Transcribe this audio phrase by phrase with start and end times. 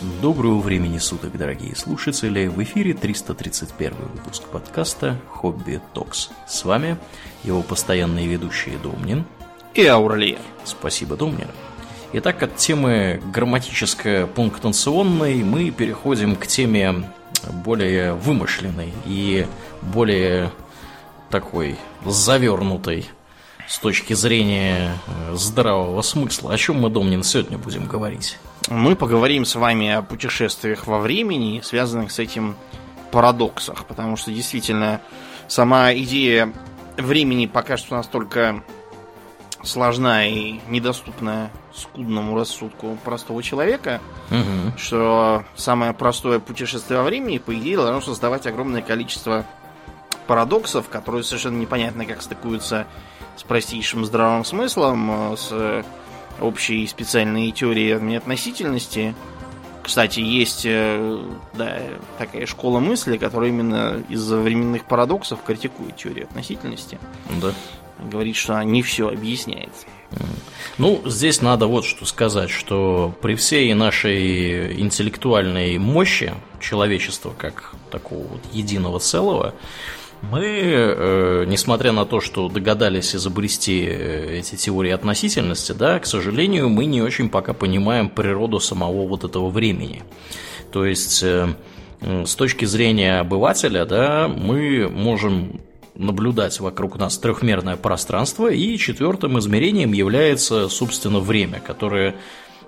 [0.00, 2.46] Доброго времени суток, дорогие слушатели!
[2.46, 6.30] В эфире 331 выпуск подкаста «Хобби Токс».
[6.48, 6.96] С вами
[7.44, 9.26] его постоянные ведущие Домнин
[9.74, 10.38] и Аурлиер.
[10.64, 11.48] Спасибо, Домнин.
[12.14, 17.04] Итак, от темы грамматическо-пунктуационной мы переходим к теме
[17.62, 19.46] более вымышленной и
[19.82, 20.50] более
[21.28, 21.76] такой
[22.06, 23.06] завернутой
[23.70, 26.52] с точки зрения э, здравого смысла.
[26.52, 28.36] О чем мы, Домнин, сегодня будем говорить?
[28.68, 32.56] Мы поговорим с вами о путешествиях во времени, связанных с этим
[33.12, 35.00] парадоксах, потому что действительно
[35.46, 36.52] сама идея
[36.96, 38.64] времени пока что настолько
[39.62, 44.00] сложна и недоступна скудному рассудку простого человека,
[44.32, 44.76] угу.
[44.78, 49.46] что самое простое путешествие во времени, по идее, должно создавать огромное количество
[50.26, 52.88] парадоксов, которые совершенно непонятно как стыкуются
[53.36, 55.84] с простейшим здравым смыслом, с
[56.40, 59.14] общей специальной теорией относительности.
[59.82, 61.18] Кстати, есть э,
[61.54, 61.78] да,
[62.18, 66.98] такая школа мысли, которая именно из-за временных парадоксов критикует теорию относительности.
[67.40, 67.52] Да.
[67.98, 69.70] Говорит, что она не все объясняет.
[70.78, 78.26] Ну, здесь надо вот что сказать, что при всей нашей интеллектуальной мощи человечества как такого
[78.26, 79.54] вот единого целого,
[80.22, 86.68] мы, э, несмотря на то, что догадались изобрести э, эти теории относительности, да, к сожалению,
[86.68, 90.02] мы не очень пока понимаем природу самого вот этого времени.
[90.72, 91.48] То есть, э,
[92.02, 95.60] с точки зрения обывателя, да, мы можем
[95.94, 102.14] наблюдать вокруг нас трехмерное пространство, и четвертым измерением является, собственно, время, которое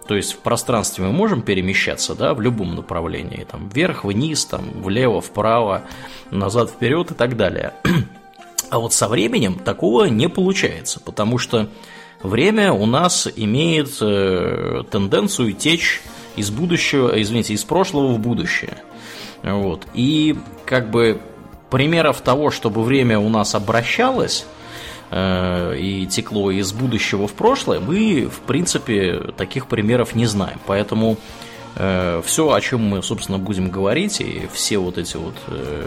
[0.07, 4.65] то есть в пространстве мы можем перемещаться, да, в любом направлении, там, вверх, вниз, там,
[4.83, 5.83] влево, вправо,
[6.31, 7.75] назад, вперед и так далее.
[8.71, 11.69] А вот со временем такого не получается, потому что
[12.23, 16.01] время у нас имеет э, тенденцию течь
[16.37, 18.79] из будущего, извините, из прошлого в будущее.
[19.43, 19.87] Вот.
[19.93, 21.21] И как бы
[21.69, 24.47] примеров того, чтобы время у нас обращалось,
[25.15, 30.59] Э, и текло из будущего в прошлое, мы, в принципе, таких примеров не знаем.
[30.65, 31.19] Поэтому
[31.77, 35.87] э, все, о чем мы, собственно, будем говорить, и все вот эти вот э,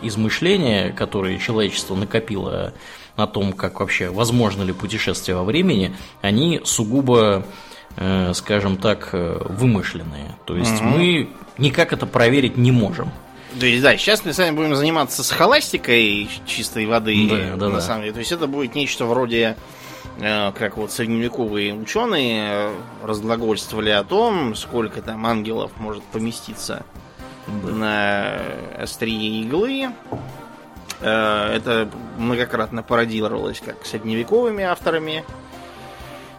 [0.00, 2.72] измышления, которые человечество накопило
[3.16, 7.46] о том, как вообще возможно ли путешествие во времени, они сугубо,
[8.32, 10.34] скажем так, вымышленные.
[10.46, 10.84] То есть угу.
[10.84, 13.12] мы никак это проверить не можем.
[13.58, 17.76] То есть, да, сейчас мы с вами будем заниматься схоластикой чистой воды, да, да, на
[17.76, 17.80] да.
[17.80, 18.12] самом деле.
[18.12, 19.56] То есть это будет нечто вроде,
[20.18, 26.84] э, как вот средневековые ученые э, разглагольствовали о том, сколько там ангелов может поместиться
[27.46, 27.70] да.
[27.70, 28.40] на
[28.82, 29.90] острие иглы.
[31.00, 31.88] Э, это
[32.18, 35.24] многократно пародировалось как средневековыми авторами,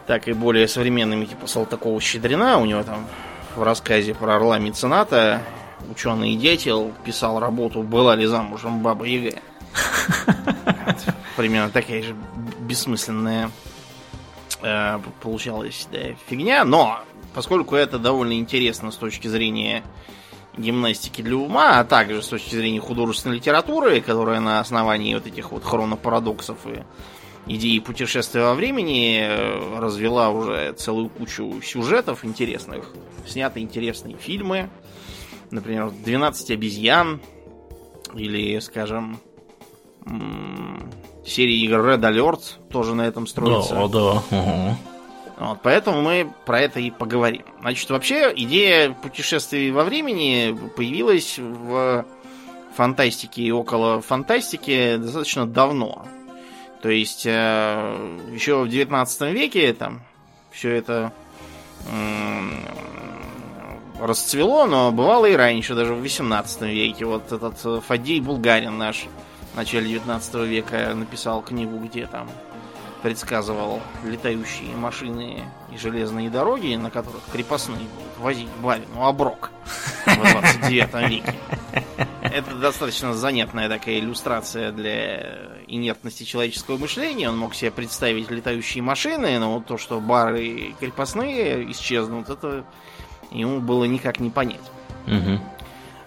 [0.05, 2.57] так и более современными, типа Салтакова-Щедрина.
[2.57, 3.07] У него там
[3.55, 5.41] в рассказе про орла мецената
[5.91, 9.39] ученый дятел писал работу «Была ли замужем баба Яга?»
[11.37, 12.15] Примерно такая же
[12.59, 13.51] бессмысленная
[14.61, 16.99] э, получалась да, фигня, но
[17.33, 19.83] поскольку это довольно интересно с точки зрения
[20.57, 25.51] гимнастики для ума, а также с точки зрения художественной литературы, которая на основании вот этих
[25.51, 26.83] вот хронопарадоксов и
[27.47, 32.91] идеи путешествия во времени э, развела уже целую кучу сюжетов интересных,
[33.27, 34.69] сняты интересные фильмы,
[35.51, 37.19] например, 12 обезьян
[38.13, 39.19] или, скажем,
[41.25, 43.75] серия игр Red Alert тоже на этом строится.
[43.75, 44.37] Да, да.
[44.37, 44.77] Угу.
[45.37, 47.43] Вот, поэтому мы про это и поговорим.
[47.59, 52.05] Значит, вообще идея путешествий во времени появилась в
[52.75, 56.05] фантастике и около фантастики достаточно давно.
[56.81, 60.03] То есть э, еще в 19 веке там
[60.51, 61.11] все это
[63.99, 67.05] расцвело, но бывало и раньше, даже в 18 веке.
[67.05, 69.07] Вот этот э, Фадей Булгарин наш
[69.53, 72.29] в начале 19 века написал книгу, где там
[73.01, 79.51] предсказывал летающие машины и железные дороги, на которых крепостные будут возить барину оброк
[80.05, 81.35] в 29 веке.
[82.21, 85.37] Это достаточно занятная такая иллюстрация для
[85.67, 87.29] инертности человеческого мышления.
[87.29, 92.65] Он мог себе представить летающие машины, но вот то, что бары крепостные исчезнут, это
[93.35, 94.61] ему было никак не понять.
[95.07, 95.39] Угу.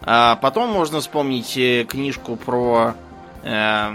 [0.02, 2.94] А потом можно вспомнить э, книжку про
[3.42, 3.90] э,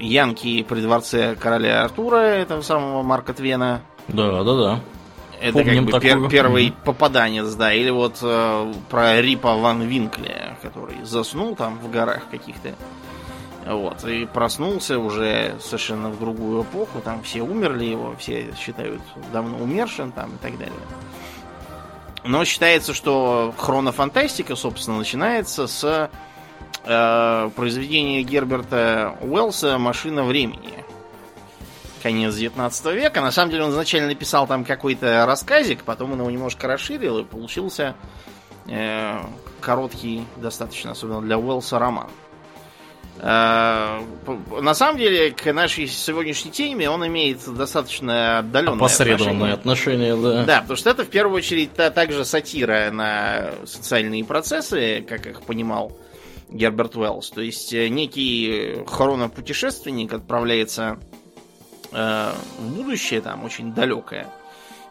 [0.00, 3.80] Янки при дворце короля Артура, этого самого Марка Твена.
[4.08, 4.80] Да, да, да.
[5.40, 7.72] Это Помним как бы пер, первый попаданец, да.
[7.72, 12.74] Или вот э, про Рипа Ван Винкля, который заснул там в горах каких-то.
[13.66, 19.58] Вот, и проснулся уже совершенно в другую эпоху, там все умерли его, все считают давно
[19.58, 20.72] умершим там и так далее.
[22.24, 26.10] Но считается, что хронофантастика, собственно, начинается с
[26.84, 30.84] э, произведения Герберта Уэллса «Машина времени».
[32.02, 33.20] Конец 19 века.
[33.20, 37.24] На самом деле он изначально написал там какой-то рассказик, потом он его немножко расширил, и
[37.24, 37.94] получился
[38.66, 39.18] э,
[39.60, 42.08] короткий, достаточно, особенно для Уэллса, роман.
[42.08, 42.27] Э,
[43.20, 50.12] на самом деле, к нашей сегодняшней теме он имеет достаточно отдаленное Опосредованное отношение.
[50.12, 50.44] отношение, да.
[50.44, 55.42] Да, потому что это в первую очередь та, также сатира на социальные процессы, как их
[55.42, 55.98] понимал
[56.48, 57.30] Герберт Уэллс.
[57.30, 60.98] То есть э, некий хронопутешественник отправляется
[61.92, 64.28] э, в будущее, там очень далекое,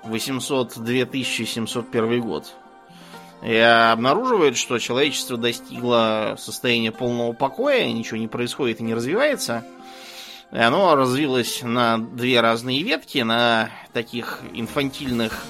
[0.06, 2.54] 800-2701 год,
[3.48, 9.64] и обнаруживает, что человечество достигло состояния полного покоя, ничего не происходит и не развивается.
[10.52, 15.46] И оно развилось на две разные ветки, на таких инфантильных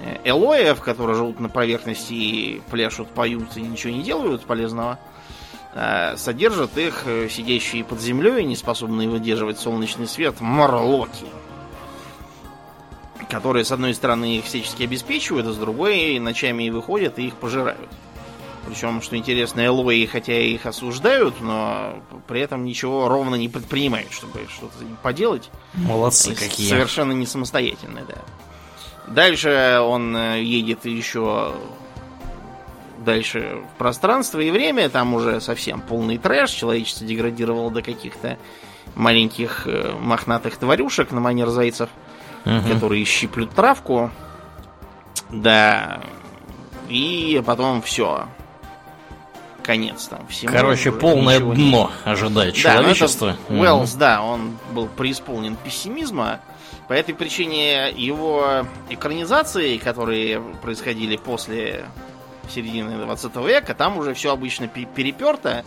[0.00, 5.00] э, элоев, которые живут на поверхности и пляшут, поют и ничего не делают полезного.
[5.74, 11.26] А содержат их э, сидящие под землей, не способные выдерживать солнечный свет, морлоки
[13.28, 17.88] которые, с одной стороны, их всячески обеспечивают, а с другой ночами выходят и их пожирают.
[18.66, 24.40] Причем, что интересно, Элои, хотя их осуждают, но при этом ничего ровно не предпринимают, чтобы
[24.50, 25.50] что-то поделать.
[25.74, 26.68] Молодцы какие.
[26.68, 28.16] Совершенно не самостоятельные, да.
[29.06, 31.54] Дальше он э, едет еще
[33.04, 38.36] дальше в пространство и время, там уже совсем полный трэш, человечество деградировало до каких-то
[38.96, 41.88] маленьких э, мохнатых тварюшек на манер зайцев–
[42.46, 42.68] угу.
[42.68, 44.10] которые щиплют травку.
[45.30, 46.00] Да.
[46.88, 48.26] И потом все.
[49.62, 50.52] Конец там всему.
[50.52, 51.54] Короче, полное дно
[52.06, 52.10] не...
[52.10, 53.36] ожидает человечество.
[53.48, 53.98] Да, Уэллс, угу.
[53.98, 56.40] да, он был преисполнен пессимизма.
[56.86, 61.86] По этой причине его экранизации, которые происходили после
[62.48, 65.64] середины 20 века, там уже все обычно переперто.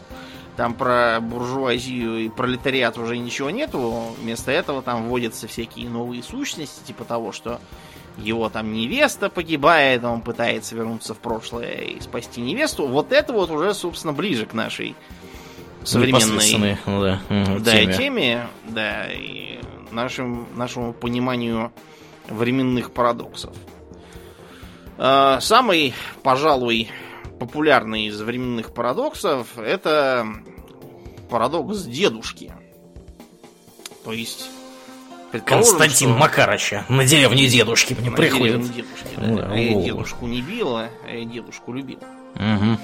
[0.60, 4.14] Там про буржуазию и пролетариат уже ничего нету.
[4.22, 7.62] Вместо этого там вводятся всякие новые сущности, типа того, что
[8.18, 12.88] его там невеста погибает, он пытается вернуться в прошлое и спасти невесту.
[12.88, 14.98] Вот это вот уже, собственно, ближе к нашей
[15.86, 17.22] современной ну да,
[17.60, 17.94] да, теме.
[17.94, 19.62] теме, да, и
[19.92, 21.72] нашим, нашему пониманию
[22.28, 23.56] временных парадоксов.
[24.98, 26.90] А, самый, пожалуй,
[27.40, 30.28] популярный из временных парадоксов это
[31.30, 32.54] парадокс дедушки.
[34.04, 34.50] То есть
[35.46, 36.18] Константин что...
[36.18, 38.62] Макарыча на деревне дедушки мне на приходит.
[38.72, 39.48] Дедушки, да.
[39.48, 42.00] Да, я дедушку не била, а я дедушку любил.
[42.36, 42.80] Угу.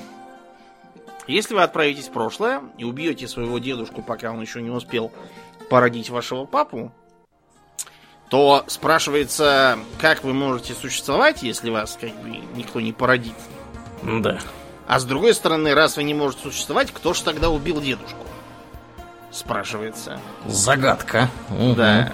[1.28, 5.12] Если вы отправитесь в прошлое и убьете своего дедушку, пока он еще не успел
[5.70, 6.92] породить вашего папу,
[8.30, 13.34] то спрашивается, как вы можете существовать, если вас как бы никто не породит.
[14.04, 14.40] Да.
[14.88, 18.26] А с другой стороны, раз вы не можете существовать, кто же тогда убил дедушку?
[19.32, 20.20] Спрашивается.
[20.46, 21.30] Загадка.
[21.50, 21.74] Угу.
[21.76, 22.14] Да.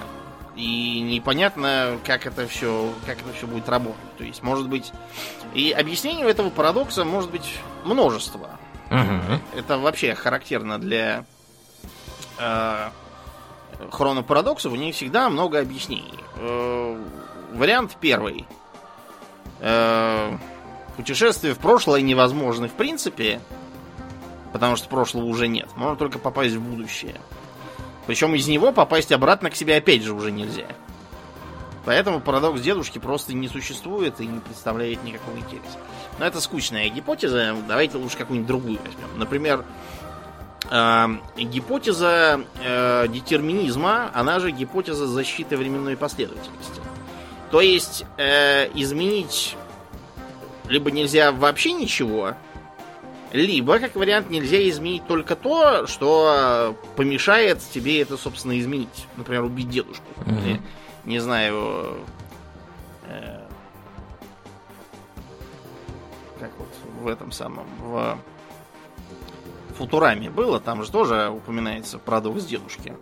[0.56, 4.18] И непонятно, как это все, как это все будет работать.
[4.18, 4.92] То есть, может быть,
[5.54, 8.60] и объяснение этого парадокса может быть множество.
[8.90, 9.60] Угу.
[9.60, 11.26] Это вообще характерно для
[12.38, 12.90] э,
[13.92, 14.74] хронопарадоксов.
[14.74, 16.20] У них всегда много объяснений.
[16.36, 17.02] Э,
[17.54, 18.46] вариант первый.
[19.60, 20.38] Э,
[21.02, 23.42] Путешествие в прошлое невозможно в принципе,
[24.54, 25.68] потому что прошлого уже нет.
[25.76, 27.16] Можно только попасть в будущее.
[28.06, 30.68] Причем из него попасть обратно к себе опять же уже нельзя.
[31.86, 35.80] Поэтому парадокс дедушки просто не существует и не представляет никакого интереса.
[36.20, 37.56] Но это скучная гипотеза.
[37.68, 39.18] Давайте лучше какую-нибудь другую возьмем.
[39.18, 39.66] Например,
[40.70, 46.80] э, гипотеза э, детерминизма, она же гипотеза защиты временной последовательности.
[47.50, 49.58] То есть э, изменить
[50.72, 52.36] либо нельзя вообще ничего,
[53.32, 59.08] либо, как вариант, нельзя изменить только то, что помешает тебе это, собственно, изменить.
[59.16, 60.06] Например, убить дедушку.
[60.26, 60.32] Угу.
[60.32, 60.62] Или,
[61.06, 62.00] не знаю,
[63.06, 63.42] э,
[66.40, 66.70] как вот
[67.02, 68.18] в этом самом, в
[69.78, 72.96] Футураме было, там же тоже упоминается парадокс дедушки.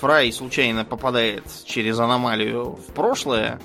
[0.00, 3.60] Фрай случайно попадает через аномалию в прошлое,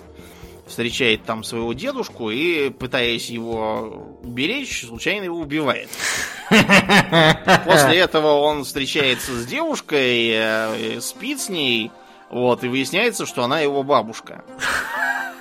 [0.72, 5.90] встречает там своего дедушку и, пытаясь его уберечь, случайно его убивает.
[6.50, 11.92] После этого он встречается с девушкой, э, спит с ней,
[12.30, 14.44] вот, и выясняется, что она его бабушка.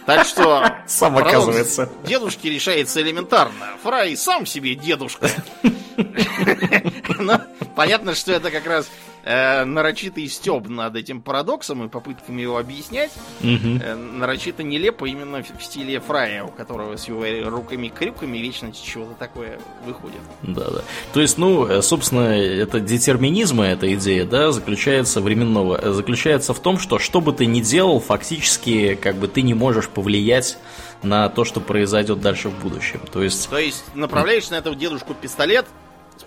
[0.06, 0.74] Так что...
[0.86, 1.88] Сам оказывается.
[2.04, 3.76] Дедушки решается элементарно.
[3.82, 5.30] Фрай сам себе дедушка.
[7.18, 7.40] Но
[7.76, 8.90] понятно, что это как раз
[9.24, 13.12] э, нарочитый стеб над этим парадоксом и попытками его объяснять.
[13.42, 19.14] Э, нарочито нелепо именно в в стиле Фрая, у которого с его руками-крюками вечно чего-то
[19.14, 20.20] такое выходит.
[20.42, 20.82] Да, да.
[21.12, 26.60] То есть, ну, э, собственно, это детерминизма, эта идея, да, заключается временного, э, заключается в
[26.60, 30.56] том, что что бы ты ни делал, фактически, как бы ты не можешь повлиять
[31.02, 33.00] на то, что произойдет дальше в будущем.
[33.12, 35.66] То есть, То есть направляешь на этого дедушку пистолет,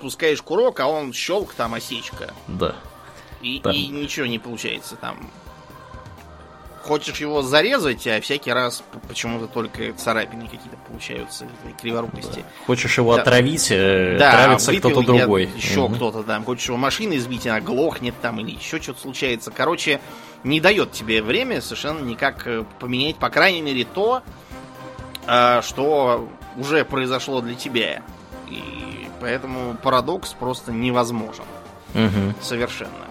[0.03, 2.33] спускаешь курок, а он щелк, там осечка.
[2.47, 2.75] да.
[3.41, 3.71] И, Да.
[3.71, 5.29] и ничего не получается там.
[6.81, 11.47] Хочешь его зарезать, а всякий раз почему-то только царапины какие-то получаются
[11.81, 12.43] криворукости.
[12.67, 13.21] Хочешь его Да.
[13.21, 15.49] отравить, э, Да, травится кто-то другой.
[15.55, 15.95] Еще Мгм.
[15.95, 16.43] кто-то там.
[16.43, 19.51] Хочешь его машиной сбить, она глохнет там или еще что-то случается.
[19.51, 20.01] Короче,
[20.43, 24.21] не дает тебе время совершенно никак э, поменять, по крайней мере, то,
[25.27, 28.03] э, что уже произошло для тебя.
[28.49, 31.45] И поэтому парадокс просто невозможен.
[31.93, 32.35] Мгм.
[32.41, 33.07] Совершенно.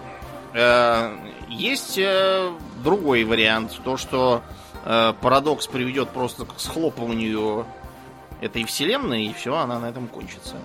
[0.53, 1.17] Э,
[1.49, 2.51] Есть э,
[2.83, 3.81] другой вариант.
[3.83, 4.43] То, что
[4.85, 7.65] э, парадокс приведет просто к схлопыванию
[8.41, 10.55] этой вселенной, и все, она на этом кончится.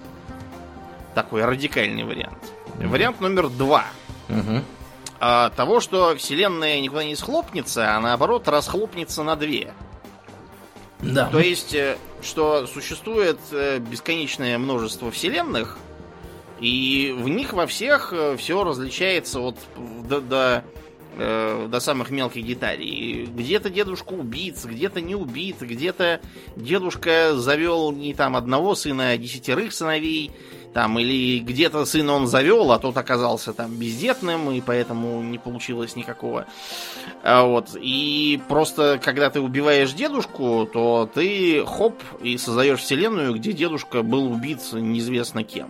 [1.15, 2.53] Такой радикальный вариант.
[2.75, 3.87] Вариант номер два.
[5.21, 9.73] А, того, что вселенная никуда не схлопнется, а наоборот расхлопнется на две.
[11.01, 11.29] Да.
[11.31, 15.79] То есть, э, что существует э, бесконечное множество вселенных,
[16.61, 20.65] и в них во всех все различается вот до, до,
[21.19, 23.27] э, до самых мелких деталей.
[23.27, 26.21] Где-то дедушка убит, где-то не убит, где-то
[26.57, 30.31] дедушка завел не там одного сына, а десятерых сыновей,
[30.73, 35.97] там, или где-то сына он завел, а тот оказался там бездетным, и поэтому не получилось
[35.97, 36.47] никакого.
[37.23, 37.77] А Вот.
[37.81, 44.31] И просто, когда ты убиваешь дедушку, то ты хоп и создаешь вселенную, где дедушка был
[44.31, 45.69] убит неизвестно кем.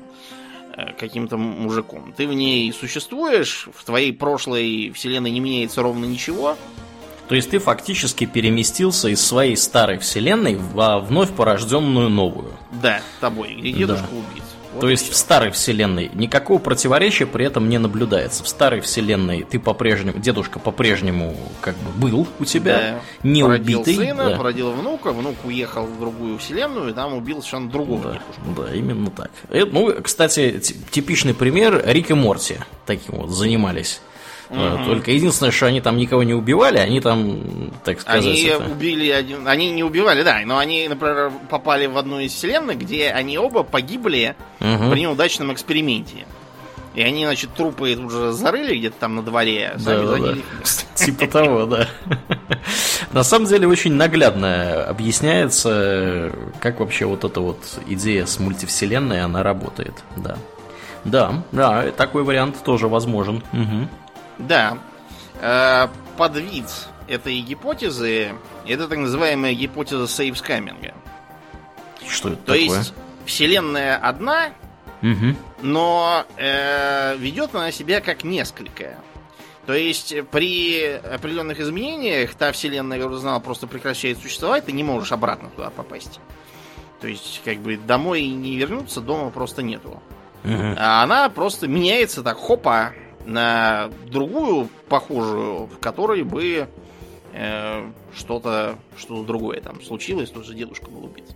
[0.78, 2.14] Э, Каким-то мужиком.
[2.16, 6.56] Ты в ней существуешь, в твоей прошлой вселенной не меняется ровно ничего.
[7.28, 12.52] То есть ты фактически переместился из своей старой вселенной во вновь порожденную новую.
[12.82, 14.42] Да, тобой, где дедушка убит.
[14.78, 15.12] Вот То и есть всё.
[15.12, 18.44] в старой вселенной никакого противоречия при этом не наблюдается.
[18.44, 23.28] В старой вселенной ты по-прежнему, дедушка по-прежнему как бы был у тебя, Да.
[23.28, 23.96] не породил убитый.
[23.96, 24.36] сына, да.
[24.36, 28.62] породил внука, внук уехал в другую вселенную, и там убил совершенно другого Да, дедушку.
[28.62, 29.30] да, именно так.
[29.48, 32.56] Э, ну, кстати, типичный пример Рик и Морти
[32.86, 34.00] таким вот занимались.
[34.50, 38.64] Э, Только единственное, что они там никого не убивали, они там, так сказать, Они это-
[38.64, 39.46] убили один.
[39.46, 43.62] Они не убивали, да, но они, например, попали в одну из вселенных, где они оба
[43.62, 44.90] погибли Мгм.
[44.90, 46.24] при неудачном эксперименте.
[46.94, 50.38] И они, значит, трупы тут же зарыли где-то там на дворе, сами Да, да, да.
[50.94, 51.86] Типа того, да.
[53.12, 59.42] На самом деле очень наглядно объясняется, как вообще вот эта вот идея с мультивселенной, она
[59.42, 60.36] работает, да.
[61.04, 63.42] Да, да, такой вариант тоже возможен.
[63.52, 63.88] Мгм.
[64.38, 64.78] Да.
[65.40, 66.64] Э, Подвид
[67.06, 68.34] этой гипотезы
[68.66, 70.94] это так называемая гипотеза сейвскаминга.
[72.08, 72.60] Что это То такое?
[72.60, 72.92] есть
[73.24, 74.50] вселенная одна,
[75.00, 75.36] Мгм.
[75.62, 78.96] но э, ведет она себя как несколько.
[79.66, 85.12] То есть при определенных изменениях та вселенная, которую знал, просто прекращает существовать, ты не можешь
[85.12, 86.20] обратно туда попасть.
[87.00, 90.02] То есть, как бы домой не вернуться, дома просто нету.
[90.42, 90.74] Мгм.
[90.78, 92.92] А она просто меняется так, хопа,
[93.26, 96.68] на другую похожую, в которой бы
[97.32, 101.26] э, что-то что другое там случилось, тот же дедушка был убит.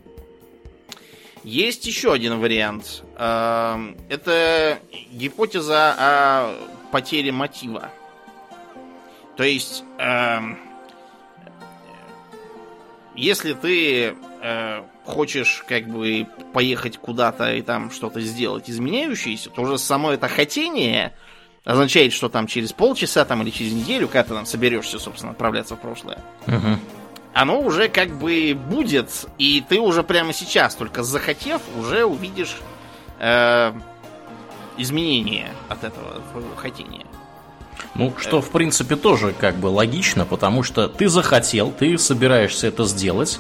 [1.45, 3.03] Есть еще один вариант.
[3.19, 4.79] Эм, Это
[5.11, 6.55] гипотеза о
[6.93, 7.91] потере мотива.
[9.37, 10.59] То есть, эм,
[13.17, 19.79] если ты э, хочешь как бы поехать куда-то и там что-то сделать изменяющееся, то уже
[19.79, 21.12] само это хотение
[21.64, 25.76] означает, что там через полчаса там или через неделю, когда ты там соберешься, собственно, отправляться
[25.76, 26.81] в прошлое, Мгм.
[27.35, 32.57] оно уже как бы будет, и ты уже прямо сейчас, только захотев, уже увидишь
[33.21, 33.73] э,
[34.76, 37.07] изменения от этого твоего хотения.
[37.95, 42.85] Ну, что, в принципе, тоже как бы логично, потому что ты захотел, ты собираешься это
[42.85, 43.38] сделать,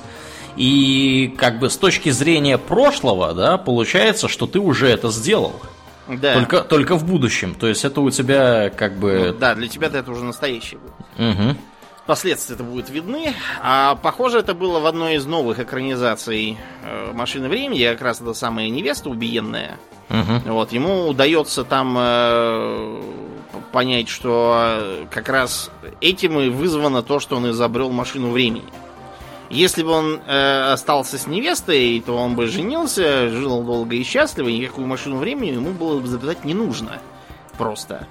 [0.56, 5.54] и как бы с точки зрения прошлого, да, получается, что ты уже это сделал.
[6.08, 6.34] Да.
[6.34, 7.54] Только, только в будущем.
[7.54, 9.36] То есть это у тебя как Ну, бы...
[9.38, 11.36] да, для тебя это уже настоящее будет.
[11.36, 11.56] Мгм.
[12.06, 13.32] Последствия это будут видны.
[13.62, 17.84] А похоже, это было в одной из новых экранизаций э, машины времени.
[17.92, 19.78] Как раз это самая невеста убиенная.
[20.08, 20.40] Мгм.
[20.46, 23.02] Вот, ему удается там э,
[23.70, 28.64] понять, что э, как раз этим и вызвано то, что он изобрел машину времени.
[29.52, 34.48] Если бы он э, остался с невестой, то он бы женился, жил долго и счастливо,
[34.48, 37.02] и никакую машину времени ему было бы изобретать не нужно.
[37.58, 38.08] Просто.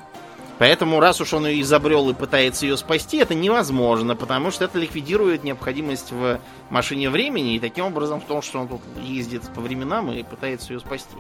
[0.60, 4.78] Поэтому, раз уж он ее изобрел и пытается ее спасти, это невозможно, потому что это
[4.78, 9.62] ликвидирует необходимость в машине времени и таким образом в том, что он тут ездит по
[9.62, 11.18] временам и пытается ее спасти.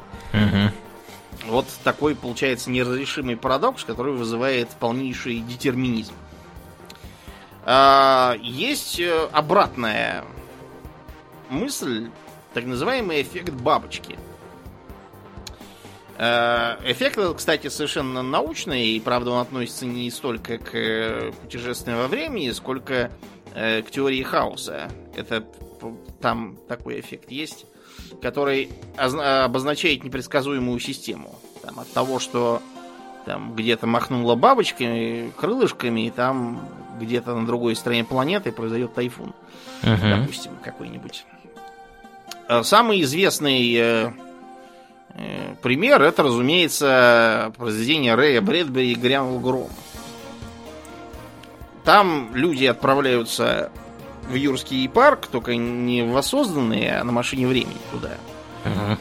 [1.48, 6.14] Вот такой получается неразрешимый парадокс, который вызывает полнейший детерминизм.
[7.64, 10.24] А, есть э, обратная
[11.50, 12.10] мысль,
[12.54, 14.18] так называемый эффект бабочки.
[16.18, 22.08] Э, Эффект, кстати, совершенно научный, и, правда, он относится не столько к э, путешествиям во
[22.08, 23.12] времени, сколько
[23.54, 24.90] к теории хаоса.
[25.14, 25.46] Это
[26.22, 27.66] там такой эффект есть,
[28.22, 31.36] который озна- обозначает непредсказуемую систему.
[31.62, 32.62] Там, от того, что
[33.26, 36.66] там где-то махнула бабочками, крылышками, и там
[37.02, 39.34] где-то на другой стороне планеты произойдет тайфун
[39.84, 40.22] Мгм.
[40.22, 41.26] допустим, какой-нибудь.
[42.48, 44.12] Э, Самый известный э,
[45.16, 49.70] э, пример это, разумеется, произведение Рэя Брэдбери «Грянул гром».
[51.84, 53.72] Там люди отправляются
[54.30, 58.12] в Юрский парк, только не воссозданные, а на машине времени туда.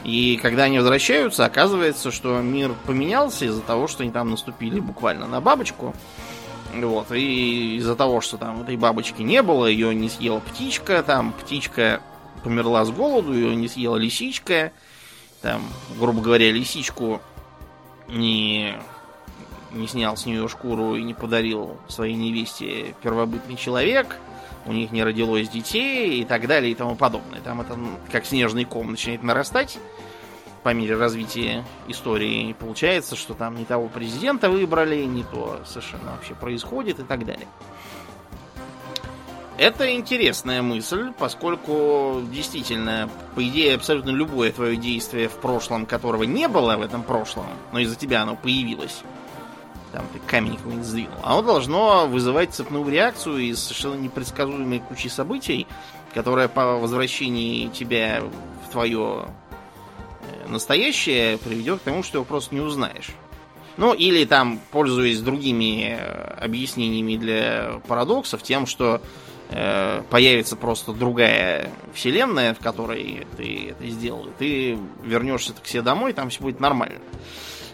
[0.03, 5.27] И когда они возвращаются, оказывается, что мир поменялся из-за того, что они там наступили буквально
[5.27, 5.93] на бабочку.
[6.73, 11.33] Вот, и из-за того, что там этой бабочки не было, ее не съела птичка, там
[11.33, 12.01] птичка
[12.43, 14.71] померла с голоду, ее не съела лисичка,
[15.41, 15.61] там,
[15.99, 17.21] грубо говоря, лисичку
[18.07, 18.75] не,
[19.71, 24.17] не снял с нее шкуру и не подарил своей невесте первобытный человек,
[24.65, 27.41] у них не родилось детей и так далее и тому подобное.
[27.41, 27.77] Там это
[28.11, 29.77] как снежный ком начинает нарастать
[30.63, 32.53] по мере развития истории.
[32.53, 37.47] Получается, что там не того президента выбрали, не то совершенно вообще происходит и так далее.
[39.57, 46.47] Это интересная мысль, поскольку действительно, по идее, абсолютно любое твое действие в прошлом, которого не
[46.47, 49.03] было в этом прошлом, но из-за тебя оно появилось,
[49.91, 55.67] там ты камень какой-нибудь сдвинул, оно должно вызывать цепную реакцию из совершенно непредсказуемой кучи событий,
[56.13, 58.23] которая по возвращении тебя
[58.65, 59.27] в твое
[60.47, 63.09] настоящее приведет к тому, что его просто не узнаешь.
[63.77, 69.01] Ну, или там, пользуясь другими э, объяснениями для парадоксов, тем, что
[69.49, 76.13] э, появится просто другая вселенная, в которой ты это сделал, ты вернешься к себе домой,
[76.13, 76.99] там все будет нормально.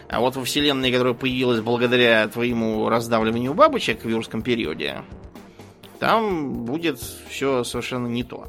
[0.08, 5.02] А вот во вселенной, которая появилась благодаря твоему раздавливанию бабочек в юрском периоде,
[5.98, 8.46] там будет все совершенно не то.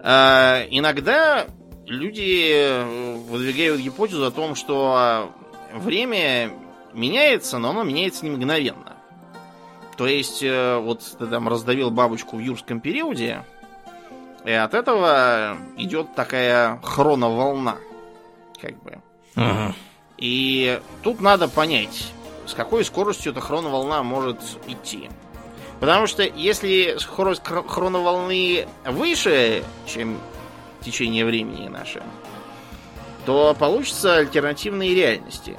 [0.00, 1.46] А, иногда
[1.86, 5.32] люди э, выдвигают гипотезу о том, что
[5.72, 6.52] время
[6.92, 8.94] меняется, но оно меняется не мгновенно.
[9.96, 13.44] То есть, э, вот ты там раздавил бабочку в юрском периоде,
[14.44, 17.78] и от этого идет такая хроноволна,
[18.60, 18.98] как бы.
[19.36, 19.74] Мгм.
[20.18, 22.12] И тут надо понять,
[22.46, 25.08] с какой скоростью эта хроноволна может идти.
[25.80, 30.18] Потому что если скорость хро- хроноволны выше, чем
[30.84, 32.02] течение времени наше,
[33.26, 35.56] то получится альтернативные реальности.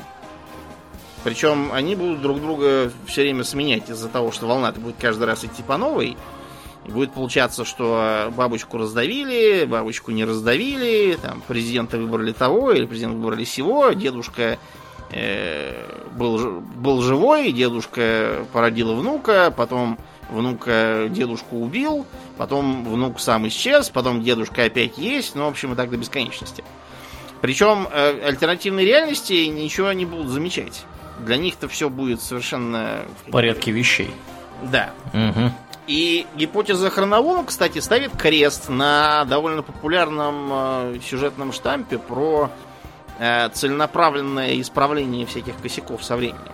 [1.23, 5.43] Причем они будут друг друга все время сменять из-за того, что волна будет каждый раз
[5.43, 6.15] идти по новой.
[6.85, 13.17] И будет получаться, что бабочку раздавили, бабочку не раздавили, там президента выбрали того, или президента
[13.17, 14.59] выбрали сего, дедушка
[15.09, 15.73] э,
[16.15, 19.97] был, был живой, дедушка породил внука, потом
[20.29, 22.05] внука дедушку убил,
[22.37, 26.63] потом внук сам исчез, потом дедушка опять есть, ну, в общем, и так до бесконечности.
[27.41, 30.83] Причем э, альтернативной реальности ничего не будут замечать.
[31.19, 33.01] Для них-то все будет совершенно...
[33.27, 34.11] В порядке вещей.
[34.63, 34.91] Да.
[35.13, 35.53] Мгм.
[35.87, 42.49] И гипотеза хроноволн, кстати, ставит крест на довольно популярном э, сюжетном штампе про
[43.19, 46.51] э, целенаправленное исправление всяких косяков со временем.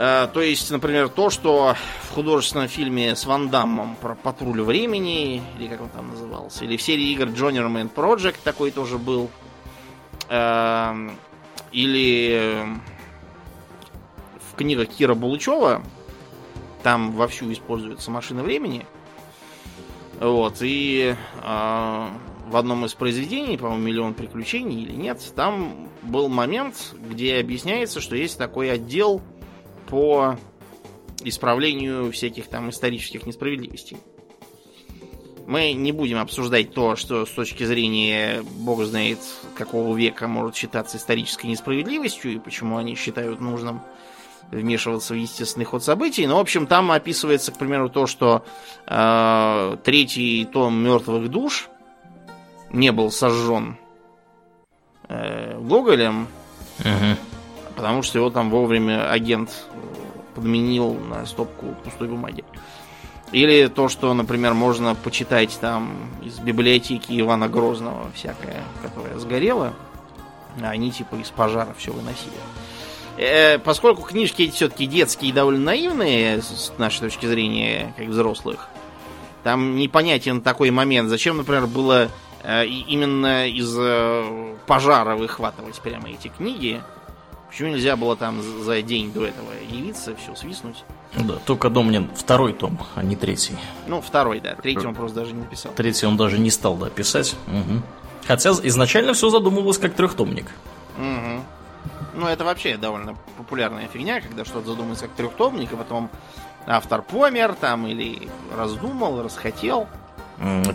[0.00, 5.42] Э, то есть, например, то, что в художественном фильме с Ван Даммом про патруль времени,
[5.58, 9.30] или как он там назывался, или в серии игр Journeyman Project такой тоже был,
[10.30, 11.16] Эм,
[11.72, 12.64] или э,
[14.48, 15.82] в книгах Кира Булычева
[16.84, 18.86] там вовсю используется машина времени.
[20.20, 22.10] Вот, и а,
[22.46, 28.16] в одном из произведений, по-моему, «Миллион приключений» или нет, там был момент, где объясняется, что
[28.16, 29.22] есть такой отдел
[29.90, 30.38] по
[31.22, 33.98] исправлению всяких там исторических несправедливостей.
[35.46, 39.18] Мы не будем обсуждать то, что с точки зрения, бог знает,
[39.56, 43.80] какого века может считаться исторической несправедливостью, и почему они считают нужным
[44.52, 46.26] вмешиваться в естественный ход событий.
[46.26, 48.44] Но, в общем, там описывается, к примеру, то, что
[48.86, 51.68] э, третий том мертвых душ
[52.70, 53.76] не был сожжен
[55.08, 56.28] э, Гоголем,
[56.84, 57.16] Мгм.
[57.80, 59.50] Потому что его там вовремя агент
[60.34, 62.44] подменил на стопку пустой бумаги.
[63.32, 69.72] Или то, что, например, можно почитать там из библиотеки Ивана Грозного всякое, которое сгорело,
[70.60, 72.34] а они типа из пожара все выносили.
[73.16, 78.68] Э, поскольку книжки эти все-таки детские и довольно наивные, с нашей точки зрения, как взрослых,
[79.42, 82.10] там непонятен такой момент, зачем, например, было
[82.42, 86.82] э, именно из э, пожара выхватывать прямо эти книги.
[87.50, 90.84] Почему нельзя было там за день до этого явиться, все свистнуть?
[91.16, 93.56] Да, только дом мне второй том, а не третий.
[93.88, 94.54] Ну, второй, да.
[94.54, 95.72] Третий он просто даже не написал.
[95.72, 97.34] Третий он даже не стал, да, писать.
[97.48, 97.82] Угу.
[98.28, 100.46] Хотя изначально все задумывалось как трехтомник.
[100.96, 102.20] Угу.
[102.20, 106.08] Ну, это вообще довольно популярная фигня, когда что-то задумывается как трехтомник, а потом
[106.68, 109.88] автор помер там или раздумал, расхотел.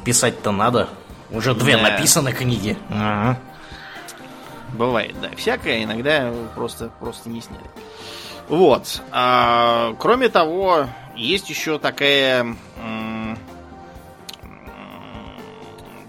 [0.04, 0.90] Писать-то надо.
[1.32, 1.84] Уже две да.
[1.84, 2.78] написаны книги.
[2.90, 3.40] Ага.
[4.74, 5.30] Бывает, да.
[5.36, 7.64] Всякое иногда просто, просто не сняли.
[8.48, 9.02] Вот.
[9.12, 12.56] А, кроме того, есть еще такая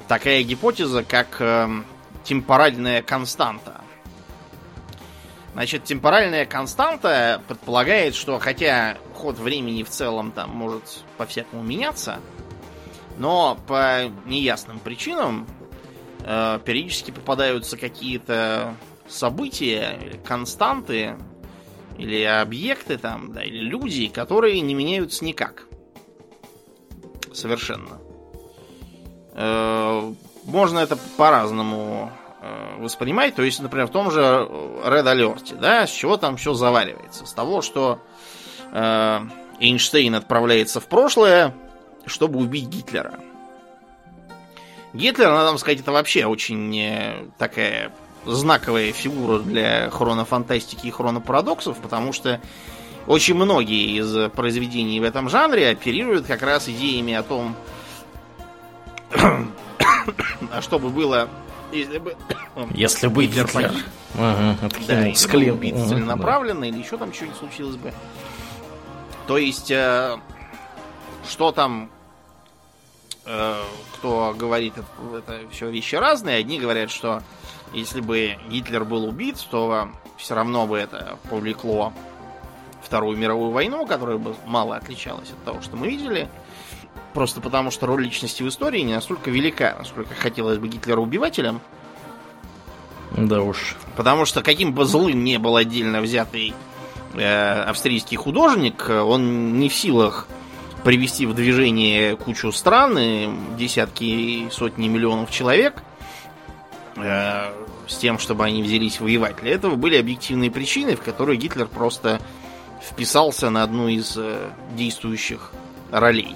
[0.08, 1.68] такая гипотеза, как э,
[2.24, 3.80] темпоральная константа.
[5.52, 12.20] Значит, темпоральная константа предполагает, что хотя ход времени в целом там может по-всякому меняться,
[13.16, 15.46] но по неясным причинам
[16.26, 18.74] э, периодически попадаются какие-то
[19.08, 21.16] события, константы,
[21.98, 25.66] или объекты там, да, или люди, которые не меняются никак.
[27.32, 27.98] Совершенно.
[29.32, 30.12] Э,
[30.44, 33.34] можно это по-разному э, воспринимать.
[33.34, 37.26] То есть, например, в том же Red Alert, да, с чего там все заваривается?
[37.26, 38.00] С того, что
[38.72, 39.20] э,
[39.60, 41.54] Эйнштейн отправляется в прошлое,
[42.06, 43.14] чтобы убить Гитлера.
[44.96, 47.92] Гитлер, надо вам сказать, это вообще очень такая
[48.24, 52.40] знаковая фигура для хронофантастики и хронопарадоксов, потому что
[53.06, 57.54] очень многие из произведений в этом жанре оперируют как раз идеями о том,
[60.52, 61.28] а что бы было,
[61.72, 62.16] если бы...
[62.70, 63.82] Если бы Гитлер погиб.
[64.18, 64.56] Ага,
[64.88, 66.66] да, или убит ага, целенаправленно, да.
[66.68, 67.92] или еще там что-нибудь случилось бы.
[69.26, 70.16] То есть, э,
[71.28, 71.90] что там,
[73.26, 73.60] э,
[74.06, 74.74] кто говорит,
[75.14, 76.38] это, все вещи разные.
[76.38, 77.22] Одни говорят, что
[77.72, 81.92] если бы Гитлер был убит, то все равно бы это повлекло
[82.82, 86.28] Вторую мировую войну, которая бы мало отличалась от того, что мы видели.
[87.14, 91.60] Просто потому, что роль личности в истории не настолько велика, насколько хотелось бы Гитлера убивателем.
[93.16, 93.74] Да уж.
[93.96, 96.54] Потому что каким бы злым не был отдельно взятый
[97.14, 100.28] э, австрийский художник, он не в силах
[100.86, 105.82] привести в движение кучу стран, и десятки и сотни миллионов человек–
[106.96, 107.52] э,
[107.86, 109.36] с тем, чтобы они взялись воевать.
[109.42, 112.20] Для этого были объективные причины, в которые Гитлер просто
[112.82, 115.52] вписался на одну из э, действующих
[115.90, 116.34] ролей.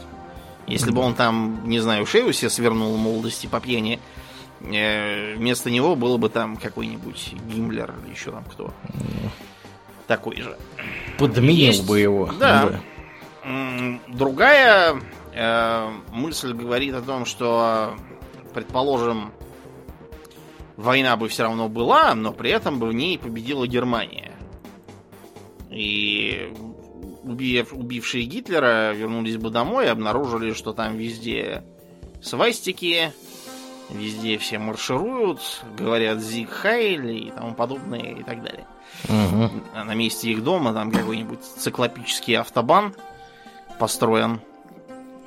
[0.67, 3.99] Если бы он там, не знаю, шею себе свернул молодости по пьяни,
[4.61, 8.73] э, вместо него было бы там какой-нибудь Гиммлер или еще там кто.
[10.07, 10.57] Такой же.
[11.19, 11.87] Подменил Есть...
[11.87, 12.27] бы его.
[12.39, 12.67] Да.
[12.67, 12.81] да.
[14.09, 15.01] Другая
[15.35, 17.97] э, мысль говорит о том, что,
[18.53, 19.33] предположим,
[20.77, 24.33] война бы все равно была, но при этом бы в ней победила Германия.
[25.71, 26.53] И
[27.23, 31.65] убив, убившие Гитлера вернулись бы домой и обнаружили, что там везде
[32.23, 33.13] свастики,
[33.91, 38.67] везде все маршируют, говорят Зиг Хайль и тому подобное и так далее.
[39.05, 39.51] Угу.
[39.75, 42.95] А на месте их дома там какой-нибудь циклопический автобан
[43.81, 44.41] построен.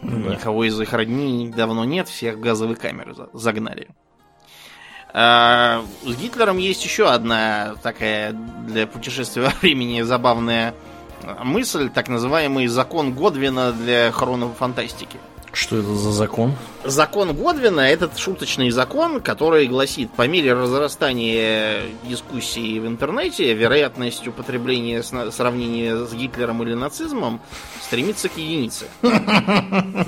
[0.01, 0.35] Да.
[0.35, 3.89] Никого из их родней давно нет, всех газовые камеры загнали.
[5.13, 10.73] А, с Гитлером есть еще одна такая для путешествия во времени забавная
[11.43, 15.19] мысль, так называемый закон Годвина для хронофантастики.
[15.53, 16.53] Что это за закон?
[16.83, 25.03] Закон Годвина это шуточный закон, который гласит, по мере разрастания дискуссий в интернете, вероятность употребления
[25.03, 27.39] сравнения с Гитлером или нацизмом
[27.81, 28.87] стремится к единице.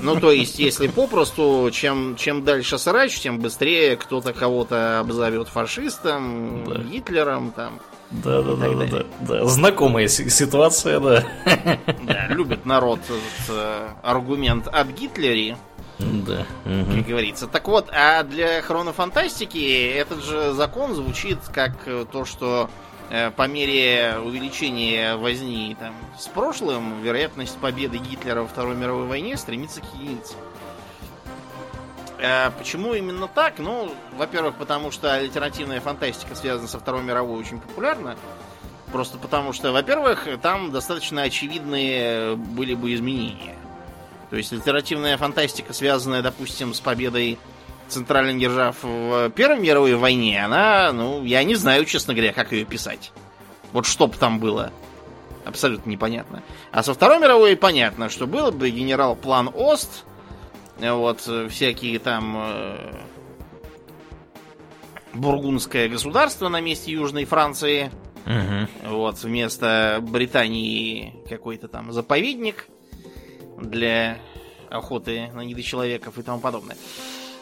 [0.02, 6.64] Ну, то есть, если попросту, чем, чем дальше срач, тем быстрее кто-то кого-то обзовет фашистом,
[6.64, 6.78] да.
[6.80, 9.46] Гитлером, там, да, да, да, да, да, да.
[9.46, 11.24] Знакомая ситуация, да.
[12.02, 15.56] Да, любит народ этот э, аргумент от Гитлери.
[15.98, 16.46] Да.
[16.64, 16.94] Угу.
[16.94, 17.46] Как говорится.
[17.46, 21.72] Так вот, а для хронофантастики этот же закон звучит как
[22.12, 22.70] то, что
[23.10, 29.36] э, по мере увеличения возни там, с прошлым, вероятность победы Гитлера во Второй мировой войне
[29.36, 30.34] стремится к единице.
[32.18, 33.58] А почему именно так?
[33.58, 38.16] Ну, во-первых, потому что альтернативная фантастика связана со Второй мировой очень популярна.
[38.92, 43.56] Просто потому что, во-первых, там достаточно очевидные были бы изменения.
[44.30, 47.38] То есть литеративная фантастика, связанная, допустим, с победой
[47.88, 52.64] центральных держав в Первой мировой войне, она, ну, я не знаю, честно говоря, как ее
[52.64, 53.12] писать.
[53.72, 54.72] Вот что бы там было.
[55.44, 56.42] Абсолютно непонятно.
[56.72, 60.04] А со Второй мировой понятно, что было бы генерал-план Ост,
[60.78, 62.94] вот, всякие там э,
[65.14, 67.90] бургундское государство на месте Южной Франции.
[68.26, 68.90] Угу.
[68.96, 72.66] Вот, вместо Британии какой-то там заповедник
[73.58, 74.18] для
[74.68, 76.76] охоты на недочеловеков и тому подобное.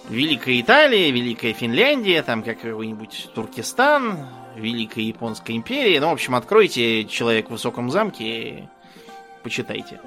[0.09, 5.99] Великая Италия, Великая Финляндия, там какой-нибудь Туркестан, Великая Японская империя.
[6.01, 8.65] Ну, в общем, откройте «Человек в высоком замке» и
[9.43, 10.01] почитайте.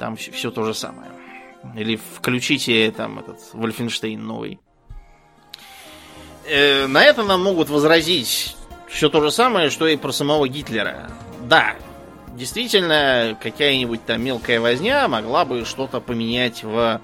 [0.00, 1.10] Там все, все то же самое.
[1.74, 4.60] Или включите там этот Вольфенштейн новый.
[6.46, 8.56] Э, на это нам могут возразить
[8.88, 11.10] все то же самое, что и про самого Гитлера.
[11.42, 11.74] Да,
[12.34, 17.00] действительно, какая-нибудь там мелкая возня могла бы что-то поменять в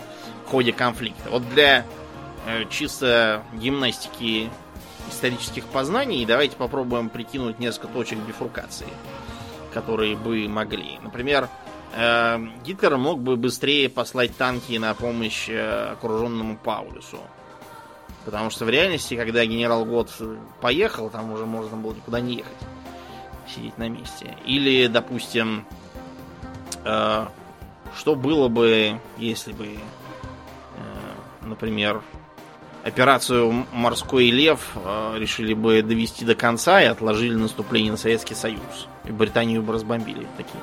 [0.46, 1.30] ходе конфликта.
[1.30, 1.84] Вот для
[2.46, 4.50] э, чисто гимнастики
[5.10, 8.88] исторических познаний давайте попробуем прикинуть несколько точек бифуркации,
[9.72, 10.98] которые бы могли.
[11.02, 11.73] Например, э,
[12.64, 17.18] Гитлер мог бы быстрее послать танки на помощь э, окруженному Паулюсу.
[18.24, 20.10] Потому что в реальности, когда генерал Год
[20.60, 22.52] поехал, там уже можно было никуда не ехать.
[23.54, 24.36] Сидеть на месте.
[24.44, 25.64] Или, допустим,
[26.84, 27.26] э,
[27.96, 29.78] что было бы, если бы, э,
[31.42, 32.02] например,
[32.82, 38.88] операцию «Морской лев» э, решили бы довести до конца и отложили наступление на Советский Союз.
[39.04, 40.26] И Британию бы разбомбили.
[40.36, 40.60] Такие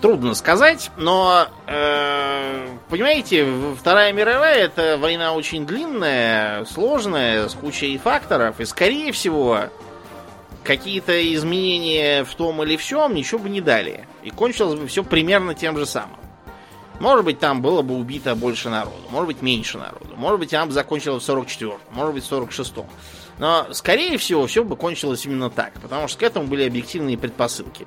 [0.00, 8.60] Трудно сказать, но э, понимаете, Вторая мировая это война очень длинная, сложная, с кучей факторов,
[8.60, 9.64] и скорее всего
[10.62, 14.06] какие-то изменения в том или в чем ничего бы не дали.
[14.22, 16.18] И кончилось бы все примерно тем же самым.
[17.00, 20.68] Может быть, там было бы убито больше народу, может быть, меньше народу, может быть, там
[20.68, 22.86] бы закончилось в 44-м, может быть, в 46-м.
[23.38, 27.86] Но, скорее всего, все бы кончилось именно так, потому что к этому были объективные предпосылки.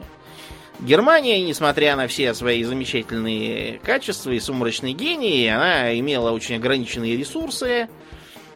[0.81, 7.87] Германия, несмотря на все свои замечательные качества и сумрачные гении, она имела очень ограниченные ресурсы.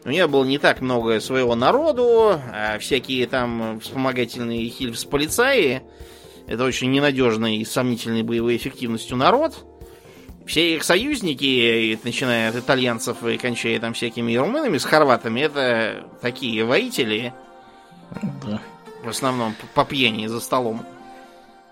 [0.04, 5.82] У нее было не так много своего народу, а всякие там вспомогательные хильфс-полицаи.
[6.48, 9.64] Это очень ненадежный и сомнительной боевой эффективностью народ.
[10.46, 16.64] Все их союзники, начиная от итальянцев и кончая там всякими румынами с хорватами, это такие
[16.64, 17.32] воители.
[18.44, 18.60] Да.
[19.04, 20.84] В основном по пьяни за столом.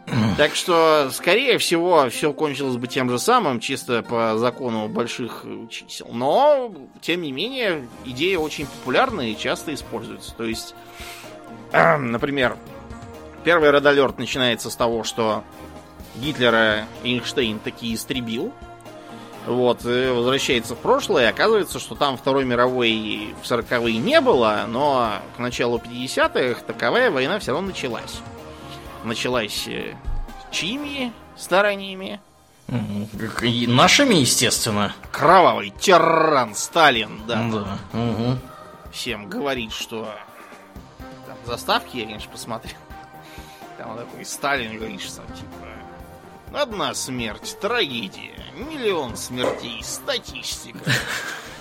[0.36, 6.08] Так что, скорее всего, все кончилось бы тем же самым, чисто по закону больших чисел.
[6.12, 10.34] Но, тем не менее, идея очень популярна и часто используется.
[10.34, 10.74] То есть,
[11.72, 12.56] например,
[13.44, 15.44] первый Red начинается с того, что
[16.16, 18.52] Гитлера Эйнштейн таки истребил.
[19.46, 25.16] Вот, возвращается в прошлое, и оказывается, что там Второй мировой в 40-е не было, но
[25.36, 28.22] к началу 50-х таковая война все равно началась
[29.04, 29.96] началась э,
[30.50, 32.20] чьими стараниями?
[33.42, 34.94] И нашими, естественно.
[35.12, 37.42] Кровавый тиран Сталин, да.
[37.50, 37.98] Да.
[37.98, 38.38] Угу.
[38.92, 40.08] Всем говорит, что
[41.26, 42.76] там заставки я, конечно, посмотрел.
[43.76, 45.68] Там такой Сталин говорит, что типа
[46.54, 50.78] одна смерть, трагедия, миллион смертей, статистика.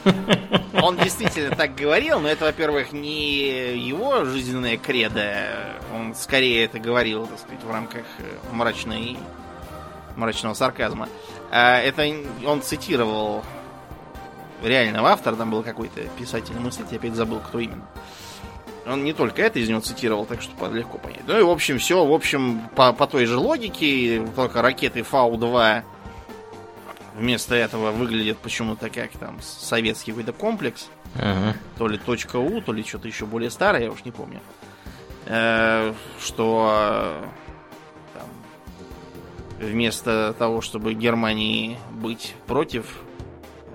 [0.82, 5.78] Он действительно так говорил, но это, во-первых, не его жизненная кредо.
[5.94, 9.18] Он скорее это говорил, так сказать, в рамках э, мрачной,
[10.16, 11.08] мрачного сарказма.
[11.52, 12.06] А это
[12.46, 13.44] он цитировал
[14.62, 17.86] реального автора, там был какой-то писатель мысли, я опять забыл, кто именно.
[18.86, 21.22] Он не только это из него цитировал, так что легко понять.
[21.26, 25.84] Ну и, в общем, все, в общем, по, по той же логике, только ракеты Фау-2
[27.16, 30.90] вместо этого выглядит почему-то как там советский какой-то комплекс.
[31.16, 31.56] Ага.
[31.78, 34.40] То ли точка У, то ли что-то еще более старое, я уж не помню.
[35.26, 37.16] Э, что
[38.14, 38.28] там,
[39.60, 42.86] вместо того, чтобы Германии быть против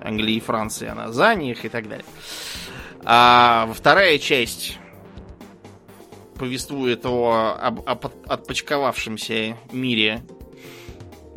[0.01, 2.05] Англии и Франции, она за них и так далее.
[3.03, 4.77] А вторая часть
[6.35, 10.23] повествует о об, об отпочковавшемся мире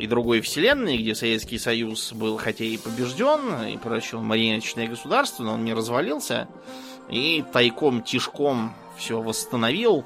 [0.03, 5.43] и другой вселенной, где Советский Союз был хотя и побежден, и превращен в марионеточное государство,
[5.43, 6.49] но он не развалился,
[7.09, 10.03] и тайком, тишком все восстановил.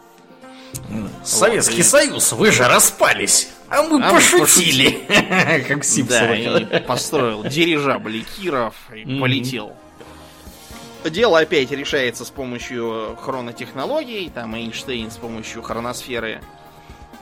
[1.24, 1.90] Советский вот, и...
[1.90, 5.02] Союз, вы же распались, а мы а пошутили.
[5.68, 9.74] как Да, и построил дирижабль Киров и полетел.
[11.06, 16.40] Дело опять решается с помощью хронотехнологий, там Эйнштейн с помощью хроносферы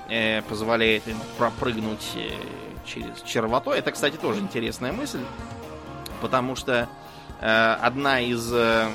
[0.09, 2.31] э, позволяет им пропрыгнуть э,
[2.85, 3.71] через червото.
[3.71, 5.21] Это, кстати, тоже интересная мысль,
[6.21, 6.87] потому что
[7.41, 8.87] э, одна из э,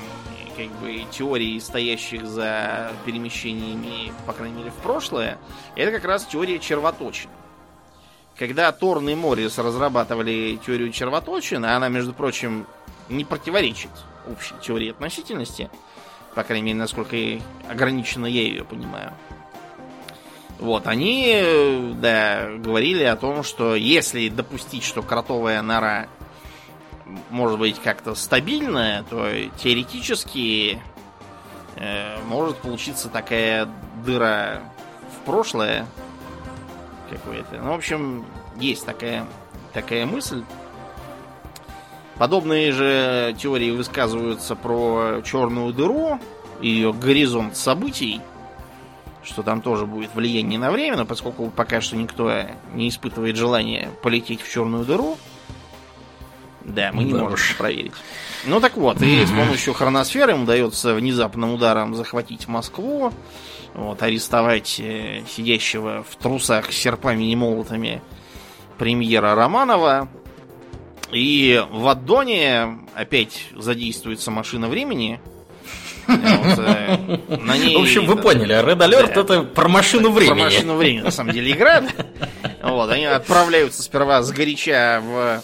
[0.55, 5.37] как бы теорий, стоящих за перемещениями, по крайней мере, в прошлое,
[5.75, 7.29] это как раз теория червоточин.
[8.37, 12.65] Когда Торн и Моррис разрабатывали теорию червоточин, она, между прочим,
[13.09, 13.91] не противоречит
[14.29, 15.69] общей теории относительности,
[16.33, 17.15] по крайней мере, насколько
[17.69, 19.13] ограниченно я ее понимаю.
[20.61, 26.05] Вот, они, да, говорили о том, что если допустить, что кротовая нора
[27.31, 30.79] может быть как-то стабильная, то теоретически
[31.77, 33.67] э, может получиться такая
[34.05, 34.61] дыра
[35.17, 35.87] в прошлое
[37.09, 37.57] какое-то.
[37.57, 38.23] Ну, в общем,
[38.57, 39.25] есть такая,
[39.73, 40.43] такая мысль.
[42.19, 46.19] Подобные же теории высказываются про черную дыру
[46.61, 48.21] и ее горизонт событий,
[49.23, 52.31] что там тоже будет влияние на время, но поскольку пока что никто
[52.73, 55.17] не испытывает желания полететь в черную дыру,
[56.63, 57.57] да, мы не да можем уж.
[57.57, 57.93] проверить.
[58.45, 63.11] Ну так вот, и с помощью хроносферы им удается внезапным ударом захватить Москву,
[63.73, 68.01] вот, арестовать э, сидящего в трусах с серпами и молотами
[68.77, 70.09] премьера Романова.
[71.11, 75.19] И в Аддоне опять задействуется машина времени.
[76.07, 80.35] Э, на ней, в общем, вы поняли, Red Alert да, это про машину времени.
[80.35, 81.83] Про машину времени, на самом деле, игра.
[82.61, 85.41] Вот, они отправляются сперва с горяча в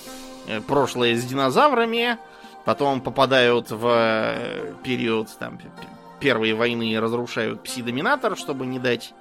[0.48, 2.18] э, прошлое с динозаврами,
[2.66, 5.60] потом попадают в э, период там,
[6.20, 9.14] Первой войны и разрушают пси-доминатор, чтобы не дать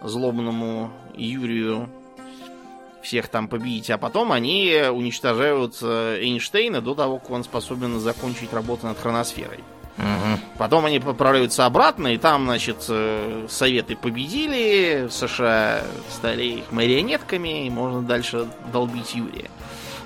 [0.00, 1.88] злобному Юрию
[3.02, 8.86] всех там победить, а потом они уничтожают Эйнштейна до того, как он способен закончить работу
[8.86, 9.60] над хроносферой.
[9.98, 10.40] Угу.
[10.58, 17.70] Потом они поправляются обратно, и там, значит, э, Советы победили, США стали их марионетками, и
[17.70, 19.50] можно дальше долбить Юрия.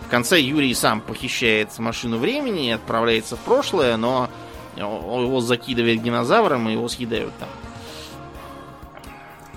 [0.07, 4.31] В конце Юрий сам похищает машину времени отправляется в прошлое, но
[4.76, 7.48] его закидывает динозавром, и его съедают там.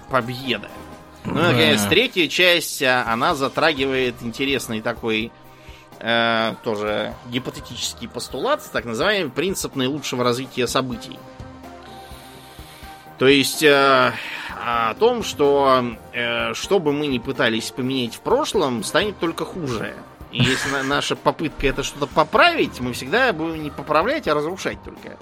[0.10, 0.70] Победа.
[1.24, 5.32] Ну и, наконец, третья часть, а, она затрагивает интересный такой
[6.00, 11.20] э, тоже гипотетический постулат, так называемый принцип наилучшего развития событий.
[13.18, 14.14] То есть э,
[14.66, 19.96] о том, что э, что бы мы ни пытались поменять в прошлом, станет только хуже.
[20.32, 25.18] И если наша попытка это что-то поправить, мы всегда будем не поправлять, а разрушать только.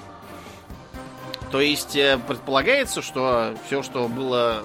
[1.52, 4.64] То есть э, предполагается, что все, что было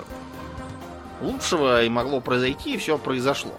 [1.21, 3.53] лучшего и могло произойти, все произошло.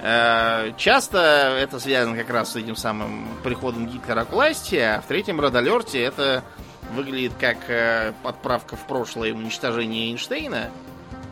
[0.00, 5.06] Э, часто это связано как раз с этим самым приходом Гитлера к власти, а в
[5.06, 6.44] третьем Родолерте это
[6.92, 10.70] выглядит как э, подправка в прошлое уничтожение Эйнштейна.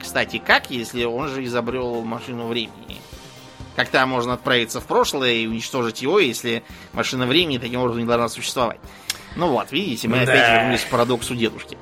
[0.00, 3.00] Кстати, как, если он же изобрел машину времени?
[3.76, 8.06] Как то можно отправиться в прошлое и уничтожить его, если машина времени таким образом не
[8.06, 8.80] должна существовать?
[9.36, 10.32] Ну вот, видите, мы да.
[10.32, 11.76] опять вернулись к парадоксу дедушки.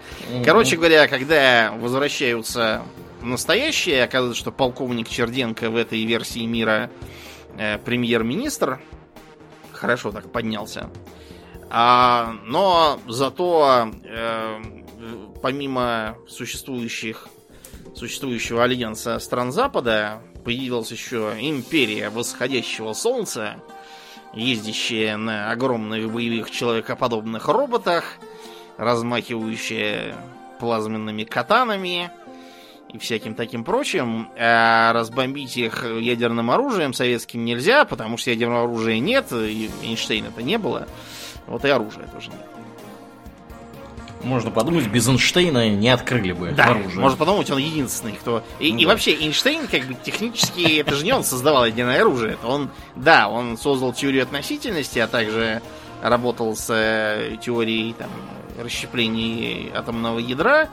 [0.45, 2.83] Короче говоря, когда возвращаются
[3.25, 4.05] настоящие.
[4.05, 6.91] Оказывается, что полковник Черденко в этой версии мира
[7.57, 8.81] э, премьер-министр.
[9.73, 10.91] Хорошо так поднялся.
[11.71, 14.63] А, но зато э,
[15.43, 17.29] помимо существующих
[17.95, 23.57] существующего альянса стран Запада появилась еще империя восходящего солнца,
[24.35, 28.05] ездящая на огромных боевых человекоподобных роботах,
[28.77, 30.15] размахивающая
[30.59, 32.11] плазменными катанами,
[32.95, 34.29] и всяким таким прочим.
[34.39, 40.43] А разбомбить их ядерным оружием советским нельзя, потому что ядерного оружия нет, и Эйнштейна это
[40.43, 40.87] не было.
[41.47, 42.41] Вот и оружия тоже нет.
[44.23, 47.01] Можно подумать, без Эйнштейна не открыли бы да, оружие.
[47.01, 48.43] Можно подумать, он единственный, кто...
[48.61, 48.93] И, ну, и да.
[48.93, 52.35] вообще, Эйнштейн, как бы, технически, это же не он создавал ядерное оружие.
[52.35, 55.61] Это он, да, он создал теорию относительности, а также
[56.01, 58.09] работал с э, теорией там,
[58.63, 60.69] расщепления атомного ядра,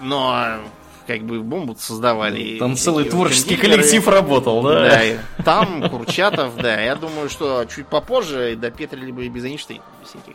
[0.00, 0.58] но
[1.06, 2.58] как бы бомбу создавали.
[2.58, 4.88] Там целый творческий коллектив работал, да?
[4.88, 6.80] Да, там Курчатов, да.
[6.80, 9.82] Я думаю, что чуть попозже допетрили бы и без Эйнштейна.
[10.04, 10.34] Всяких.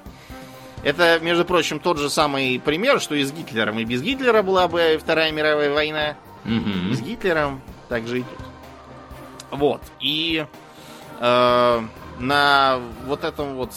[0.84, 3.80] Это, между прочим, тот же самый пример, что и с Гитлером.
[3.80, 6.16] И без Гитлера была бы Вторая мировая война.
[6.46, 6.92] Угу.
[6.92, 8.40] И с Гитлером также и тут.
[9.52, 9.82] Вот.
[10.00, 10.46] И
[11.20, 11.82] э,
[12.20, 13.72] на вот этом вот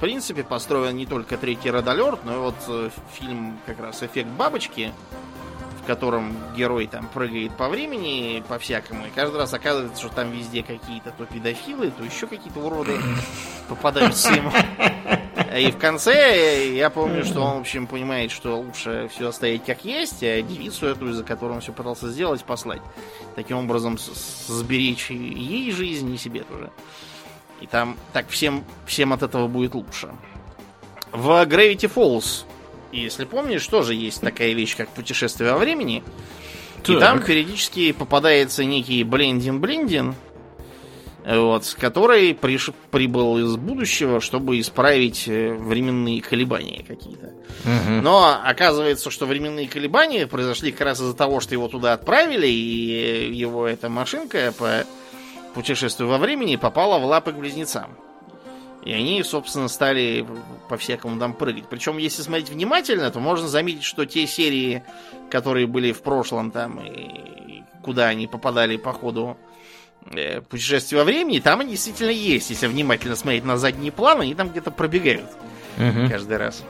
[0.00, 4.92] принципе построен не только третий Родолерт, но и вот э, фильм как раз «Эффект бабочки»,
[5.84, 10.30] в котором герой там прыгает по времени, по всякому, и каждый раз оказывается, что там
[10.30, 12.98] везде какие-то то педофилы, то еще какие-то уроды
[13.68, 14.50] попадаются ему.
[15.58, 19.84] И в конце я помню, что он, в общем, понимает, что лучше все оставить как
[19.84, 22.80] есть, а девицу эту, из-за которой он все пытался сделать, послать.
[23.36, 26.70] Таким образом, сберечь ей жизнь и себе тоже.
[27.60, 30.08] И там так всем, всем от этого будет лучше.
[31.12, 32.46] В Gravity Falls,
[33.02, 36.02] если помнишь, тоже есть такая вещь, как путешествие во времени.
[36.82, 36.96] Так.
[36.96, 40.14] И там периодически попадается некий Блендин-Блендин,
[41.24, 42.70] вот, который приш...
[42.90, 47.32] прибыл из будущего, чтобы исправить э, временные колебания какие-то.
[47.64, 48.02] Угу.
[48.02, 53.34] Но оказывается, что временные колебания произошли как раз из-за того, что его туда отправили, и
[53.34, 54.84] его эта машинка по
[55.54, 57.96] путешествию во времени попала в лапы к близнецам.
[58.84, 60.26] И они, собственно, стали
[60.68, 61.64] по-всякому там прыгать.
[61.70, 64.82] Причем, если смотреть внимательно, то можно заметить, что те серии,
[65.30, 69.38] которые были в прошлом там, и куда они попадали по ходу
[70.12, 72.50] э, путешествия во времени, там они действительно есть.
[72.50, 75.30] Если внимательно смотреть на задний план, они там где-то пробегают
[75.78, 76.08] угу.
[76.10, 76.62] каждый раз.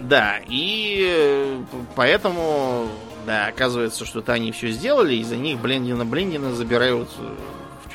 [0.00, 1.62] Да, и э,
[1.94, 2.88] поэтому,
[3.26, 7.34] да, оказывается, что-то они все сделали, и за них Блендина-Блендина забирают э,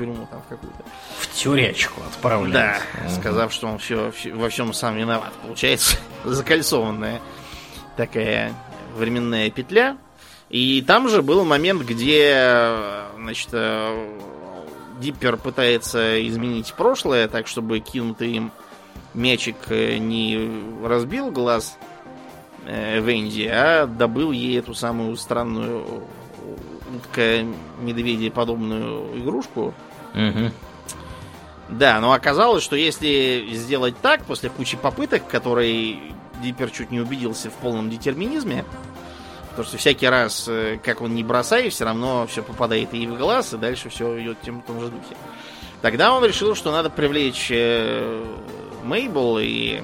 [0.01, 0.83] тюрьму там в какую-то.
[1.19, 2.81] В тюрячку отправляют.
[2.93, 3.15] Да, угу.
[3.15, 5.31] сказав, что он все, все, во всем сам виноват.
[5.43, 7.21] Получается закольцованная
[7.97, 8.53] такая
[8.95, 9.97] временная петля.
[10.49, 12.75] И там же был момент, где,
[13.17, 14.17] значит, э,
[14.99, 18.51] Диппер пытается изменить прошлое, так чтобы кинутый им
[19.13, 20.51] мячик э, не
[20.83, 21.77] разбил глаз
[22.65, 26.03] э, Венди, а добыл ей эту самую странную
[26.95, 27.45] утка
[27.79, 29.73] медведеподобную игрушку.
[30.13, 30.51] Угу.
[31.69, 35.99] Да, но оказалось, что если сделать так, после кучи попыток, которые
[36.41, 38.65] Диппер чуть не убедился в полном детерминизме,
[39.49, 43.17] потому что всякий раз, э, как он не бросает, все равно все попадает ей в
[43.17, 45.15] глаз, и дальше все идет тем в том же духе.
[45.81, 48.25] Тогда он решил, что надо привлечь э,
[48.83, 49.81] Мейбл, и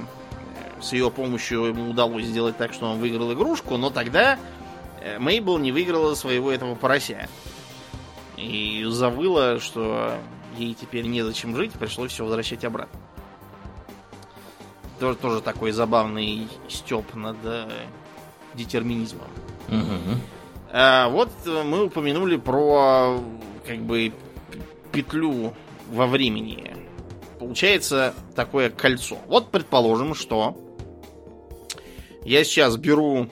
[0.80, 4.38] с ее помощью ему удалось сделать так, что он выиграл игрушку, но тогда
[5.00, 7.28] Э, Мейбл не выиграла своего этого порося.
[8.38, 10.14] И завыла, что
[10.56, 12.98] ей теперь незачем жить, пришлось все возвращать обратно.
[15.00, 17.68] Тоже, тоже такой забавный степ над э,
[18.54, 19.28] детерминизмом.
[19.68, 20.20] Угу.
[20.72, 23.20] А, вот мы упомянули про
[23.66, 24.12] как бы
[24.92, 25.52] петлю
[25.90, 26.76] во времени.
[27.38, 29.18] Получается такое кольцо.
[29.26, 30.56] Вот предположим, что
[32.24, 33.28] я сейчас беру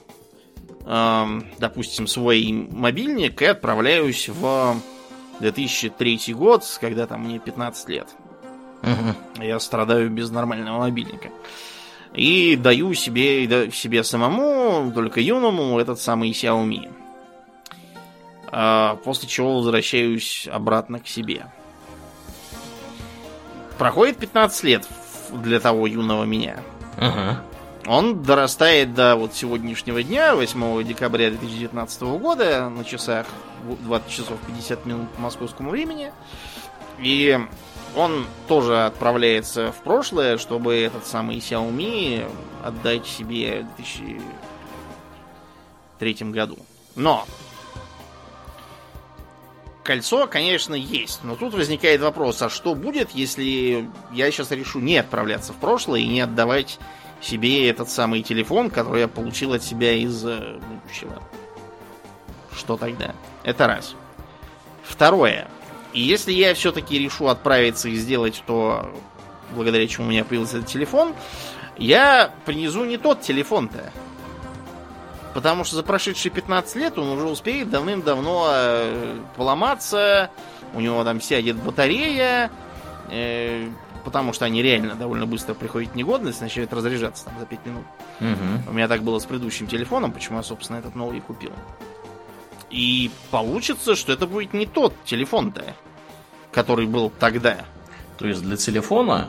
[1.59, 4.77] допустим, свой мобильник и отправляюсь в
[5.41, 8.09] 2003 год, когда там мне 15 лет.
[8.83, 9.45] Угу.
[9.45, 11.31] Я страдаю без нормального мобильника.
[12.15, 16.91] И даю себе, себе самому, только юному, этот самый Xiaomi.
[18.51, 21.47] А после чего возвращаюсь обратно к себе.
[23.77, 24.89] Проходит 15 лет
[25.31, 26.59] для того юного меня.
[26.97, 27.43] Ага.
[27.87, 33.27] Он дорастает до вот сегодняшнего дня, 8 декабря 2019 года, на часах
[33.63, 36.13] 20 часов 50 минут по московскому времени.
[36.99, 37.39] И
[37.95, 42.29] он тоже отправляется в прошлое, чтобы этот самый Xiaomi
[42.65, 46.59] отдать себе в 2003 году.
[46.97, 47.25] Но
[49.85, 51.21] кольцо, конечно, есть.
[51.23, 56.01] Но тут возникает вопрос, а что будет, если я сейчас решу не отправляться в прошлое
[56.01, 56.81] и не отдавать
[57.21, 61.23] себе этот самый телефон, который я получил от себя из э, будущего.
[62.55, 63.15] Что тогда?
[63.43, 63.95] Это раз.
[64.83, 65.49] Второе.
[65.93, 68.95] И если я все-таки решу отправиться и сделать то,
[69.55, 71.15] благодаря чему у меня появился этот телефон,
[71.77, 73.93] я принесу не тот телефон-то.
[75.35, 80.31] Потому что за прошедшие 15 лет он уже успеет давным-давно э, поломаться,
[80.73, 82.51] у него там сядет батарея,
[83.11, 83.69] э,
[84.07, 87.85] потому что они реально довольно быстро приходят в негодность, начинают разряжаться там за 5 минут.
[88.21, 88.71] Угу.
[88.71, 91.51] У меня так было с предыдущим телефоном, почему я, собственно, этот новый купил.
[92.71, 95.75] И получится, что это будет не тот телефон-то,
[96.53, 97.65] который был тогда.
[98.17, 99.29] То есть для телефона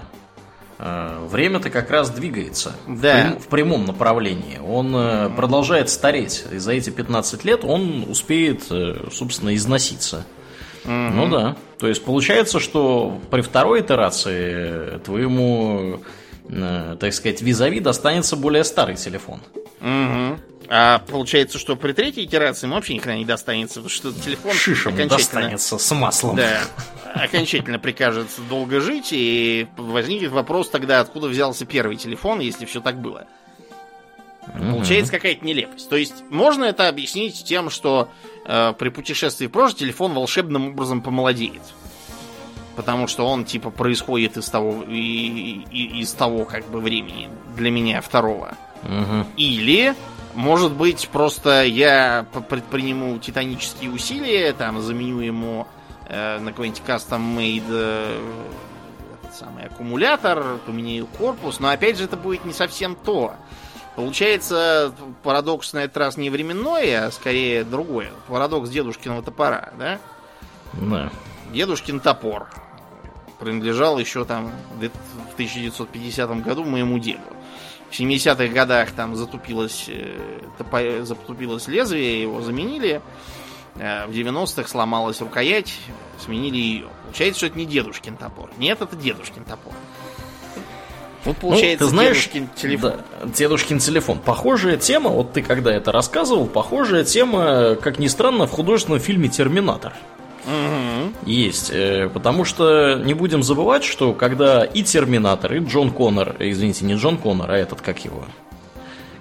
[0.78, 2.94] э, время-то как раз двигается да.
[2.94, 4.60] в, прям, в прямом направлении.
[4.60, 6.46] Он э, продолжает стареть.
[6.52, 10.24] И за эти 15 лет он успеет, э, собственно, износиться.
[10.84, 10.92] Угу.
[10.92, 11.58] Ну да.
[11.80, 16.02] То есть получается, что при второй итерации твоему,
[16.50, 19.42] э, так сказать, визави достанется более старый телефон.
[19.82, 20.40] Угу.
[20.70, 24.94] А получается, что при третьей итерации ему вообще никогда не достанется, потому что телефон Шишем
[24.94, 25.18] окончательно...
[25.18, 26.36] достанется с маслом.
[26.36, 26.62] Да,
[27.14, 33.00] окончательно прикажет долго жить, и возникнет вопрос тогда, откуда взялся первый телефон, если все так
[33.00, 33.28] было.
[34.54, 35.90] Получается какая-то нелепость.
[35.90, 38.10] То есть можно это объяснить тем, что
[38.48, 41.62] э, при путешествии в прошлое телефон волшебным образом помолодеет.
[42.76, 47.72] потому что он типа происходит из того и, и- из того как бы времени для
[47.72, 48.54] меня второго.
[48.84, 49.26] Мгм.
[49.36, 49.96] Или,
[50.36, 55.66] может быть, просто я п- предприму титанические усилия, там заменю ему
[56.08, 58.20] э, на какой-нибудь custom-made э,
[59.34, 63.34] самый аккумулятор, поменяю корпус, но опять же это будет не совсем то.
[63.98, 64.94] Получается,
[65.24, 68.10] парадокс на этот раз не временной, а скорее другой.
[68.28, 69.98] Парадокс дедушкиного топора, да?
[70.74, 71.10] Да.
[71.52, 72.48] Дедушкин топор
[73.40, 77.24] принадлежал еще там в 1950 году моему деду.
[77.90, 83.02] В 70-х годах там затупилось, э, топо- затупилось лезвие, его заменили.
[83.78, 85.74] Э, В 90-х сломалась рукоять,
[86.20, 86.88] сменили ее.
[87.06, 88.52] Получается, что это не дедушкин топор.
[88.60, 89.74] Нет, это дедушкин топор.
[91.26, 92.92] Вот Ну, получается ты знаешь, дедушкин телефон.
[92.92, 94.20] Да, дедушкин телефон.
[94.20, 99.28] Похожая тема, вот ты когда это рассказывал, похожая тема, как ни странно, в художественном фильме
[99.28, 99.94] «Терминатор».
[100.46, 101.14] Мгм.
[101.26, 106.52] Есть, э, потому что не будем забывать, что когда и Терминатор, и Джон Коннор, э,
[106.52, 108.24] извините, не Джон Коннор, а этот, как его,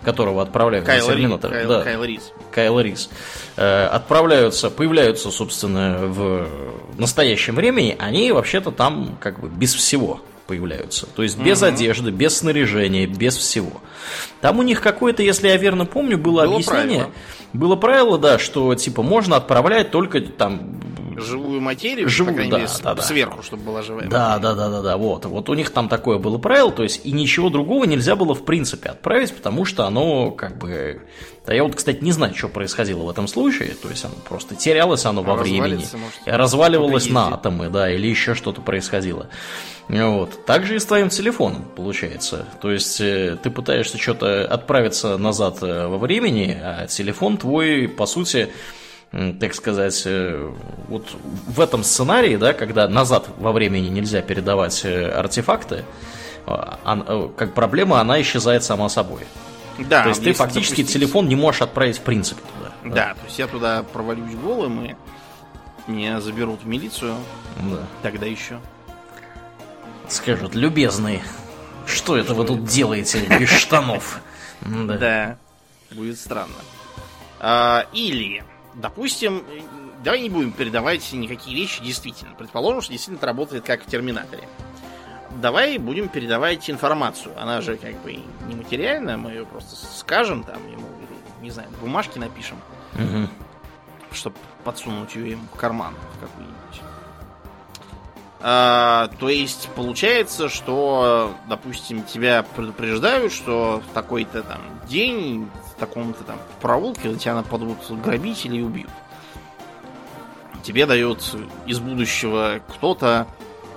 [0.05, 2.33] которого отправляют Кайл, на Ри- Терминатор, Кайл- да, Кайл Рис.
[2.53, 3.11] Кайл Рис,
[3.57, 6.47] э, отправляются, появляются, собственно, в
[6.97, 11.07] настоящем времени, они вообще-то там как бы без всего появляются.
[11.07, 13.81] То есть без одежды, без снаряжения, без всего.
[14.41, 16.99] Там у них какое-то, если я верно помню, было, Было объяснение.
[16.99, 17.13] правило.
[17.53, 20.81] Было правило, да, что типа можно отправлять только там
[21.19, 23.03] Живую материю, Живую, по да, мере, да, да.
[23.03, 24.07] сверху, чтобы была живая.
[24.07, 25.25] Да, да, да, да, да, вот.
[25.25, 28.45] Вот у них там такое было правило, то есть и ничего другого нельзя было в
[28.45, 31.01] принципе отправить, потому что оно как бы...
[31.47, 34.57] Да я вот, кстати, не знаю, что происходило в этом случае, то есть оно просто
[34.57, 39.29] терялось оно во времени, может, разваливалось на атомы, да, или еще что-то происходило.
[39.89, 40.45] Вот.
[40.47, 42.47] Так же и с твоим телефоном, получается.
[42.61, 48.05] То есть э, ты пытаешься что-то отправиться назад э, во времени, а телефон твой, по
[48.07, 48.49] сути,
[49.13, 50.53] так сказать, э,
[50.89, 51.07] вот
[51.47, 55.85] в этом сценарии, да, когда назад во времени нельзя передавать артефакты,
[56.47, 59.23] а, ан- э, как проблема, она исчезает сама собой.
[59.79, 62.95] Да, то есть ты фактически допустить- телефон не можешь отправить в принципе туда.
[62.95, 64.95] Да, то есть я туда провалюсь голым, и
[65.87, 67.15] меня заберут в милицию,
[67.61, 67.79] Да.
[68.03, 68.59] тогда еще.
[70.09, 71.23] Скажут, любезный,
[71.87, 74.21] что это вы тут делаете без штанов?
[74.61, 74.97] Да.
[74.97, 75.39] Да,
[75.93, 76.55] будет странно.
[77.41, 78.45] А, или,
[78.75, 79.45] допустим,
[80.05, 82.35] давай не будем передавать никакие вещи действительно.
[82.35, 84.49] Предположим, что действительно это работает как в Терминаторе.
[85.43, 87.35] Давай будем передавать информацию.
[87.41, 90.87] Она же как бы нематериальная, мы ее просто скажем там ему,
[91.43, 92.57] не знаю, бумажки напишем,
[92.95, 93.29] Мгм.
[94.13, 96.81] чтобы подсунуть ее ему в карман в какой-нибудь.
[98.49, 106.23] А, то есть получается, что, допустим, тебя предупреждают, что в такой-то там день в таком-то
[106.23, 108.91] там проулке на тебя нападут грабители и убьют.
[110.63, 111.37] Тебе дают
[111.67, 113.27] из будущего кто-то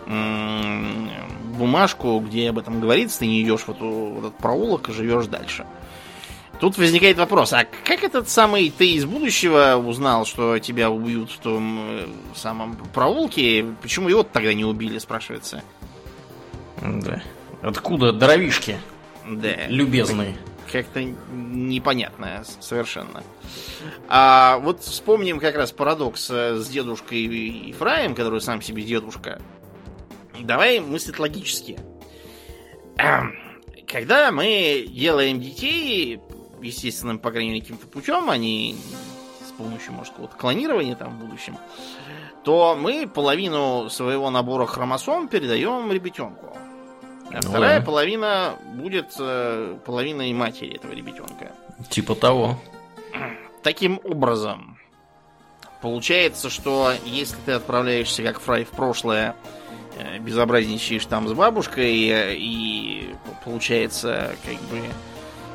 [0.05, 5.25] бумажку, где об этом говорится, ты не идешь в, эту, в этот проулок и живешь
[5.25, 5.65] дальше.
[6.59, 11.39] Тут возникает вопрос, а как этот самый ты из будущего узнал, что тебя убьют в
[11.39, 13.65] том э, самом проулке?
[13.81, 15.63] Почему его тогда не убили, спрашивается?
[16.81, 17.21] Да.
[17.61, 18.77] Откуда дровишки,
[19.25, 19.67] Да.
[19.67, 20.35] любезный?
[20.69, 23.23] Как-то непонятно совершенно.
[24.09, 29.41] А вот вспомним как раз парадокс э, с дедушкой Ефраем, который сам себе дедушка.
[30.41, 31.79] Давай мыслить логически.
[32.97, 33.33] Эм,
[33.87, 36.19] Когда мы делаем детей,
[36.61, 38.75] естественным, по крайней мере, каким-то путем, а не
[39.47, 41.57] с помощью, может, какого-то клонирования там в будущем,
[42.43, 46.57] то мы половину своего набора хромосом передаем ребятенку.
[47.31, 47.85] А Ну вторая да.
[47.85, 51.51] половина будет э, половиной матери этого ребятенка.
[51.89, 52.57] Типа того.
[53.61, 54.77] Таким образом,
[55.81, 59.35] получается, что если ты отправляешься как Фрай в прошлое,
[59.97, 63.13] э, безобразничаешь там с бабушкой, э, и
[63.45, 64.81] получается как бы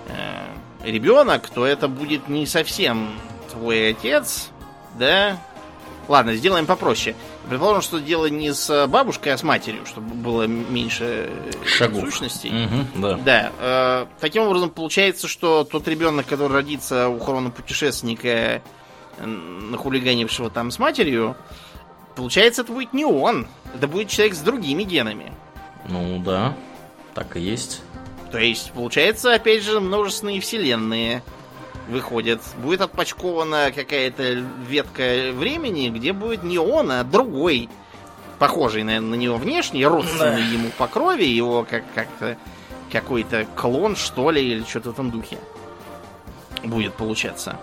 [0.09, 0.45] э,
[0.85, 3.19] ребенок, то это будет не совсем
[3.51, 4.51] твой отец,
[4.99, 5.39] да?
[6.07, 7.17] Ладно, сделаем попроще.
[7.49, 11.31] Предположим, что дело не с бабушкой, а с матерью, чтобы было меньше
[11.65, 12.03] Шагов.
[12.03, 12.51] сущностей.
[12.51, 13.15] Мгм, да.
[13.17, 17.19] Да, э, таким образом получается, что тот ребенок, который родится у
[17.51, 18.61] путешественника, э,
[19.25, 21.37] нахулиганившего там с матерью,
[22.17, 23.47] получается, это будет не он.
[23.75, 25.33] Это будет человек с другими генами.
[25.89, 26.55] Ну да,
[27.15, 27.83] так и есть.
[28.35, 31.23] То есть, получается, опять же, множественные вселенные
[31.87, 32.41] выходят.
[32.57, 37.69] Будет отпочкована какая-то ветка времени, где будет не он, а другой,
[38.41, 42.37] похожий на, на него внешне, родственный ему по крови, его как- как-то
[42.91, 45.39] какой-то клон, что ли, или что-то в этом духе
[46.65, 47.57] будет получаться.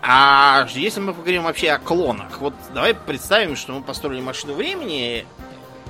[0.00, 5.26] А если мы поговорим вообще о клонах, вот давай представим, что мы построили машину времени,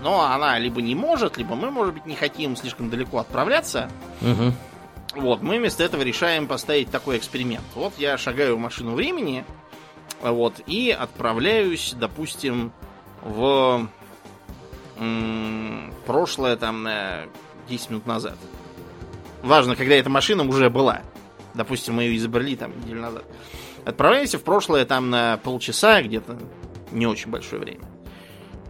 [0.03, 3.91] но она либо не может, либо мы, может быть, не хотим слишком далеко отправляться.
[4.21, 5.21] Угу.
[5.23, 7.65] Вот, мы вместо этого решаем поставить такой эксперимент.
[7.75, 9.45] Вот я шагаю в машину времени,
[10.23, 12.73] вот, и отправляюсь, допустим,
[13.23, 13.89] в
[14.99, 17.25] м, прошлое, там, на
[17.69, 18.39] 10 минут назад.
[19.43, 21.01] Важно, когда эта машина уже была.
[21.55, 23.25] Допустим, мы ее изобрели там неделю назад.
[23.85, 26.39] Отправляемся в прошлое там на полчаса, где-то
[26.93, 27.90] не очень большое время.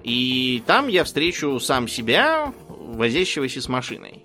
[0.03, 4.25] И там я встречу сам себя, возящегося с машиной.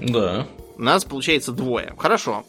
[0.00, 0.46] Да.
[0.78, 1.94] Нас получается двое.
[1.98, 2.44] Хорошо.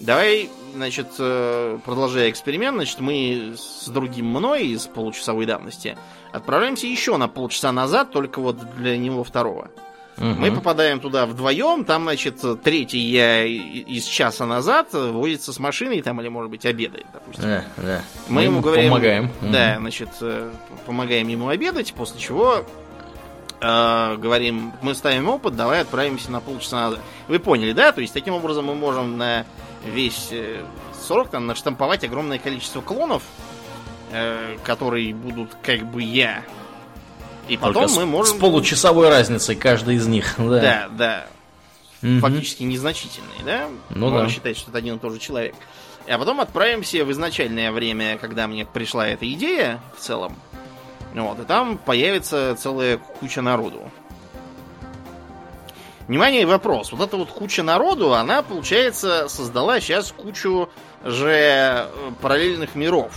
[0.00, 5.96] Давай, значит, э, продолжая эксперимент, значит, мы с другим мной из получасовой давности
[6.32, 9.70] отправляемся еще на полчаса назад, только вот для него второго.
[10.16, 10.40] Мгм.
[10.40, 16.20] Мы попадаем туда вдвоем, там, значит, третий я из часа назад возится с машиной, там,
[16.20, 17.44] или, может быть, обедает, допустим.
[17.44, 18.02] Да, да.
[18.28, 18.90] Мы ему говорим...
[18.90, 19.30] Помогаем.
[19.42, 20.50] Да, значит, э,
[20.86, 22.64] помогаем ему обедать, после чего
[23.60, 27.00] э, говорим, мы ставим опыт, давай отправимся на полчаса назад.
[27.28, 27.92] Вы поняли, да?
[27.92, 29.44] То есть, таким образом мы можем на
[29.84, 30.62] весь э,
[31.00, 33.22] срок там наштамповать огромное количество клонов,
[34.12, 36.42] э, которые будут как бы я.
[37.48, 38.36] И Только потом с, мы можем...
[38.36, 40.34] с получасовой разницей каждый из них.
[40.38, 40.60] Да.
[40.60, 41.26] Да, да.
[42.02, 42.20] Мгм.
[42.20, 43.68] Фактически незначительные, да?
[43.90, 44.28] Ну Можно да.
[44.28, 45.54] считать, что это один и тот же человек.
[46.08, 50.36] А потом отправимся в изначальное время, когда мне пришла эта идея в целом.
[51.14, 53.90] Вот, и там появится целая куча народу.
[56.06, 56.92] Внимание, вопрос.
[56.92, 60.68] Вот эта вот куча народу, она, получается, создала сейчас кучу
[61.04, 61.86] же э,
[62.20, 63.12] параллельных миров,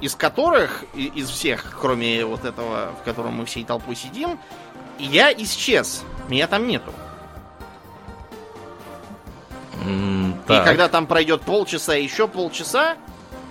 [0.00, 4.38] из которых, из всех, кроме вот этого, в котором мы всей толпой сидим,
[4.98, 6.04] я исчез.
[6.28, 6.92] Меня там нету.
[9.84, 10.64] М, И так.
[10.64, 12.96] когда там пройдет полчаса, еще полчаса,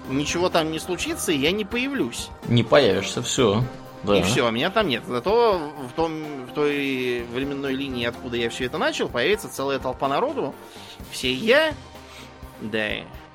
[0.09, 2.29] ничего там не случится, и я не появлюсь.
[2.45, 3.63] Не появишься, все.
[4.03, 4.17] Да.
[4.17, 5.03] И все, меня там нет.
[5.07, 10.07] Зато в, том, в той временной линии, откуда я все это начал, появится целая толпа
[10.07, 10.53] народу.
[11.11, 11.73] Все я.
[12.61, 12.87] Да.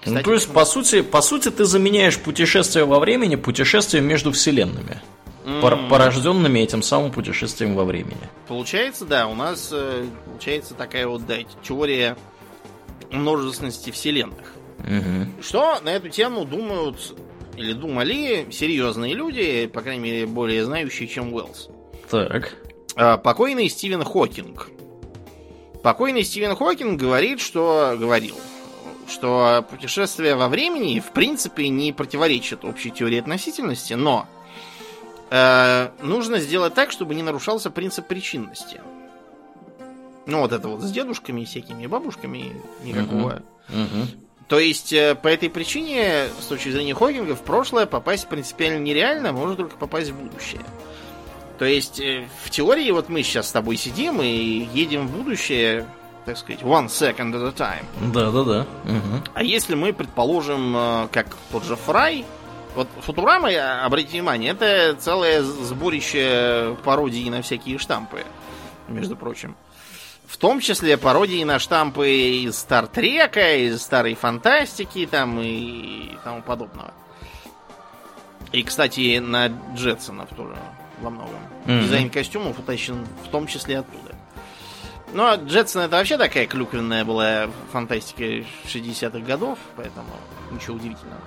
[0.05, 4.33] Ну, Кстати, то есть, по сути, по сути, ты заменяешь путешествие во времени путешествием между
[4.33, 5.01] вселенными,
[5.45, 8.19] м, порожденными этим самым путешествием во времени.
[8.49, 12.17] Получается, да, у нас э, получается такая вот, да, теория
[13.13, 14.55] множественности вселенных.
[14.79, 15.33] Мгм.
[15.41, 17.15] Что на эту тему думают
[17.57, 21.69] или думали серьезные люди, по крайней мере, более знающие, чем Уэллс.
[22.11, 22.57] Так.
[22.97, 24.71] А, Покойный Стивен Хокинг.
[25.83, 28.37] Покойный Стивен Хокинг говорит, что говорил,
[29.09, 34.27] что путешествие во времени в принципе не противоречит общей теории относительности, но
[35.31, 38.81] э, нужно сделать так, чтобы не нарушался принцип причинности.
[40.27, 42.53] Ну вот это вот с дедушками всякими, бабушками
[42.85, 43.43] никакого.
[43.69, 44.09] Мгм.
[44.49, 49.33] То есть, э, по этой причине, с точки зрения Хокинга, в прошлое попасть принципиально нереально,
[49.33, 50.61] можно только попасть в будущее.
[51.59, 55.87] То есть, э, в теории, вот мы сейчас с тобой сидим и едем в будущее,
[56.25, 57.85] так сказать, one second at a time.
[58.13, 58.67] Да-да-да.
[58.85, 59.25] Мгм.
[59.35, 62.25] А если мы, предположим, э, как тот же Фрай,
[62.75, 63.51] вот Футурама,
[63.85, 68.25] обратите внимание, это целое сборище пародий на всякие штампы,
[68.89, 69.57] между прочим.
[70.27, 76.95] В том числе пародии на штампы из Стартрека, из старой фантастики там и тому подобного.
[78.53, 80.57] И, кстати, на Джетсонов тоже
[81.01, 81.41] во многом.
[81.67, 81.83] Мгм.
[81.83, 84.12] Дизайн костюмов утащен в том числе оттуда.
[85.13, 90.09] Ну, а Джетсон это вообще такая клюквенная была фантастика 60-х годов, поэтому
[90.51, 91.21] ничего удивительного.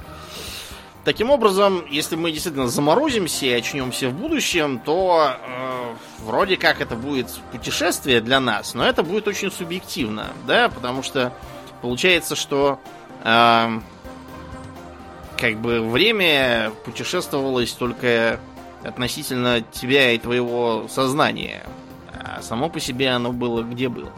[1.03, 6.95] Таким образом, если мы действительно заморозимся и очнемся в будущем, то э, вроде как это
[6.95, 11.31] будет путешествие для нас, но это будет очень субъективно, да, потому что
[11.83, 12.79] получается, что
[13.23, 13.79] э,
[15.37, 18.39] как бы время путешествовалось только
[18.83, 21.61] относительно тебя и твоего сознания,
[22.25, 24.11] а само по себе оно было где было.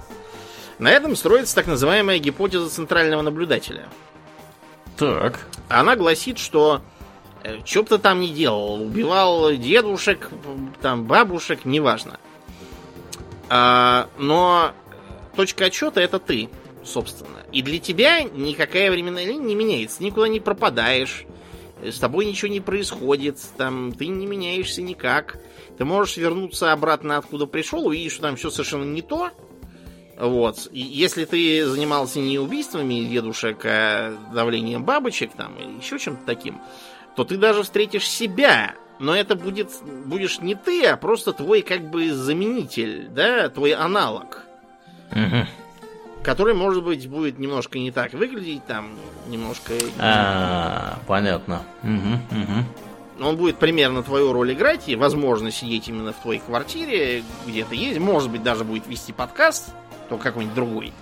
[0.80, 3.88] На этом строится так называемая гипотеза центрального наблюдателя.
[4.96, 5.48] Так.
[5.68, 6.82] Она гласит, что
[7.66, 10.30] что бы ты там ни делал, убивал дедушек,
[10.82, 12.20] там бабушек, неважно.
[13.50, 14.74] А, но
[15.36, 16.50] точка отчета это ты,
[16.84, 17.38] собственно.
[17.52, 21.26] И для тебя никакая временная линия не меняется, никуда не пропадаешь,
[21.82, 25.38] с тобой ничего не происходит, там ты не меняешься никак.
[25.78, 29.32] Ты можешь вернуться обратно, откуда пришел, увидишь, что там все совершенно не то.
[30.18, 30.68] Вот.
[30.72, 36.60] И если ты занимался не убийствами дедушек, а давлением бабочек там или еще чем-то таким,
[37.16, 38.76] то ты даже встретишь себя.
[39.00, 39.70] Но это будет
[40.06, 44.44] будешь не ты, а просто твой как бы заменитель, да, твой аналог,
[46.24, 48.90] который, может быть, будет немножко не так выглядеть, там,
[49.28, 49.74] немножко...
[50.00, 51.62] А, понятно.
[51.84, 52.66] Угу, угу.
[53.20, 58.00] Он будет примерно твою роль играть, и, возможно, сидеть именно в твоей квартире, где-то есть.
[58.00, 59.70] Может быть, даже будет вести подкаст,
[60.10, 60.94] то какой-нибудь другой.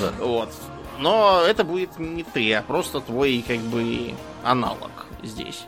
[0.00, 0.12] Да.
[0.24, 0.50] Вот.
[0.98, 4.14] Но это будет не ты, а просто твой, как бы,
[4.44, 4.90] аналог
[5.22, 5.64] здесь.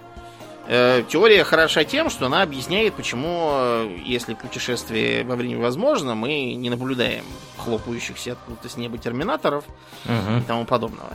[0.67, 6.55] Э, теория хороша тем, что она объясняет, почему, э, если путешествие во времени возможно, мы
[6.55, 7.25] не наблюдаем
[7.59, 9.65] хлопающихся откуда-то с неба терминаторов
[10.07, 10.39] Угу.
[10.39, 11.11] и тому подобного.
[11.11, 11.15] Э,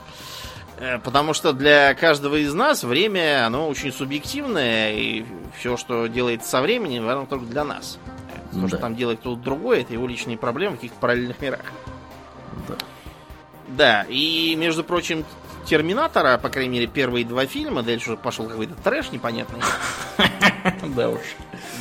[1.04, 5.26] Потому что для каждого из нас время, оно очень субъективное, и
[5.60, 7.98] все, что делается со временем, оно только для нас.
[8.54, 8.82] То, что Да.
[8.84, 11.62] там делает кто-то другой, это его личные проблемы в каких-то параллельных мирах.
[12.68, 12.76] Да.
[13.68, 15.26] Да, и, между прочим,
[15.66, 19.60] Терминатора, по крайней мере, первые два фильма, дальше уже пошел какой-то трэш непонятный.
[20.96, 21.20] Да уж.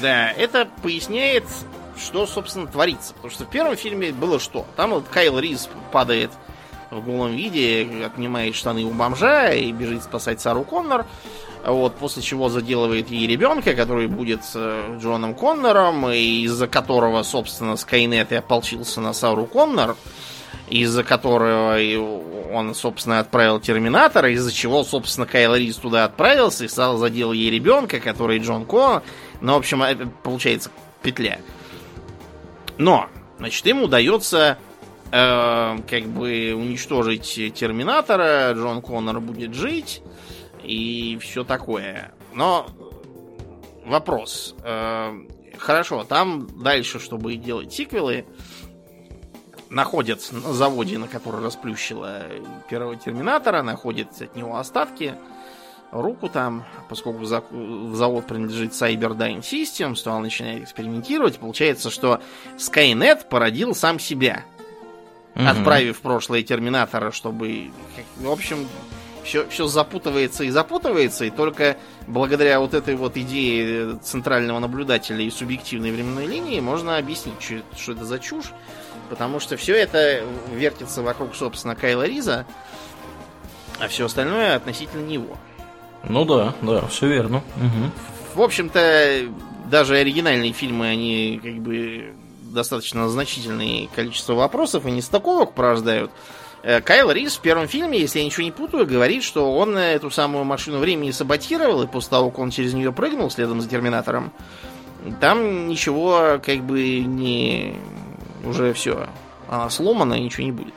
[0.03, 1.45] Да, это поясняет,
[1.97, 3.15] что, собственно, творится.
[3.15, 4.67] Потому что в первом фильме было что?
[4.77, 6.31] Там вот Кайл Риз падает
[6.91, 11.07] в голом виде, отнимает штаны у бомжа и бежит спасать Сару Коннор.
[11.65, 17.77] Вот, после чего заделывает ей ребенка, который будет э, Джоном Коннором, и из-за которого, собственно,
[17.77, 19.97] Скайнет и ополчился на Сару Коннор,
[20.71, 21.77] из-за которого
[22.53, 27.51] он, собственно, отправил Терминатора, из-за чего, собственно, Кайл Риз туда отправился и стал задел ей
[27.51, 29.03] ребенка, который Джон Коннор.
[29.41, 29.83] Ну, в общем,
[30.23, 30.71] получается
[31.03, 31.39] петля.
[32.79, 33.09] Но,
[33.39, 34.59] значит, им удается
[35.11, 40.03] э, как бы уничтожить Терминатора, Джон Коннор будет жить
[40.63, 42.13] и все такое.
[42.35, 42.67] Но
[43.85, 44.55] вопрос.
[44.63, 45.13] Э,
[45.57, 48.27] хорошо, там дальше, чтобы делать сиквелы,
[49.71, 52.23] находят на заводе, на который расплющила
[52.71, 55.15] первого Терминатора, находят от него остатки,
[55.91, 57.45] руку там, поскольку за-
[57.93, 61.39] завод принадлежит Cyberdyne Systems, то он начинает экспериментировать.
[61.39, 62.21] Получается, что
[62.57, 64.45] Skynet породил сам себя,
[65.39, 65.47] Мгм.
[65.47, 67.71] отправив прошлое Терминатора, чтобы...
[68.17, 68.67] В общем,
[69.23, 71.77] все, все запутывается и запутывается, и только
[72.09, 77.93] благодаря вот этой вот идее центрального наблюдателя и субъективной временной линии можно объяснить, что, что
[77.93, 78.53] это за чушь.
[79.11, 82.45] Потому что все это вертится вокруг, собственно, Кайла Риза,
[83.79, 85.37] а все остальное относительно него.
[86.03, 87.43] Ну да, да, все верно.
[87.57, 87.93] Мгм.
[88.35, 89.23] В общем-то,
[89.71, 92.13] даже оригинальные фильмы, они как бы
[92.53, 96.11] достаточно значительное количество вопросов и нестыковок порождают.
[96.63, 99.95] Э, Кайл Рис в первом фильме, если я ничего не путаю, говорит, что он э,
[99.95, 103.69] эту самую машину времени саботировал, и после того, как он через нее прыгнул следом за
[103.69, 104.33] Терминатором,
[105.21, 107.77] там ничего как бы не...
[108.45, 109.09] уже все.
[109.49, 110.75] Она сломана, и ничего не будет.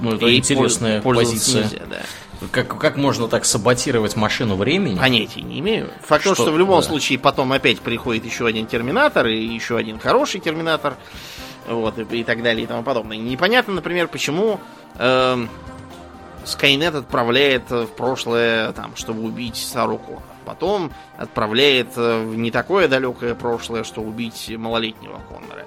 [0.00, 1.64] Ну, это И интересная позиция.
[1.64, 2.02] нельзя, да.
[2.52, 4.96] Как, как можно так саботировать машину времени?
[4.98, 5.90] Понятия не имею.
[6.02, 6.86] Факт то, Что- что в любом да.
[6.86, 10.96] случае потом опять приходит еще один терминатор и еще один хороший терминатор.
[11.66, 13.16] Вот, и, и так далее и тому подобное.
[13.16, 14.60] Непонятно, например, почему
[14.98, 15.48] эм,
[16.44, 20.22] Скайнет отправляет в прошлое, там, чтобы убить Сару Коннор.
[20.46, 25.66] Потом отправляет э, в не такое далекое прошлое, чтобы убить малолетнего Коннора.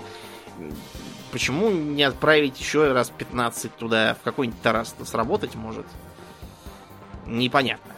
[1.31, 5.85] Почему не отправить еще раз 15 туда, в какой-нибудь Тарас сработать может?
[7.25, 7.93] Непонятно.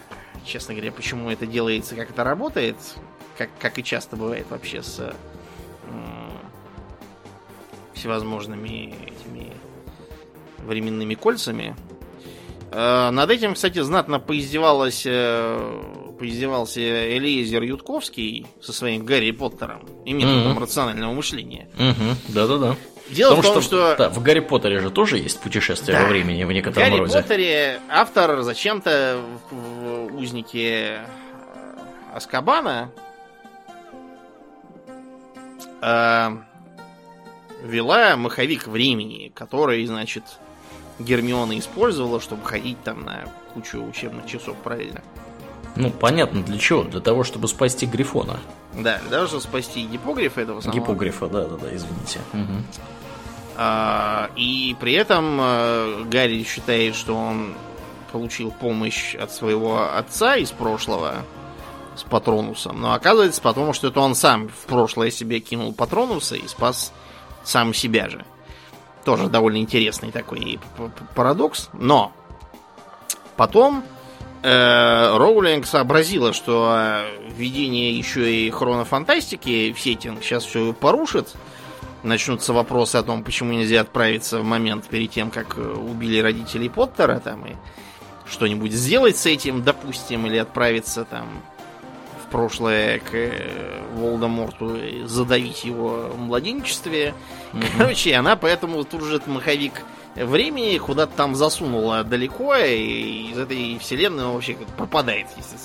[0.46, 2.76] Честно говоря, почему это делается, как это работает,
[3.38, 6.32] как, как и часто бывает вообще с м,
[7.94, 9.52] всевозможными этими
[10.60, 11.76] временными кольцами.
[12.72, 16.82] Э, над этим, кстати, знатно поиздевалась, э, поиздевался
[17.18, 20.60] Элиезер Ютковский со своим Гарри Поттером и методом Мгм.
[20.60, 21.70] рационального мышления.
[21.78, 22.76] Мгм, Да-да-да.
[23.10, 26.04] Дело Потому в том, что, да, в Гарри Поттере же тоже есть путешествие Да.
[26.04, 27.14] во времени в в некотором Гарри роде.
[27.14, 29.20] Поттере автор зачем-то
[29.52, 31.06] в, в узнике э,
[32.16, 32.90] Аскабана
[35.82, 36.30] э,
[37.64, 40.24] вела маховик времени, который, значит,
[41.00, 45.02] Гермиона использовала, чтобы ходить там на кучу учебных часов параллельно.
[45.76, 46.84] Ну, понятно, для чего?
[46.84, 48.40] Для того, чтобы спасти Грифона.
[48.74, 50.80] Да, даже спасти гипогрифа этого самого.
[50.80, 52.20] Гипогрифа, да-да-да, извините.
[52.32, 52.64] Мгм.
[53.56, 57.54] А, и при этом э, Гарри считает, что он
[58.12, 61.26] получил помощь от своего отца из прошлого
[61.96, 62.82] с Патронусом.
[62.82, 66.92] Но оказывается потому, что это он сам в прошлое себе кинул Патронуса и спас
[67.44, 68.26] сам себя же.
[69.06, 70.60] Тоже довольно интересный такой
[71.16, 71.70] парадокс.
[71.74, 72.14] Но
[73.36, 73.84] потом
[74.42, 81.36] э, Роулинг сообразила, что э, введение еще и хронофантастики в сеттинг сейчас все порушит.
[82.04, 86.70] Начнутся вопросы о том, почему нельзя отправиться в момент перед тем, как э, убили родителей
[86.70, 87.56] Поттера, там, и
[88.30, 91.28] что-нибудь сделать с этим, допустим, или отправиться там
[92.22, 97.14] в прошлое к э, Волдеморту и задавить его в младенчестве.
[97.78, 99.74] Короче, она поэтому тут же этот маховик
[100.16, 105.58] времени куда-то там засунула далеко, и из этой вселенной он вообще пропадает, если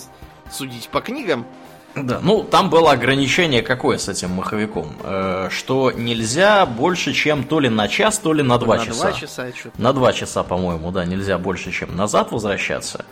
[0.53, 1.47] судить по книгам.
[1.95, 7.61] Да, ну там было ограничение какое с этим маховиком, э, что нельзя больше, чем то
[7.61, 9.09] ли на час, то ли на два на часа.
[9.09, 13.05] Два часа на два часа, по-моему, да, нельзя больше, чем назад возвращаться.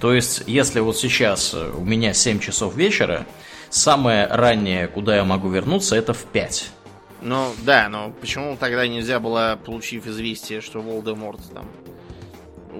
[0.00, 3.26] То есть, если вот сейчас у меня 7 часов вечера,
[3.70, 6.70] самое раннее, куда я могу вернуться, это в 5.
[7.20, 11.66] Ну, да, но почему тогда нельзя было, получив известие, что Волдеморт там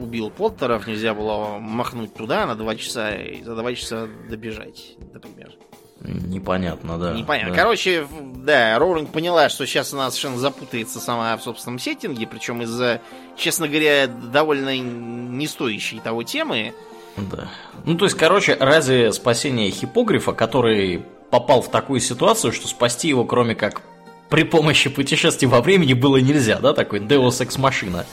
[0.03, 5.53] убил Поттеров, нельзя было махнуть туда на два часа и за два часа добежать, например.
[6.01, 7.13] Непонятно, да.
[7.13, 7.51] Непонятно.
[7.51, 7.57] Да.
[7.57, 13.01] Короче, да, Роулинг поняла, что сейчас она совершенно запутается сама в собственном сеттинге, причем из-за,
[13.37, 16.73] честно говоря, довольно не стоящей того темы.
[17.17, 17.49] Да.
[17.85, 23.25] Ну, то есть, короче, ради спасения хипогрифа, который попал в такую ситуацию, что спасти его,
[23.25, 23.83] кроме как
[24.29, 28.05] при помощи путешествий во времени, было нельзя, да, такой Deus Ex Machina.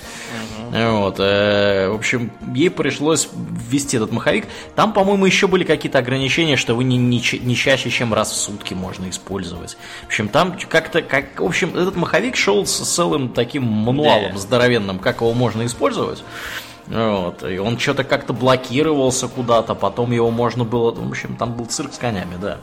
[0.71, 4.45] Вот, э, в общем, ей пришлось ввести этот маховик.
[4.75, 8.35] Там, по-моему, еще были какие-то ограничения, что вы не, не, не чаще, чем раз в
[8.35, 9.77] сутки можно использовать.
[10.03, 14.37] В общем, там как-то, как, в общем, этот маховик шел с целым таким мануалом Да.
[14.37, 16.23] здоровенным, как его можно использовать.
[16.87, 21.65] Вот, и он что-то как-то блокировался куда-то, потом его можно было, в общем, там был
[21.65, 22.59] цирк с конями, да.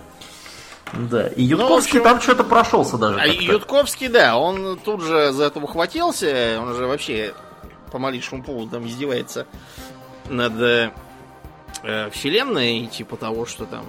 [0.93, 3.19] Да, и Ютковский общем, там что-то прошелся даже.
[3.19, 3.27] А.
[3.27, 7.33] Ютковский, да, он тут же за это ухватился, он же вообще
[7.93, 9.47] по малейшему поводу там издевается
[10.29, 10.91] над э,
[11.83, 13.85] э, вселенной, типа того, что там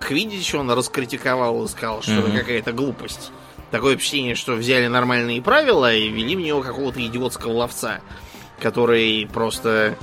[0.00, 2.38] Квидич он раскритиковал и сказал, что это Мгм.
[2.38, 3.32] какая-то глупость.
[3.70, 8.00] Такое впечатление, что взяли нормальные правила и ввели в него какого-то идиотского ловца,
[8.60, 9.96] который просто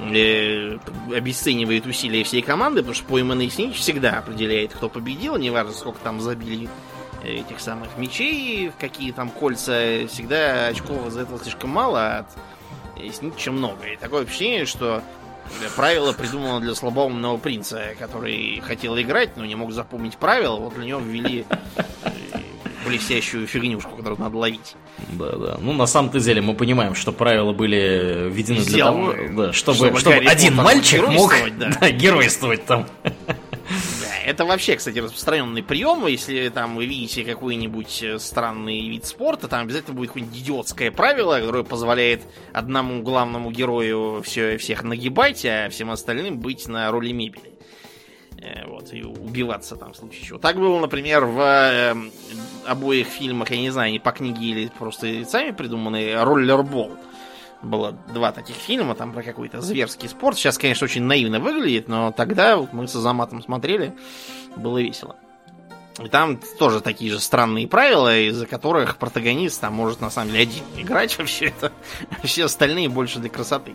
[0.00, 0.76] э,
[1.14, 6.20] обесценивает усилия всей команды, потому что пойманный снич всегда определяет, кто победил, неважно, сколько там
[6.20, 6.68] забили
[7.24, 13.50] этих самых мечей, какие там кольца, всегда очков из этого слишком мало, а от снича
[13.52, 13.86] много.
[13.86, 15.02] И такое впечатление, что
[15.60, 20.74] э, правило придумано для слабоумного принца, который хотел играть, но не мог запомнить правила, вот
[20.74, 21.82] для него ввели э,
[22.86, 24.76] блестящую фигнюшку, которую надо ловить.
[25.12, 25.56] Да, да.
[25.60, 29.76] Ну, на самом-то деле мы понимаем, что правила были введены для Сделаны, того, да, чтобы,
[29.76, 31.70] чтобы чтобы, один мальчик мог да.
[31.80, 32.86] да, геройствовать там.
[34.24, 36.06] Это вообще, кстати, распространенный прием.
[36.06, 41.38] Если там вы видите какой-нибудь э, странный вид спорта, там обязательно будет какое-нибудь идиотское правило,
[41.40, 42.22] которое позволяет
[42.52, 47.52] одному главному герою все, всех нагибать, а всем остальным быть на роли мебели.
[48.38, 50.38] Э, Вот, и убиваться там в случае чего.
[50.38, 51.94] Так было, например, в э,
[52.66, 56.96] обоих фильмах, я не знаю, они по книге или просто сами придуманные, роллербол.
[57.64, 60.36] Было два таких фильма, там про какой-то зверский спорт.
[60.36, 63.94] Сейчас, конечно, очень наивно выглядит, но тогда вот мы с Азаматом смотрели,
[64.56, 65.16] было весело.
[66.02, 70.42] И там тоже такие же странные правила, из-за которых протагонист там может на самом деле
[70.42, 71.72] один играть вообще это.
[72.22, 73.74] Все остальные больше для красоты.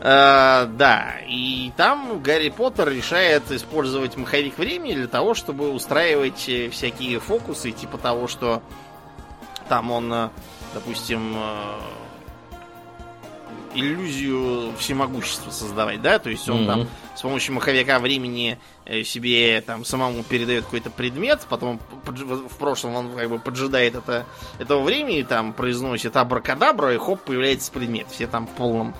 [0.00, 6.70] Э, да, и там Гарри Поттер решает использовать маховик времени для того, чтобы устраивать э,
[6.70, 8.62] всякие фокусы, типа того, что
[9.68, 10.28] там он, э,
[10.74, 11.78] допустим, э,
[13.74, 16.66] иллюзию всемогущества создавать, да, то есть он Мгм.
[16.66, 22.94] там с помощью маховика времени э, себе там самому передает какой-то предмет, потом в прошлом
[22.94, 24.26] он как бы поджидает это,
[24.58, 28.06] этого времени, там произносит абракадабра, и хоп, появляется предмет.
[28.10, 28.94] Все там в полном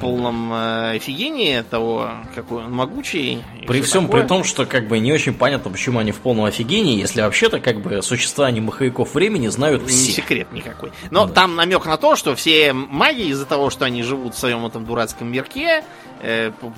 [0.00, 3.42] полном э, офигении того, какой он могучий.
[3.66, 4.22] При всем такое.
[4.22, 7.60] при том, что как бы не очень понятно, почему они в полном офигении, если вообще-то
[7.60, 10.12] как бы существование маховиков времени знают Не все.
[10.12, 10.90] секрет никакой.
[11.10, 11.32] Но Да.
[11.32, 14.84] там намек на то, что все маги из-за того, что они живут в своем этом
[14.84, 15.84] дурацком мирке,
[16.22, 16.72] э, по,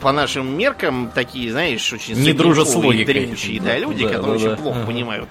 [0.00, 3.04] по нашим меркам такие, знаешь, очень Не дружат с логикой.
[3.14, 4.62] древнющие, да, Да, люди, да, которые да, очень да.
[4.62, 4.86] плохо Ага.
[4.86, 5.28] понимают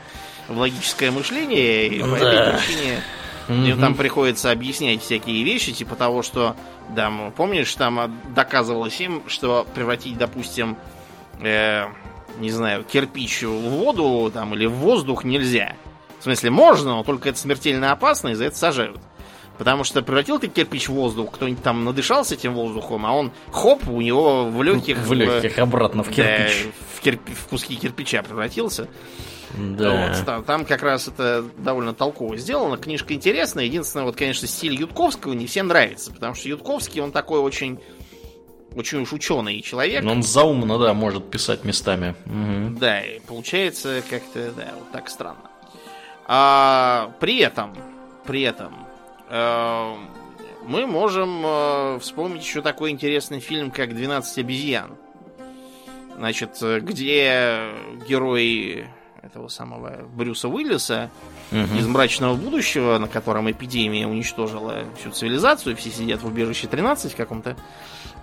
[0.48, 2.18] в логическое мышление, и по Да.
[2.18, 3.02] этой причине
[3.50, 3.80] им Мгм.
[3.80, 6.56] там приходится объяснять всякие вещи, типа того, что,
[6.90, 10.78] да, помнишь, там а, доказывалось им, что превратить, допустим,
[11.42, 11.86] э,
[12.40, 15.76] не знаю, кирпич в воду там или в воздух нельзя.
[16.20, 19.00] В смысле, можно, но только это смертельно опасно, и за это сажают.
[19.58, 23.88] Потому что превратил ты кирпич в воздух, кто-нибудь там надышался этим воздухом, а он хоп,
[23.88, 24.98] у него в легких...
[25.00, 26.68] В легких обратно в кирпич.
[26.96, 28.88] в, кирпи- в куски кирпича превратился.
[29.56, 30.10] Да.
[30.10, 32.78] Вот, там, там как раз это довольно толково сделано.
[32.78, 33.66] Книжка интересная.
[33.66, 36.12] Единственное, вот, конечно, стиль Ютковского не всем нравится.
[36.12, 37.80] Потому что Ютковский, он такой очень
[38.76, 40.04] очень уж ученый человек.
[40.04, 42.16] Но он заумно, да, может писать местами.
[42.26, 42.78] Мгм.
[42.78, 45.50] Да, и получается как-то, да, вот так странно.
[46.28, 47.76] А, при этом,
[48.26, 48.86] при этом,
[49.30, 49.96] э,
[50.68, 54.92] мы можем э, вспомнить еще такой интересный фильм, как «12 обезьян».
[56.18, 57.70] Значит, где
[58.08, 58.88] герой
[59.24, 61.10] этого самого Брюса Уиллиса
[61.52, 61.78] Мгм.
[61.78, 67.56] из мрачного будущего, на котором эпидемия уничтожила всю цивилизацию, все сидят в убежище 13 каком-то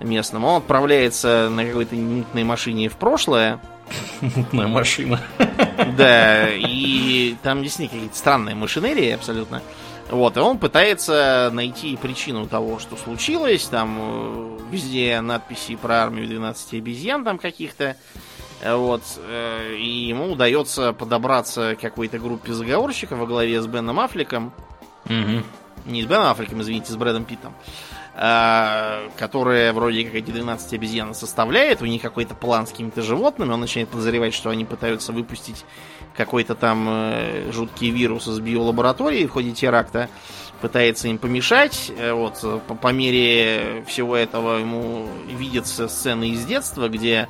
[0.01, 3.61] местном, он отправляется на какой-то мутной машине в прошлое,
[4.20, 5.20] Мутная машина.
[5.97, 9.62] да, и там действительно какие-то странные машинерии абсолютно.
[10.11, 13.64] Вот, и он пытается найти причину того, что случилось.
[13.64, 17.97] Там э, везде надписи про армию 12 обезьян там каких-то.
[18.65, 24.01] Э, Вот, э, и ему удается подобраться к какой-то группе заговорщиков во главе с Беном
[24.01, 24.53] Аффлеком.
[25.05, 25.45] Мгм.
[25.85, 27.55] Не с Беном Аффлеком, извините, с Брэдом Питтом.
[28.17, 31.83] а, Которые вроде как эти 12 обезьян составляет.
[31.83, 33.53] У них какой-то план с какими-то животными.
[33.53, 35.65] Он начинает подозревать, что они пытаются выпустить
[36.17, 40.09] какой-то там э, жуткий вирус из биолаборатории в ходе теракта.
[40.61, 41.91] Пытается им помешать.
[41.99, 47.29] Э, Вот, э, по, по мере всего этого ему видятся сцены из детства, где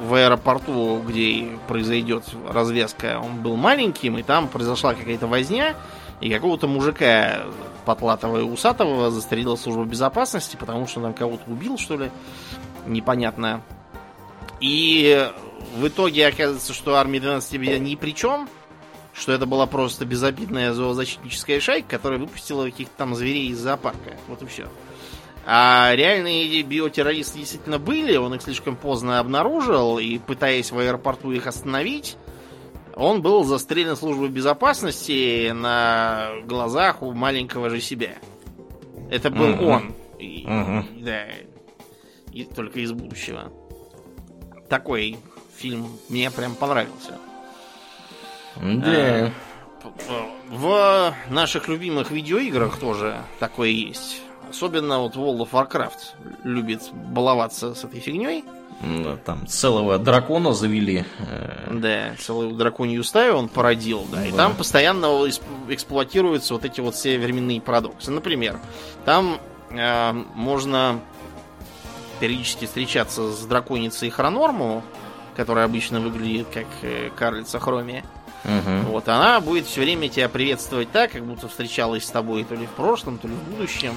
[0.00, 5.74] в аэропорту, где произойдет развязка, он был маленьким, и там произошла какая-то возня,
[6.20, 7.44] и какого-то мужика
[7.84, 12.10] потлатого и усатого застрелила служба безопасности, потому что там кого-то убил, что ли,
[12.86, 13.62] непонятно.
[14.60, 15.30] И
[15.76, 18.48] в итоге оказывается, что армия 12 обезьян ни при чем,
[19.14, 24.16] что это была просто безобидная зоозащитническая шайка, которая выпустила каких-то там зверей из зоопарка.
[24.26, 24.68] Вот и все.
[25.50, 31.46] А реальные биотеррористы действительно были, он их слишком поздно обнаружил, и пытаясь в аэропорту их
[31.46, 32.18] остановить,
[32.94, 38.16] он был застрелен службой безопасности на глазах у маленького же себя.
[39.10, 39.66] Это был Мгм.
[39.66, 39.94] он.
[40.18, 40.86] И- Мгм.
[41.02, 41.22] Да.
[42.32, 43.50] И только из будущего.
[44.68, 45.16] Такой
[45.56, 47.16] фильм мне прям понравился.
[48.56, 49.32] Да.
[50.50, 54.20] В наших любимых видеоиграх тоже такое есть.
[54.50, 58.44] Особенно вот World of Warcraft любит баловаться с этой фигней.
[58.80, 61.04] Да, Там целого дракона завели.
[61.18, 64.24] э, Да, целую драконью стаю он породил, да.
[64.24, 64.36] И Да.
[64.36, 65.06] там постоянно
[65.68, 68.10] эксплуатируются вот эти вот все временные парадоксы.
[68.12, 68.58] Например,
[69.04, 69.38] там
[69.70, 71.00] э, можно
[72.20, 74.82] периодически встречаться с драконицей Хронорму,
[75.36, 78.04] которая обычно выглядит как э, карлица Хроми.
[78.44, 78.84] Мгм.
[78.86, 82.66] Вот, она будет все время тебя приветствовать так, как будто встречалась с тобой то ли
[82.66, 83.96] в прошлом, то ли в будущем.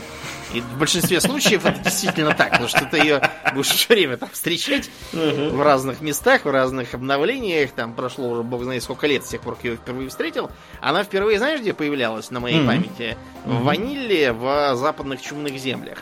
[0.54, 3.22] И в большинстве случаев это действительно так, потому что ты ее
[3.54, 7.72] будешь все время там встречать в разных местах, в разных обновлениях.
[7.72, 10.50] Там прошло уже бог знает сколько лет с тех пор, как я ее впервые встретил.
[10.82, 12.68] Она впервые, знаешь, где появлялась на моей Мгм.
[12.68, 13.18] памяти?
[13.46, 16.00] В Ванилле в западных чумных землях.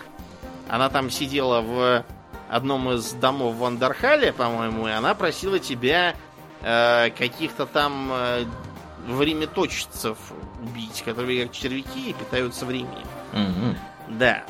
[0.68, 2.04] Она там сидела в
[2.50, 6.16] одном из домов в Андерхале, по-моему, и она просила тебя
[6.62, 8.46] э, каких-то там э,
[9.08, 10.18] времяточцев
[10.64, 13.08] убить, которые как червяки и питаются временем.
[13.34, 13.78] Мгм.
[14.10, 14.44] Да.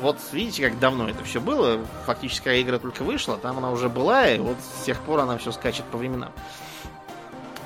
[0.00, 1.80] Вот видите, как давно это все было.
[2.06, 5.38] Фактически, когда игра только вышла, там она уже была, и вот с тех пор она
[5.38, 6.30] все скачет по временам.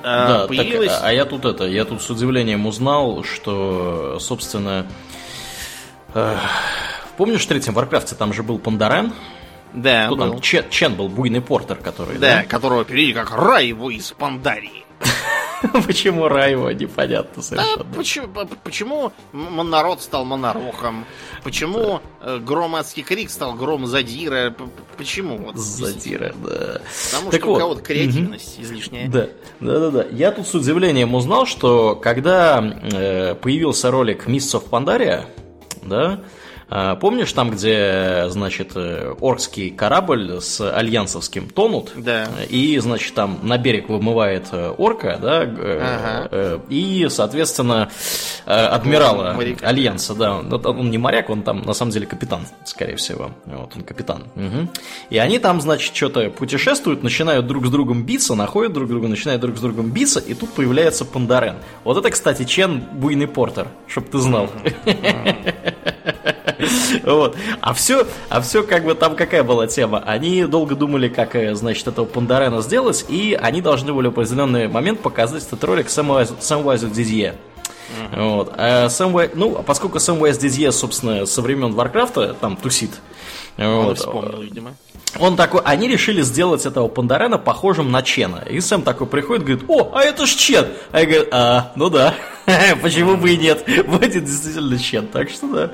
[0.03, 0.93] А, Да, так, появилась...
[0.93, 4.87] а а я тут это, я тут с удивлением узнал, что, собственно,
[6.15, 6.37] э,
[7.17, 9.13] помнишь в третьем Warcraft е там же был Пандарен?
[9.75, 10.31] Да, Кто был.
[10.33, 10.41] там?
[10.41, 12.45] Чен, Чен был, буйный портер, который, Да, да?
[12.45, 14.85] которого перевели как Райву из Пандарии.
[15.87, 17.85] Почему Райва, непонятно Да, совершенно.
[17.95, 21.05] почему, п- почему м- монород стал монорохом?
[21.45, 24.53] Почему э, громадский крик стал гром задира?
[24.97, 25.39] Почему?
[25.39, 26.81] Вот, Задира, да.
[27.13, 27.59] Потому Так что у вот.
[27.61, 29.09] кого-то креативность излишняя.
[29.09, 29.29] Да,
[29.61, 30.07] да, да, да.
[30.11, 32.61] Я тут с удивлением узнал, что когда
[32.93, 35.27] э, появился ролик Mists of Pandaria,
[35.85, 36.21] да,
[37.01, 42.27] помнишь там, где, значит, э, оркский корабль с альянсовским тонут, Да.
[42.49, 46.63] и, значит, там на берег вымывает э, орка, да, э, Ага.
[46.69, 47.91] и, соответственно,
[48.47, 49.67] адмирала Моряка.
[49.67, 53.83] Альянса, да, он не моряк, он там на самом деле капитан, скорее всего, вот он
[53.83, 54.25] капитан.
[54.35, 54.71] Мгм.
[55.11, 59.41] И они там, значит, что-то путешествуют, начинают друг с другом биться, находят друг друга, начинают
[59.43, 61.57] друг с другом биться, и тут появляется Пандарен.
[61.85, 64.49] Вот это, кстати, Чен Буйный Портер, чтоб ты знал.
[67.05, 67.37] Вот.
[67.61, 70.03] А все, а все как бы там какая была тема?
[70.07, 74.69] Они долго думали, как, э, значит, этого Пандарена сделать, и они должны были в определенный
[74.69, 77.35] момент показать этот ролик Самуайзу Дидье.
[78.17, 78.53] Вот.
[78.57, 82.91] А Самуай- ну, а поскольку Самуайз Дидье, собственно, со времен Варкрафта там тусит,
[83.59, 84.75] Он вот, вспомнил, видимо.
[85.19, 88.45] он такой, они решили сделать этого Пандарена похожим на Чена.
[88.49, 90.67] И Сэм такой приходит, говорит, о, а это ж Чен.
[90.91, 92.15] А я говорю, а, ну да,
[92.83, 93.65] почему бы и нет.
[93.87, 95.71] Будет действительно Чен, так что да.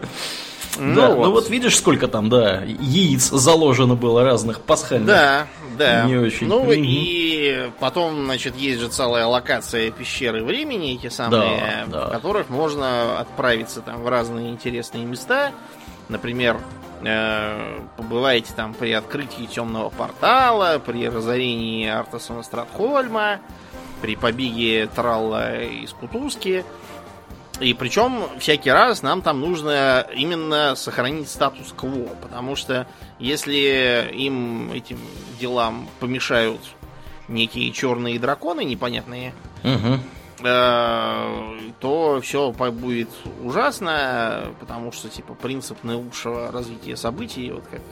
[0.79, 1.27] Ну да, вот.
[1.27, 5.07] ну вот видишь, сколько там, да, яиц заложено было разных пасхальных.
[5.07, 6.05] Да, да.
[6.05, 6.47] Не очень.
[6.47, 6.73] Ну Мгм.
[6.75, 12.07] и потом, значит, есть же целая локация пещеры времени, эти самые, Да, да.
[12.07, 15.53] в которых можно отправиться там в разные интересные места
[16.09, 16.59] Например,
[17.05, 23.41] э, побываете там при открытии темного портала, при разорении Артасона Стратхольма,
[24.01, 26.65] при побеге Тралла из Кутузки.
[27.61, 32.87] И причем всякий раз нам там нужно именно сохранить статус-кво, потому что
[33.19, 34.99] если им этим
[35.41, 36.61] делам помешают
[37.27, 39.35] некие черные драконы непонятные,
[39.65, 40.47] Угу.
[40.47, 43.11] э, то все будет
[43.43, 47.83] ужасно, потому что типа принцип наилучшего развития событий, вот как,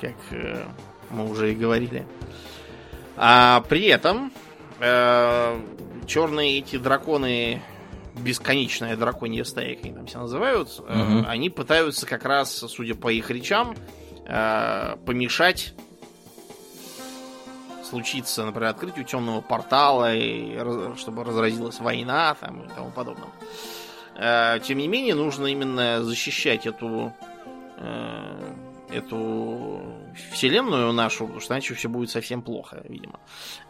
[0.00, 0.64] как э,
[1.10, 2.06] мы уже и говорили.
[3.16, 4.32] А при этом
[4.80, 5.60] э,
[6.06, 7.62] черные эти драконы,
[8.16, 11.24] бесконечная драконья стая, как они там себя называют, э, Мгм.
[11.28, 13.74] они пытаются как раз, судя по их речам,
[14.26, 15.74] э, помешать
[17.88, 20.56] случиться, например, открытию темного портала, и
[20.96, 23.28] чтобы разразилась война там, и тому подобное.
[24.16, 27.12] Э, Тем не менее, нужно именно защищать эту
[27.78, 28.52] э,
[28.92, 29.82] эту
[30.30, 33.20] вселенную нашу, потому что иначе все будет совсем плохо, видимо.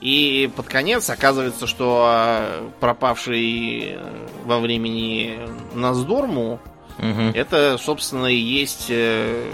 [0.01, 5.39] И под конец оказывается, что э, пропавший э, во времени
[5.75, 6.61] Наздорму
[6.99, 7.33] Угу.
[7.35, 9.51] это, собственно, и есть э,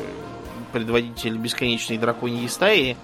[0.72, 2.96] предводитель бесконечной драконьей стаи,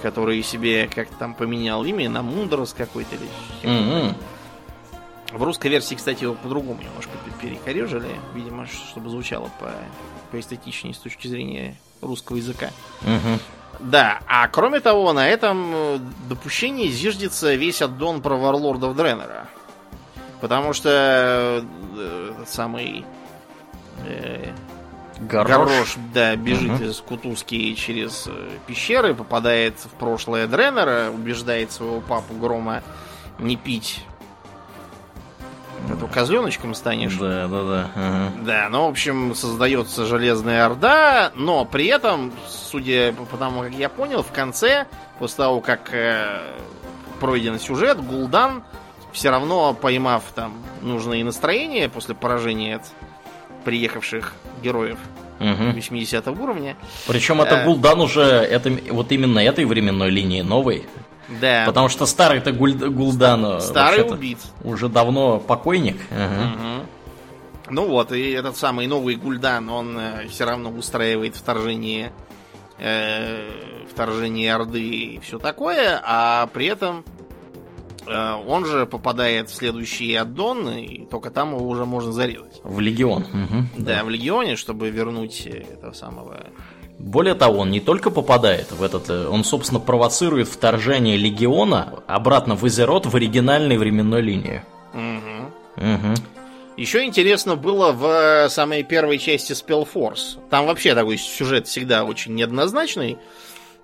[0.00, 4.14] который себе как-то там поменял имя на Мундрос какой-то или Угу.
[5.32, 9.72] В русской версии, кстати, его по-другому немножко пе- перекорежили, видимо, чтобы звучало по,
[10.30, 12.70] поэстетичнее с точки зрения русского языка.
[13.02, 13.38] Угу.
[13.80, 19.48] Да, а кроме того, на этом э, допущении зиждется весь аддон про варлордов Дренера.
[20.40, 21.64] Потому что
[21.96, 23.04] э, самый
[24.06, 24.52] э,
[25.20, 25.48] Горош.
[25.50, 26.84] Горош, да, бежит Мгм.
[26.84, 32.82] из Кутузки через э, пещеры, попадает в прошлое Дренера, убеждает своего папу Грома
[33.38, 34.04] не пить.
[35.90, 37.16] А то козленочком станешь.
[37.16, 37.90] Да, да, да.
[37.94, 38.32] ага.
[38.44, 43.88] Да, ну, в общем, создается Железная Орда, но при этом, судя по тому, как я
[43.88, 44.86] понял, в конце,
[45.18, 46.40] после того, как э,
[47.20, 48.62] пройден сюжет, Гул'дан,
[49.12, 52.82] все равно поймав там нужное настроение после поражения от
[53.64, 54.98] приехавших героев
[55.38, 55.72] Мгм.
[55.72, 56.76] 80 уровня,
[57.06, 57.66] Причем это Э.
[57.66, 60.86] Гул'дан уже это, вот именно этой временной линии новой.
[61.40, 64.38] Да, Потому что старый-то Гуль- Гул'дан э, старый убит.
[64.64, 65.96] уже давно покойник.
[66.10, 66.46] Ага.
[66.46, 66.86] Мгм.
[67.70, 72.12] Ну вот, и этот самый новый Гульдан, он все равно устраивает вторжение,
[72.78, 73.48] э,
[73.90, 77.04] вторжение Орды и все такое, а при этом
[78.06, 82.60] э, он же попадает в следующий аддон, и только там его уже можно зарезать.
[82.64, 83.24] В Легион.
[83.32, 83.68] Мгм.
[83.78, 86.46] Да, в Легионе, чтобы вернуть э, этого самого...
[87.02, 92.54] Более того, он не только попадает в этот, э, он, собственно, провоцирует вторжение Легиона обратно
[92.54, 94.62] в Изерот в оригинальной временной линии.
[94.92, 95.52] Мгм.
[95.76, 96.14] Мгм.
[96.76, 100.38] Еще интересно было в э, самой первой части Spellforce.
[100.48, 103.18] Там вообще такой сюжет всегда очень неоднозначный,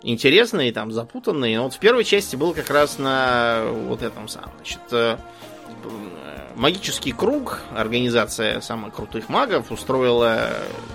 [0.04, 1.56] интересный, там запутанный.
[1.56, 4.52] Но вот в первой части был как раз на вот этом самом.
[4.58, 10.50] Значит, э, э, магический круг, организация самых крутых магов, устроила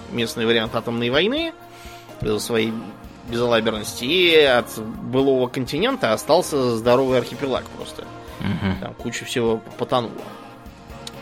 [0.10, 1.52] местный вариант атомной войны
[2.40, 2.74] своей
[3.30, 4.06] безалаберности.
[4.06, 8.06] И от былого континента остался здоровый архипелаг просто.
[8.40, 8.80] Мгм.
[8.82, 10.12] Там куча всего потонуло.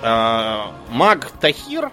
[0.02, 1.92] А, Маг Тахир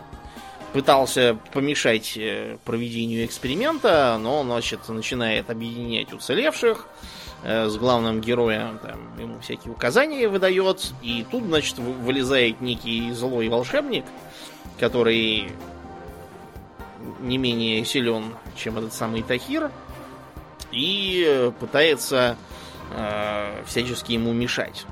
[0.72, 6.86] пытался помешать э, проведению эксперимента, но, значит, начинает объединять уцелевших
[7.42, 13.10] э, с главным героем, там, ему всякие указания выдает, и тут, значит, вы- вылезает некий
[13.12, 14.04] злой волшебник,
[14.78, 15.52] который
[17.20, 19.70] не менее силен, чем этот самый Тахир,
[20.70, 22.36] и пытается
[22.90, 24.84] э, всячески ему мешать.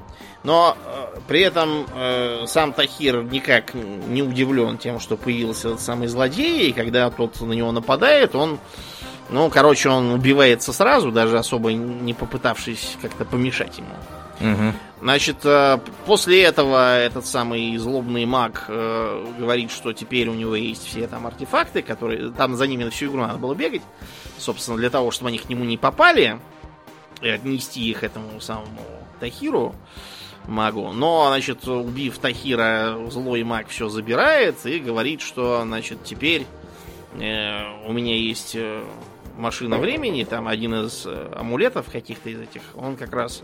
[0.42, 6.08] Но э, при этом э, сам Тахир никак не удивлен тем, что появился этот самый
[6.08, 8.58] злодей, и когда тот на него нападает, он,
[9.28, 13.88] ну, короче, он убивается сразу, даже особо не попытавшись как-то помешать ему.
[15.00, 20.86] Значит, э, после этого этот самый злобный маг э, говорит, что теперь у него есть
[20.86, 23.82] все там артефакты, которые там за ними на всю игру надо было бегать,
[24.38, 26.40] собственно, для того, чтобы они к нему не попали,
[27.20, 28.80] и отнести их этому самому
[29.20, 29.74] Тахиру
[30.46, 30.92] магу.
[30.92, 36.46] Но, значит, убив Тахира, злой маг все забирает и говорит, что, значит, теперь
[37.20, 38.82] э, у меня есть э,
[39.36, 43.42] машина времени, там один из амулетов каких-то из этих, он как раз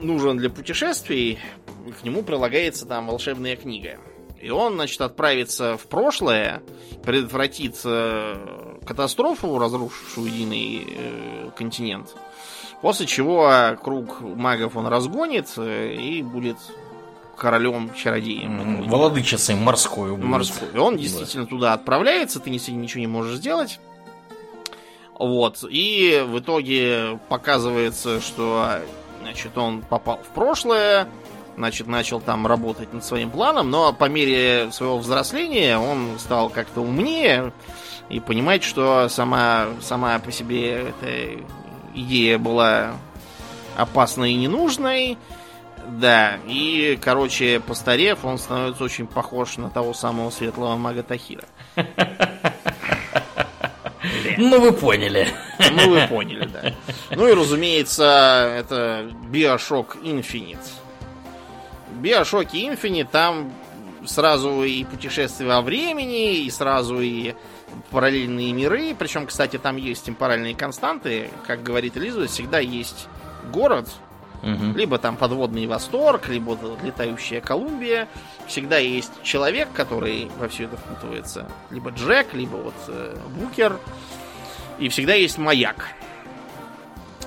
[0.00, 1.38] нужен для путешествий,
[2.00, 3.98] к нему прилагается там волшебная книга.
[4.40, 6.62] И он, значит, отправится в прошлое,
[7.02, 12.14] предотвратит э, катастрофу, разрушившую единый э, континент.
[12.80, 16.58] После чего круг магов он разгонит э, и будет
[17.36, 18.82] королем-чародеем.
[18.82, 20.16] Mm, Владычицей морской.
[20.16, 20.68] Морской.
[20.72, 21.50] И он действительно да.
[21.50, 23.80] туда отправляется, ты ничего не можешь сделать.
[25.18, 25.64] Вот.
[25.68, 28.80] И в итоге показывается, что
[29.28, 31.06] значит, он попал в прошлое,
[31.56, 36.80] значит, начал там работать над своим планом, но по мере своего взросления он стал как-то
[36.80, 37.52] умнее
[38.08, 41.44] и понимать, что сама, сама по себе эта
[41.94, 42.94] идея была
[43.76, 45.18] опасной и ненужной.
[45.86, 51.44] Да, и, короче, постарев, он становится очень похож на того самого светлого мага Тахира.
[54.38, 55.26] Ну, вы поняли.
[55.72, 56.72] Ну, вы поняли, да.
[57.10, 60.58] Ну и, разумеется, это Bioshock Infinite.
[62.00, 63.52] Bioshock Infinite там
[64.06, 67.34] сразу и путешествие во времени, и сразу и
[67.90, 68.94] параллельные миры.
[68.96, 71.30] Причем, кстати, там есть темпоральные константы.
[71.44, 73.08] Как говорит Элизабет, всегда есть
[73.52, 73.88] город,
[74.42, 74.76] угу.
[74.76, 78.08] либо там подводный восторг, либо вот летающая Колумбия.
[78.46, 81.50] Всегда есть человек, который во все это впутывается.
[81.70, 83.78] Либо Джек, либо вот э, Букер.
[84.78, 85.88] И всегда есть маяк.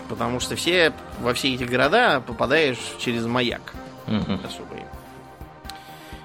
[0.09, 3.73] Потому что все во все эти города попадаешь через маяк
[4.07, 4.39] угу.
[4.45, 4.83] особый.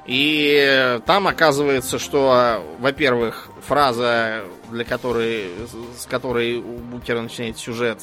[0.07, 5.51] И там оказывается, что, во-первых, фраза, для которой,
[5.99, 7.99] с которой у Букера начинает сюжет,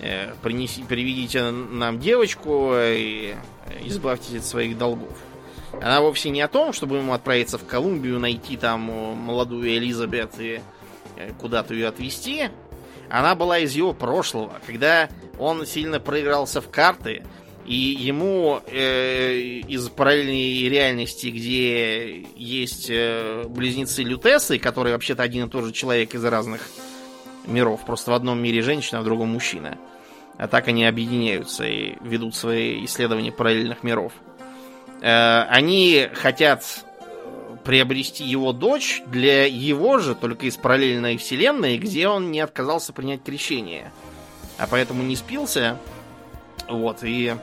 [0.00, 3.34] э, принеси, приведите нам девочку и
[3.84, 5.16] избавьтесь от своих долгов.
[5.72, 10.56] Она вовсе не о том, чтобы ему отправиться в Колумбию, найти там молодую Элизабет и
[10.56, 10.60] э,
[11.38, 12.50] куда-то ее отвезти.
[13.08, 15.08] Она была из его прошлого, когда
[15.38, 17.22] он сильно проигрался в карты,
[17.66, 19.36] и ему э,
[19.66, 26.14] из параллельной реальности, где есть э, близнецы Лютесы, которые вообще-то один и тот же человек
[26.14, 26.68] из разных
[27.46, 29.78] миров, просто в одном мире женщина, а в другом мужчина.
[30.36, 34.12] А так они объединяются и ведут свои исследования параллельных миров.
[35.00, 36.84] Э, они хотят
[37.64, 43.22] приобрести его дочь для его же, только из параллельной вселенной, где он не отказался принять
[43.22, 43.92] крещение.
[44.58, 45.78] А поэтому не спился.
[46.68, 47.34] Вот, и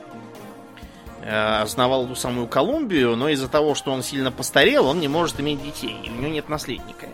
[1.24, 5.38] Э, основал ту самую Колумбию, но из-за того, что он сильно постарел, он не может
[5.38, 7.06] иметь детей, и у него нет наследника.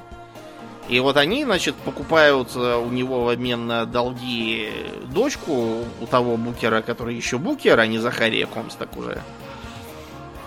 [0.89, 4.71] И вот они, значит, покупают э, у него в обмен на долги
[5.13, 9.21] дочку у того букера, который еще букер, а не Захария Комсток уже.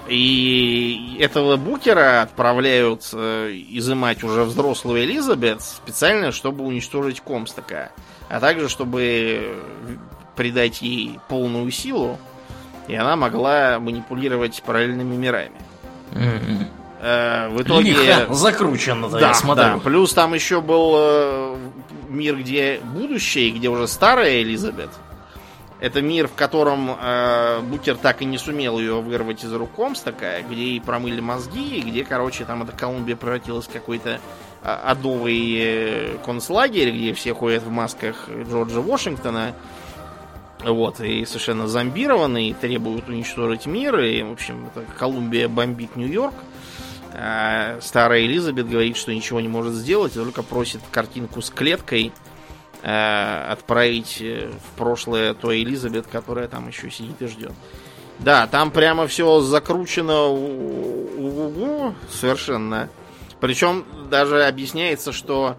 [0.07, 7.91] И этого букера отправляют э, изымать уже взрослую Элизабет специально, чтобы уничтожить Комстока.
[8.29, 9.55] А также, чтобы
[10.35, 12.17] придать ей полную силу
[12.87, 15.55] и она могла манипулировать параллельными мирами.
[16.11, 16.65] Mm-hmm.
[17.01, 17.91] Э, в итоге...
[18.03, 19.63] Лихо закручено, да, я смотрю.
[19.63, 19.77] Да.
[19.77, 21.55] Плюс там еще был э,
[22.09, 24.89] мир, где будущее, где уже старая Элизабет.
[25.81, 29.71] Это мир, в котором э, Букер так и не сумел ее вырвать из рук
[30.03, 34.21] такая, где ей промыли мозги, и где, короче, там эта Колумбия превратилась в какой-то
[34.63, 39.55] а, адовый э, концлагерь, где все ходят в масках Джорджа Вашингтона
[40.63, 46.35] вот, и совершенно зомбированные, требуют уничтожить мир, и, в общем, это Колумбия бомбит Нью-Йорк.
[47.13, 52.13] А старая Элизабет говорит, что ничего не может сделать, и только просит картинку с клеткой
[52.83, 57.53] отправить э, в прошлое той Элизабет, которая там еще сидит и ждет.
[58.19, 62.89] Да, там прямо все закручено у, у, у, совершенно.
[63.39, 65.57] Причем даже объясняется, что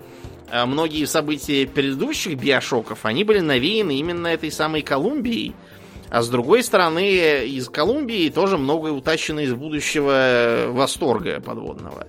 [0.55, 5.55] а многие события предыдущих биошоков, они были навеяны именно этой самой Колумбией.
[6.11, 12.07] А с другой стороны, из Колумбии тоже многое утащено из будущего восторга подводного.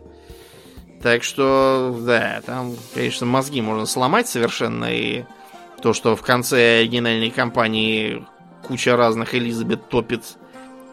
[1.03, 4.85] Так что, да, там, конечно, мозги можно сломать совершенно.
[4.85, 5.25] И
[5.81, 8.25] то, что в конце оригинальной кампании
[8.65, 10.37] куча разных Элизабет топит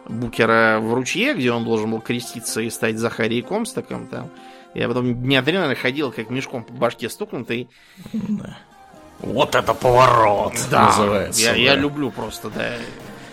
[0.09, 4.29] Букера в ручье, где он должен был креститься и стать Захарией Комстоком, там,
[4.73, 7.69] я потом дня три, наверное, ходил, как мешком по башке стукнутый.
[8.11, 8.57] Да.
[9.19, 11.41] Вот это поворот да, называется.
[11.41, 11.57] Я, да.
[11.57, 12.73] я люблю просто, да,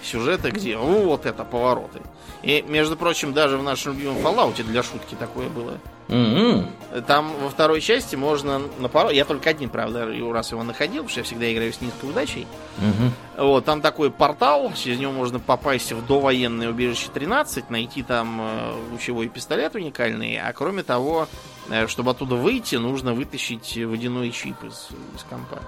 [0.08, 2.00] сюжеты, где вот это повороты.
[2.42, 5.78] И, между прочим, даже в нашем любимом Fallout для шутки такое было.
[6.08, 7.02] Угу.
[7.06, 9.10] Там во второй части можно напорол...
[9.10, 12.46] Я только один, правда, раз его находил, потому что я всегда играю с низкой удачей.
[12.78, 13.44] Угу.
[13.46, 18.74] Вот, там такой портал, через него можно попасть в довоенное убежище 13, найти там э,
[18.92, 21.28] лучевой пистолет уникальный, а кроме того,
[21.68, 25.58] э, чтобы оттуда выйти, нужно вытащить водяной чип из, из компа.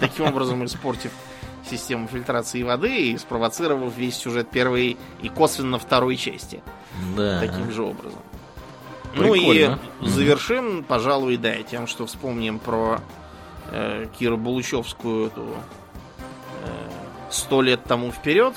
[0.00, 1.12] Таким образом, испортив
[1.68, 6.62] систему фильтрации воды и спровоцировав весь сюжет первой и косвенно второй части.
[7.16, 7.40] Да.
[7.40, 8.20] Таким же образом.
[9.12, 9.78] Прикольно.
[10.00, 13.00] Ну и завершим, пожалуй, да, тем, что вспомним про
[13.70, 15.46] э, Киру Булычевскую эту
[16.64, 16.88] э,
[17.30, 18.54] сто лет тому вперед,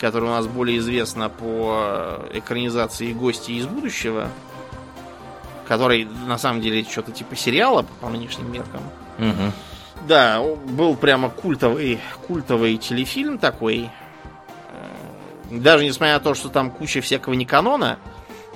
[0.00, 4.28] которая у нас более известна по экранизации «Гости из будущего»,
[5.68, 8.82] который на самом деле что-то типа сериала по нынешним меркам.
[9.18, 9.52] Угу.
[10.06, 13.90] Да, был прямо культовый, культовый телефильм такой.
[14.70, 17.98] Э, даже несмотря на то, что там куча всякого не канона.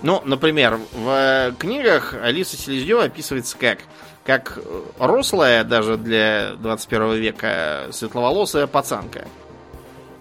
[0.02, 3.78] Ну, например, в книгах Алиса Селезнева описывается как
[4.26, 4.58] как
[4.98, 9.28] рослая даже для 21 века светловолосая пацанка,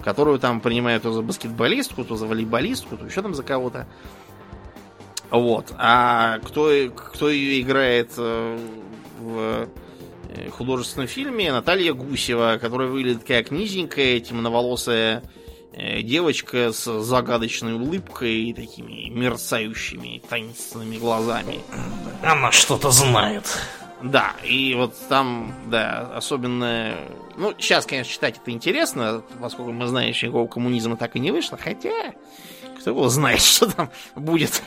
[0.04, 3.88] которую там принимают то за баскетболистку, то за волейболистку, то еще там за кого-то.
[5.32, 5.74] Вот.
[5.78, 8.60] А кто, кто ее играет э,
[9.20, 9.68] в
[10.52, 11.52] художественном фильме?
[11.52, 15.24] Наталья Гусева, которая выглядит как низенькая, темноволосая
[15.74, 21.60] э, девочка с загадочной улыбкой и такими мерцающими таинственными глазами.
[22.24, 23.46] Она что-то знает.
[24.04, 26.96] Да, и вот там, да, особенно...
[27.38, 31.32] Ну, сейчас, конечно, читать это интересно, поскольку мы знаем, что никакого коммунизма так и не
[31.32, 32.14] вышло, хотя,
[32.80, 34.62] кто его знает, что там будет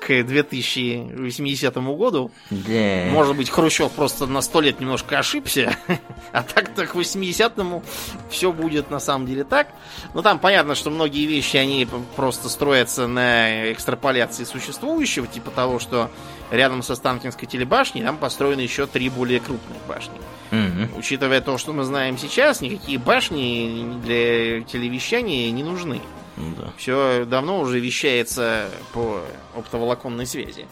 [0.00, 2.30] к 2080 году.
[2.50, 3.04] Да.
[3.10, 5.76] Может быть, Хрущев просто на сто лет немножко ошибся,
[6.32, 7.82] а так-то к 80-му
[8.30, 9.68] все будет на самом деле так.
[10.14, 16.10] Но там понятно, что многие вещи, они просто строятся на экстраполяции существующего, типа того, что
[16.50, 20.14] рядом со Станкинской телебашней там построены еще три более крупных башни.
[20.50, 20.98] Угу.
[20.98, 26.00] Учитывая то, что мы знаем сейчас, никакие башни для телевещания не нужны.
[26.36, 26.72] Да.
[26.76, 29.20] Все давно уже вещается по
[29.56, 30.66] оптоволоконной связи.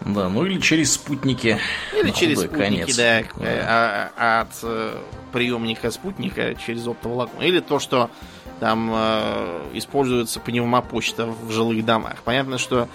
[0.00, 1.58] Да, ну или через спутники.
[1.94, 2.96] Или на через спутники, конец.
[2.96, 3.26] да, э,
[3.64, 4.98] а- а- от э,
[5.32, 7.42] приемника спутника через оптоволокно.
[7.42, 8.10] Или то, что
[8.58, 12.16] там э, используется пневмопочта в жилых домах.
[12.24, 12.88] Понятно, что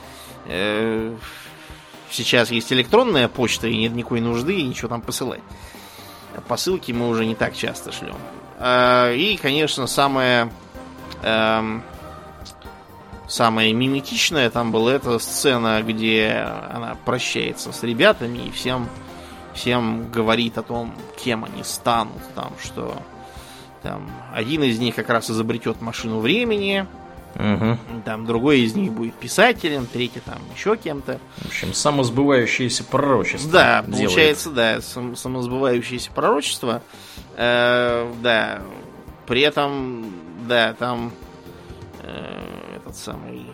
[0.48, 1.16] э,
[2.10, 5.42] сейчас есть электронная почта, и нет никакой нужды ничего там посылать.
[6.50, 8.16] Посылки мы уже не так часто шлем.
[8.60, 10.52] А, И, конечно, самое
[11.24, 11.84] эм,
[13.28, 18.88] самое миметичное там была эта сцена, где она прощается с ребятами и всем,
[19.54, 22.22] всем говорит о том, кем они станут.
[22.36, 22.96] Там, что
[23.84, 26.88] там один из них как раз изобретет машину времени,
[27.36, 27.78] Мгм.
[28.04, 31.20] там другой из них будет писателем, третий там еще кем-то.
[31.38, 33.52] В общем, самосбывающееся пророчество.
[33.52, 34.06] Да, делает.
[34.08, 36.82] получается, да, сам- самосбывающееся пророчество.
[37.36, 38.62] Э, да,
[39.28, 40.06] при этом,
[40.48, 41.12] да, там
[42.02, 43.46] э, этот самый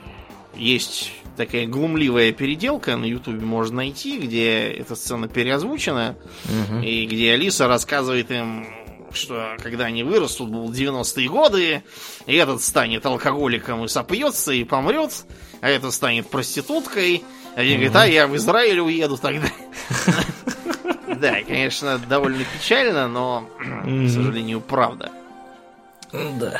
[0.56, 6.16] есть такая глумливая переделка на Ютубе можно найти, где эта сцена переозвучена,
[6.46, 6.82] Мгм.
[6.84, 8.68] и где Алиса рассказывает им,
[9.12, 11.84] что когда они вырастут, будут 90-е годы,
[12.28, 15.26] и этот станет алкоголиком и сопьется, и помрет,
[15.62, 17.24] а этот станет проституткой.
[17.56, 19.48] Один говорит, а я в Израиль уеду тогда.
[21.22, 25.10] Да, конечно, довольно печально, но, к сожалению, правда.
[26.12, 26.60] Да.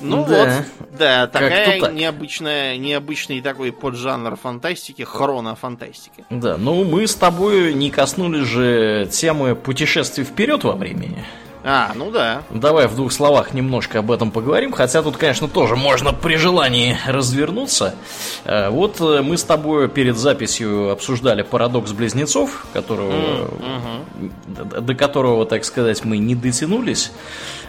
[0.00, 0.44] Ну Да.
[0.78, 1.92] вот, да, такая так.
[1.92, 6.24] необычная, необычный такой поджанр фантастики, хронофантастики.
[6.30, 11.24] Да, ну мы с тобой не коснулись же темы путешествий вперед во времени.
[11.62, 12.40] А, ну да.
[12.48, 16.96] Давай в двух словах немножко об этом поговорим, хотя тут, конечно, тоже можно при желании
[17.06, 17.94] развернуться.
[18.46, 23.50] Э, Вот э, мы с тобой перед записью обсуждали парадокс близнецов, которого,
[24.46, 27.12] до- до которого, так сказать, мы не дотянулись.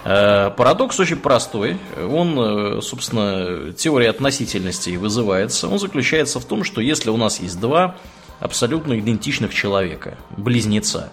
[0.04, 1.78] Э, Парадокс очень простой.
[1.98, 5.68] Он, э, собственно, теория относительности вызывается.
[5.68, 7.96] Он заключается в том, что если у нас есть два
[8.40, 11.12] абсолютно идентичных человека, близнеца.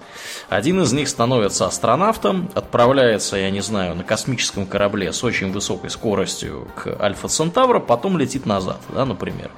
[0.48, 5.90] Один из них становится астронавтом, отправляется, я не знаю, на космическом корабле с очень высокой
[5.90, 9.50] скоростью к Альфа Центавра, потом летит назад, да, например.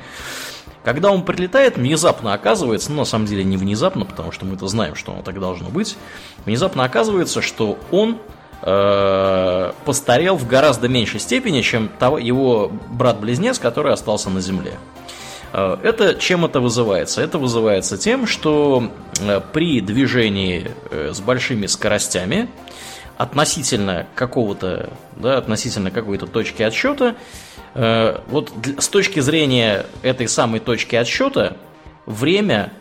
[0.82, 4.96] Когда он прилетает, внезапно оказывается, ну на самом деле не внезапно, потому что мы-то знаем,
[4.96, 5.96] что оно так должно быть,
[6.46, 8.18] внезапно оказывается, что он
[8.62, 14.74] э, постарел в гораздо меньшей степени, чем того, его брат-близнец, который остался на Земле.
[15.52, 17.22] Э, Это чем это вызывается?
[17.22, 22.48] Это вызывается тем, что э, при движении э, с большими скоростями
[23.18, 27.16] относительно какого-то, да, относительно какой-то точки отсчета,
[27.74, 31.58] вот с точки зрения этой самой точки отсчета,
[32.06, 32.72] время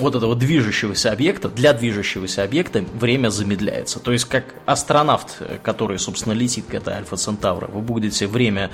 [0.00, 4.00] вот этого движущегося объекта, для движущегося объекта время замедляется.
[4.00, 8.70] То есть, как астронавт, э, который, собственно, летит к этой Альфа Центавра, вы будете время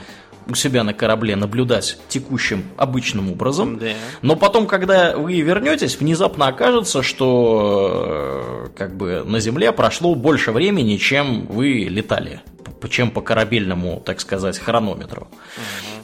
[0.49, 3.79] у себя на корабле наблюдать текущим обычным образом.
[3.79, 3.89] Да.
[4.23, 10.53] Но потом, когда вы вернетесь, внезапно окажется, что э, как бы на Земле прошло больше
[10.53, 12.41] времени, чем вы летали,
[12.89, 15.29] чем по корабельному, так сказать, хронометру.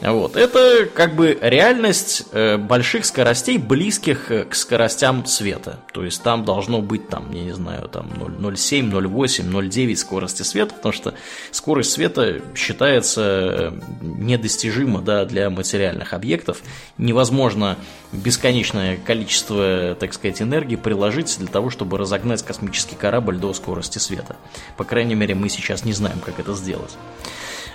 [0.03, 0.37] Вот.
[0.37, 5.79] Это как бы реальность э, больших скоростей, близких э, к скоростям света.
[5.93, 10.75] То есть там должно быть, там, я не знаю, там 0,7, 0,8, 0,9 скорости света,
[10.75, 11.15] потому что
[11.53, 16.63] скорость света считается э, недостижима да, для материальных объектов.
[16.99, 17.79] Невозможно
[18.13, 24.37] бесконечное количество, так сказать, энергии приложить для того, чтобы разогнать космический корабль до скорости света.
[24.77, 26.97] По крайней мере, мы сейчас не знаем, как это сделать.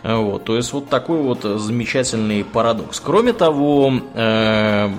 [0.04, 2.99] Вот, то есть вот такой вот замечательный парадокс.
[2.99, 4.90] Кроме того, э,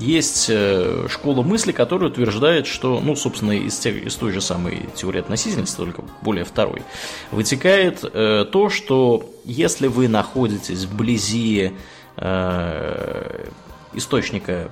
[0.00, 4.88] есть э, школа мысли, которая утверждает, что, ну, собственно, из, те, из той же самой
[4.94, 6.82] теории относительности, только более второй,
[7.30, 11.72] вытекает э, то, что если вы находитесь вблизи
[12.16, 13.48] э,
[13.94, 14.70] источника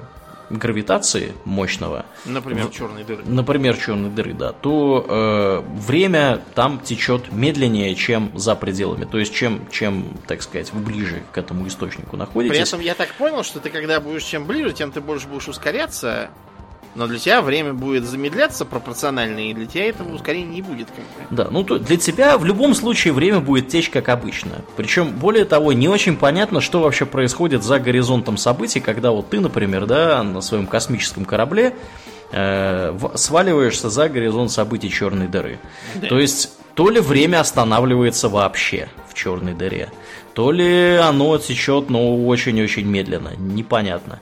[0.50, 7.94] гравитации мощного, например, черной дыры, например, черной дыры, да, то э, время там течет медленнее,
[7.94, 9.04] чем за пределами.
[9.04, 12.56] То есть, чем, чем, так сказать, вы ближе к этому источнику находитесь.
[12.56, 15.48] При этом я так понял, что ты когда будешь чем ближе, тем ты больше будешь
[15.48, 16.30] ускоряться,
[16.94, 20.88] но для тебя время будет замедляться пропорционально, и для тебя этого ускорения не будет.
[20.88, 21.36] Как бы.
[21.36, 24.62] Да, ну то для тебя в любом случае время будет течь как обычно.
[24.76, 29.40] Причем, более того, не очень понятно, что вообще происходит за горизонтом событий, когда вот ты,
[29.40, 31.74] например, да, на своем космическом корабле
[32.32, 35.58] э, сваливаешься за горизонт событий черной дыры.
[35.96, 36.08] Да.
[36.08, 39.90] То есть, то ли время останавливается вообще в черной дыре,
[40.34, 44.20] то ли оно течет, но очень-очень медленно, непонятно.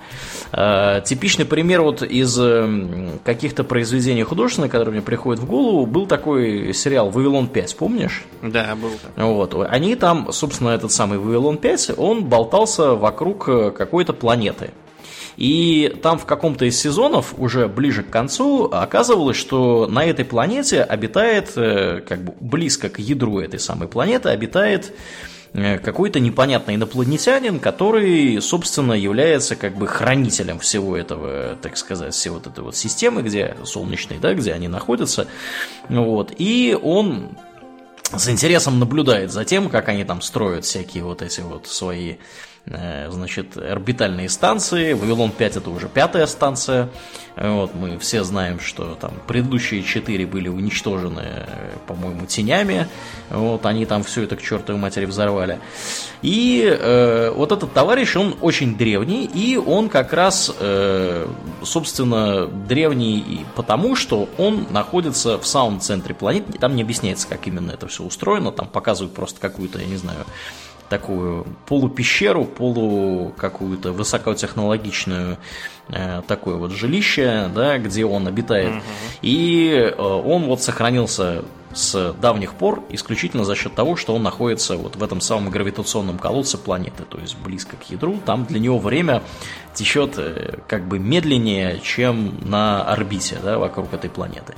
[0.52, 6.06] Э, типичный пример вот из эм, каких-то произведений художественных, которые мне приходят в голову, был
[6.06, 8.24] такой сериал «Вавилон 5», помнишь?
[8.42, 8.90] Да, был.
[9.16, 9.54] Вот.
[9.70, 14.70] Они там, собственно, этот самый «Вавилон 5», он болтался вокруг э, какой-то планеты.
[15.38, 20.82] И там в каком-то из сезонов, уже ближе к концу, оказывалось, что на этой планете
[20.82, 27.60] обитает, э, как бы близко к ядру этой самой планеты, обитает Э, какой-то непонятный инопланетянин,
[27.60, 33.22] который, собственно, является как бы хранителем всего этого, так сказать, всей вот этой вот системы,
[33.22, 35.26] где солнечной, да, где они находятся.
[35.88, 36.32] Вот.
[36.38, 37.36] И он
[38.16, 42.16] с интересом наблюдает за тем, как они там строят всякие вот эти вот свои Э,
[42.64, 44.92] значит, орбитальные станции.
[44.92, 46.88] Вавилон 5 это уже пятая станция.
[47.34, 52.88] Вот, мы все знаем, что там предыдущие четыре были уничтожены, э, по-моему, тенями.
[53.30, 55.58] Вот, они там все это к чертовой матери взорвали.
[56.20, 61.26] И э, вот этот товарищ, он очень древний, и он как раз, э,
[61.62, 66.52] собственно, древний и потому, что он находится в самом центре планеты.
[66.58, 68.52] Там не объясняется, как именно это все устроено.
[68.52, 70.26] Там показывают просто какую-то, я не знаю,
[70.92, 75.38] такую полупещеру, полу какую-то высокотехнологичную
[75.88, 78.74] э, такое вот жилище, да, где он обитает.
[78.74, 78.82] Угу.
[79.22, 84.76] И э, он вот сохранился с давних пор исключительно за счет того, что он находится
[84.76, 88.20] вот в этом самом гравитационном колодце планеты, то есть близко к ядру.
[88.26, 89.22] Там для него время
[89.72, 94.54] течет э, как бы медленнее, чем на орбите да, вокруг этой планеты.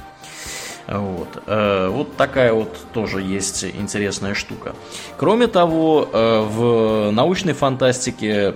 [0.86, 1.42] Вот.
[1.46, 4.74] Э, вот такая вот тоже есть интересная штука.
[5.16, 8.54] Кроме того, э, в научной фантастике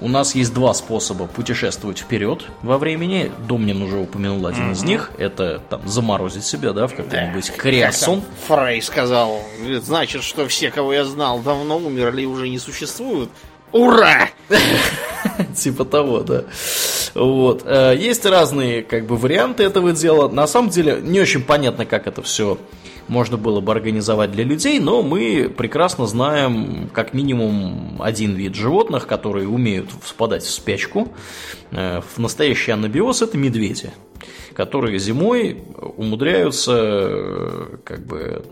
[0.00, 3.32] у нас есть два способа путешествовать вперед во времени.
[3.48, 4.72] Домнин уже упомянул один mm-hmm.
[4.72, 5.10] из них.
[5.18, 8.22] Это там заморозить себя, да, в какой-нибудь да, криосон.
[8.46, 9.40] Фрей сказал,
[9.80, 13.30] значит, что все, кого я знал, давно умерли и уже не существуют.
[13.72, 14.28] Ура!
[15.56, 16.44] Типа того, да.
[17.14, 17.62] Вот.
[17.64, 20.28] Э, есть разные как бы варианты этого дела.
[20.28, 22.58] На самом деле не очень понятно, как это все
[23.08, 29.06] можно было бы организовать для людей, но мы прекрасно знаем как минимум один вид животных,
[29.06, 31.12] которые умеют впадать в спячку.
[31.70, 33.92] Э, в настоящий анабиоз это медведи,
[34.54, 35.62] которые зимой
[35.96, 38.44] умудряются э, как бы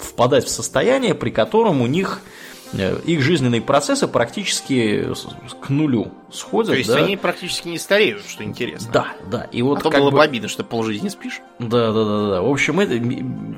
[0.00, 2.20] впадать в состояние, при котором у них
[2.72, 5.06] их жизненные процессы практически
[5.60, 6.72] к нулю сходят.
[6.72, 6.96] То есть да?
[6.96, 8.90] они практически не стареют, что интересно.
[8.92, 9.42] Да, да.
[9.50, 11.40] И вот а то было бы обидно, что полжизни спишь.
[11.58, 12.42] Да, да, да, да.
[12.42, 13.00] В общем, это,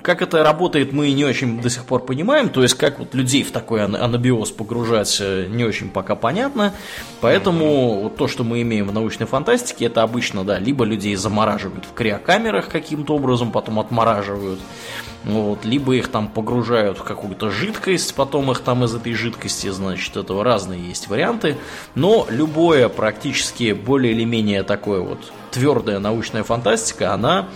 [0.02, 2.48] как это работает, мы не очень до сих пор понимаем.
[2.48, 6.72] То есть, как вот людей в такой анабиоз погружать, э, не очень пока понятно.
[7.20, 8.02] Поэтому mm-hmm.
[8.02, 11.94] вот то, что мы имеем в научной фантастике, это обычно, да, либо людей замораживают в
[11.94, 14.60] криокамерах каким-то образом, потом отмораживают.
[15.24, 20.16] Вот, либо их там погружают в какую-то жидкость, потом их там из этой жидкости, значит,
[20.16, 21.58] этого разные есть варианты.
[21.94, 27.48] Но любое практически более или менее такое вот твердая научная фантастика, она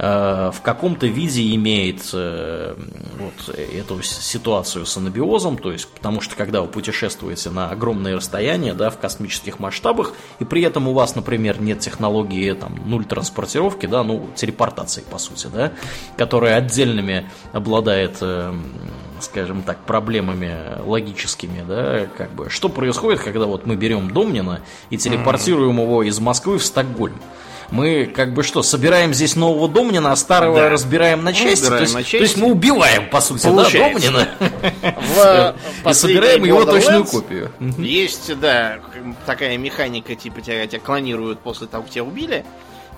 [0.00, 2.74] в каком-то виде имеет э,
[3.18, 8.72] вот эту ситуацию с анабиозом, то есть потому что когда вы путешествуете на огромные расстояния,
[8.72, 13.84] да, в космических масштабах, и при этом у вас, например, нет технологии там нуль транспортировки,
[13.84, 15.72] да, ну телепортации по сути, да,
[16.16, 18.54] которая отдельными обладает э,
[19.20, 24.96] скажем так, проблемами логическими, да, как бы, что происходит, когда вот мы берем Домнина и
[24.96, 25.82] телепортируем mm-hmm.
[25.82, 27.20] его из Москвы в Стокгольм.
[27.70, 30.68] Мы как бы что, собираем здесь нового Домнина, а старого да.
[30.68, 31.66] разбираем на части?
[31.66, 32.16] Разбираем то, есть, на части.
[32.16, 34.12] то есть мы убиваем, по сути, Получается.
[34.12, 35.56] да, Домнина?
[35.84, 37.52] В и собираем его точную копию.
[37.78, 38.80] Есть, да,
[39.24, 42.44] такая механика, типа тебя, тебя клонируют после того, как тебя убили,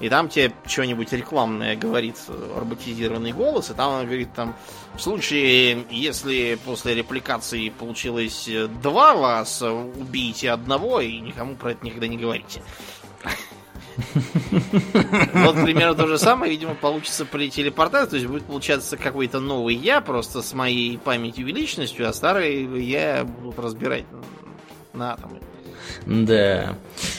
[0.01, 2.17] и там тебе что-нибудь рекламное говорит
[2.57, 4.57] роботизированный голос, и там он говорит там,
[4.97, 8.49] в случае, если после репликации получилось
[8.83, 12.63] два вас, убейте одного и никому про это никогда не говорите.
[15.35, 18.11] Вот примерно то же самое, видимо, получится при телепортации.
[18.11, 22.65] То есть будет получаться какой-то новый я, просто с моей памятью и личностью, а старый
[22.83, 24.05] я будут разбирать
[24.93, 25.41] на атомы.
[26.07, 26.75] Да.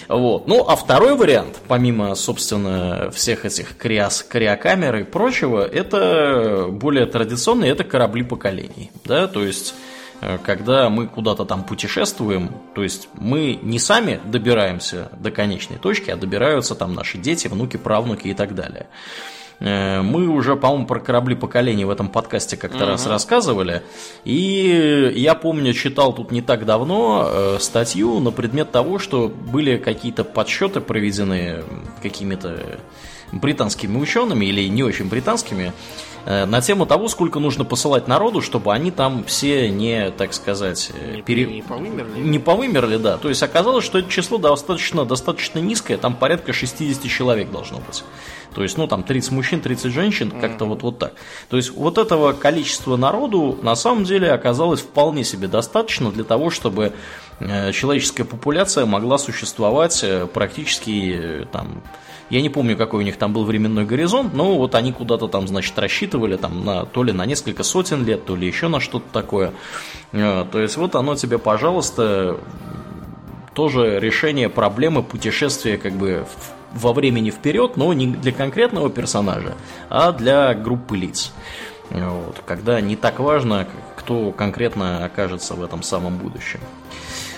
[0.07, 0.47] Вот.
[0.47, 7.69] Ну, а второй вариант, помимо, собственно, всех этих криос, криокамер и прочего, это более традиционный,
[7.69, 8.91] это корабли поколений.
[9.05, 9.75] Да, то есть
[10.43, 16.15] когда мы куда-то там путешествуем, то есть мы не сами добираемся до конечной точки, а
[16.15, 18.87] добираются там наши дети, внуки, правнуки и так далее.
[19.59, 22.89] Э, мы уже, по-моему, про корабли поколений в этом подкасте как-то uh-huh.
[22.89, 23.83] раз рассказывали.
[24.25, 29.77] И я помню, читал тут не так давно э, статью на предмет того, что были
[29.77, 31.63] какие-то подсчеты проведены
[32.01, 32.59] какими-то
[33.33, 35.73] британскими учеными или не очень британскими,
[36.25, 40.91] Э, на тему того, сколько нужно посылать народу, чтобы они там все не, так сказать,
[40.93, 41.45] э, не, пере...
[41.45, 42.19] не повымерли.
[42.19, 43.17] Не повымерли, да.
[43.17, 48.03] То есть оказалось, что это число достаточно, достаточно низкое, там порядка 60 человек должно быть.
[48.55, 51.13] То есть, ну, там 30 мужчин, 30 женщин, как-то вот, вот так.
[51.49, 56.51] То есть, вот этого количества народу на самом деле оказалось вполне себе достаточно для того,
[56.51, 56.93] чтобы
[57.39, 61.81] э, человеческая популяция могла существовать практически там
[62.29, 65.47] я не помню, какой у них там был временной горизонт, но вот они куда-то там,
[65.47, 69.05] значит, рассчитывали там на, то ли на несколько сотен лет, то ли еще на что-то
[69.11, 69.53] такое.
[70.11, 72.39] Э, то есть вот оно тебе, пожалуйста,
[73.53, 76.25] тоже решение проблемы путешествия как бы
[76.73, 79.55] во времени вперед, но не для конкретного персонажа,
[79.89, 81.31] а для группы лиц.
[81.89, 86.59] Вот, когда не так важно, кто конкретно окажется в этом самом будущем.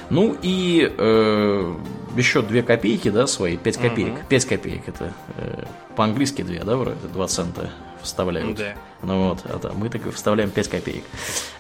[0.10, 1.76] Ну и э,
[2.16, 4.14] еще 2 копейки, да, свои, 5 копеек.
[4.14, 4.22] Угу.
[4.30, 5.64] 5 копеек это э,
[5.96, 7.72] по-английски 2, да, вроде, 2 цента
[8.02, 8.58] вставляют.
[8.58, 8.74] Да.
[9.02, 11.04] Ну вот, это, мы так вставляем 5 копеек.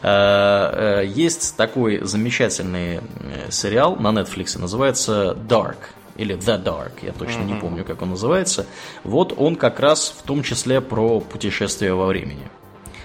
[0.01, 5.77] Э, э, есть такой замечательный э, сериал на Netflix, называется Dark
[6.15, 7.45] или The Dark, я точно mm-hmm.
[7.45, 8.65] не помню, как он называется.
[9.03, 12.47] Вот он как раз в том числе про путешествие во времени.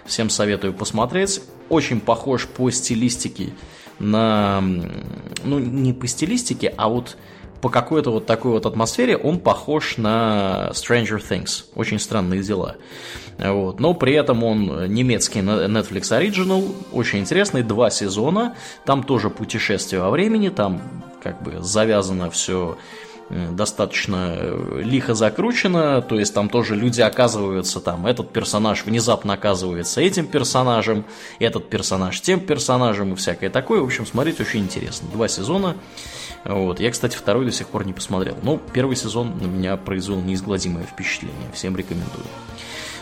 [0.05, 1.43] Всем советую посмотреть.
[1.69, 3.51] Очень похож по стилистике
[4.01, 4.61] на,
[5.45, 7.17] ну, не по стилистике, а вот
[7.61, 11.65] по какой-то вот такой вот атмосфере он похож на Stranger Things.
[11.75, 12.77] Очень странные дела.
[13.39, 13.81] Вот.
[13.81, 18.57] Но при этом он немецкий Netflix Original, очень интересный, два сезона.
[18.85, 20.81] Там тоже путешествие во времени, там
[21.23, 22.79] как бы завязано все
[23.31, 30.01] достаточно э, лихо закручено, то есть там тоже люди оказываются, там этот персонаж внезапно оказывается
[30.01, 31.05] этим персонажем,
[31.39, 33.81] этот персонаж тем персонажем и всякое такое.
[33.81, 35.09] В общем, смотреть очень интересно.
[35.13, 35.77] Два сезона.
[36.45, 36.81] Вот.
[36.81, 38.37] Я, кстати, второй до сих пор не посмотрел.
[38.43, 41.51] Но первый сезон на меня произвел неизгладимое впечатление.
[41.53, 42.25] Всем рекомендую.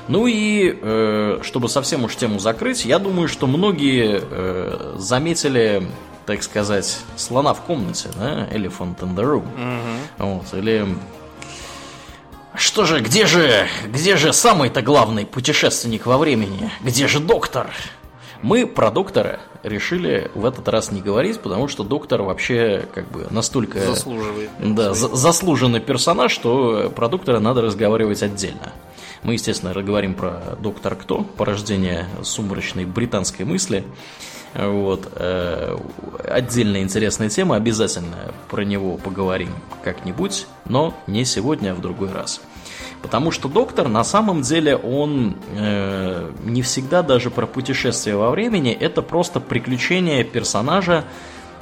[0.09, 5.87] Ну и, э, чтобы совсем уж тему закрыть, я думаю, что многие э, заметили
[6.29, 9.47] так сказать, слона в комнате, да, Elephant in the room.
[10.19, 10.29] Угу.
[10.29, 10.87] Вот, или
[12.55, 16.71] что же, где же, где же самый-то главный путешественник во времени?
[16.83, 17.71] Где же доктор?
[18.43, 23.27] Мы про доктора решили в этот раз не говорить, потому что доктор вообще как бы
[23.31, 23.81] настолько...
[23.81, 24.51] Заслуживает.
[24.61, 28.75] Да, за заслуженный персонаж, что про доктора надо разговаривать отдельно.
[29.23, 33.85] Мы, естественно, говорим про доктор Кто, порождение сумрачной британской мысли.
[34.55, 35.13] Вот.
[35.15, 35.77] Э,
[36.27, 39.51] отдельная интересная тема, обязательно про него поговорим
[39.85, 42.41] как-нибудь, но не сегодня, а в другой раз.
[43.03, 48.73] Потому что доктор на самом деле он э, не всегда даже про путешествие во времени,
[48.73, 51.05] это просто приключение персонажа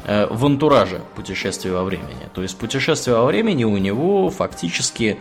[0.04, 2.28] э, в антураже путешествия во времени.
[2.34, 5.18] То есть путешествие во времени у него фактически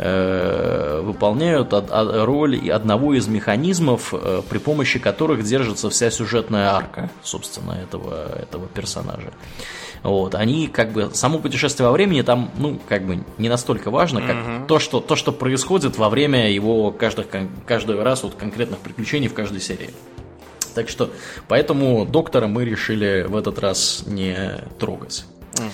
[0.00, 8.38] выполняют роль одного из механизмов, э, при помощи которых держится вся сюжетная арка, собственно, этого,
[8.40, 9.32] этого персонажа.
[10.02, 14.22] Вот, они как бы само путешествие во времени там, ну, как бы не настолько важно,
[14.22, 14.66] как угу.
[14.66, 17.26] то, что, то, что происходит во время его каждых,
[17.66, 19.90] каждый раз вот конкретных приключений в каждой серии.
[20.74, 21.10] Так что,
[21.48, 25.26] поэтому доктора мы решили в этот раз не трогать.
[25.58, 25.64] Угу.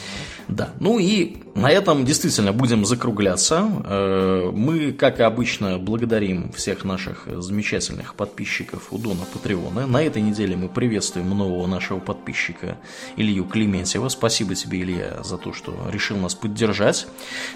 [0.48, 3.68] Да, ну и на этом действительно будем закругляться.
[3.85, 9.86] Э, мы, как и обычно, благодарим всех наших замечательных подписчиков у Дона Патреона.
[9.86, 12.77] На этой неделе мы приветствуем нового нашего подписчика
[13.16, 14.09] Илью Клементьева.
[14.09, 17.09] Спасибо тебе, Илья, за то, что решил нас поддержать.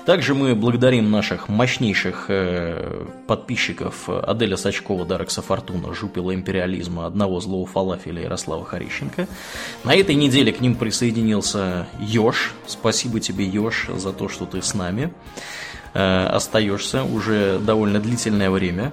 [0.04, 7.66] Также мы благодарим наших мощнейших э, подписчиков Аделя Сачкова, Дарекса Фортуна, Жупила Империализма, Одного Злого
[7.66, 9.28] Фалафеля Ярослава Харищенко.
[9.84, 12.54] На этой неделе к ним присоединился Ёж.
[12.66, 12.79] Спасибо
[13.20, 15.12] тебе, Ёж, за то, что ты с нами
[15.94, 18.92] э, остаешься уже довольно длительное время.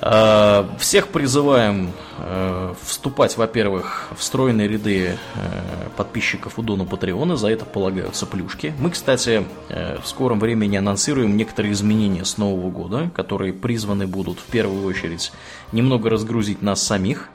[0.00, 7.48] Э, всех призываем э, вступать, во-первых, в стройные ряды э, подписчиков у Дона Патреона, за
[7.48, 8.74] это полагаются плюшки.
[8.78, 14.44] Мы, кстати, в скором времени анонсируем некоторые изменения с Нового года, которые призваны будут в
[14.44, 15.32] первую очередь
[15.72, 17.28] немного разгрузить нас самих,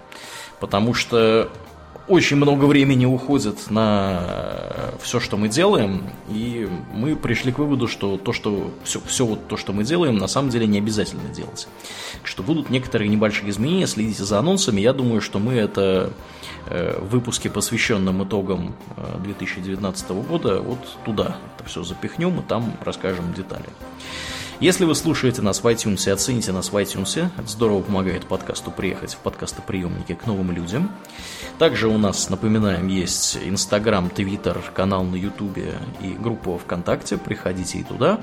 [0.60, 1.52] потому что
[2.08, 8.18] очень много времени уходит на все, что мы делаем, и мы пришли к выводу, что
[8.18, 11.68] то, что все, все вот то, что мы делаем, на самом деле не обязательно делать.
[12.24, 14.82] Что будут некоторые небольшие изменения, следите за анонсами.
[14.82, 16.12] Я думаю, что мы это
[16.68, 18.76] э, в выпуске, посвященном итогам
[19.24, 23.66] 2019 э, года, вот туда это все запихнем и там расскажем детали.
[24.60, 29.16] Если вы слушаете нас в iTunes, оцените нас в iTunes, это здорово помогает подкасту приехать
[29.16, 30.92] в подкастоприемники к новым людям.
[31.58, 37.84] Также у нас, напоминаем, есть Инстаграм, Твиттер, канал на Ютубе и группа ВКонтакте, приходите и
[37.84, 38.22] туда.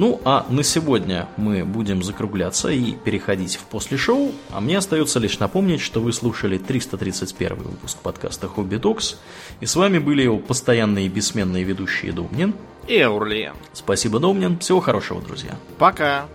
[0.00, 5.18] Ну, а на сегодня мы будем закругляться и переходить в после шоу, а мне остается
[5.18, 9.18] лишь напомнить, что вы слушали 331 выпуск подкаста Хобби Докс,
[9.60, 12.54] и с вами были его постоянные и бессменные ведущие Домнин
[12.88, 13.52] и Аурлиен.
[13.74, 14.58] Спасибо, Домнин.
[14.60, 15.54] Всего хорошего, друзья.
[15.76, 16.28] Пока.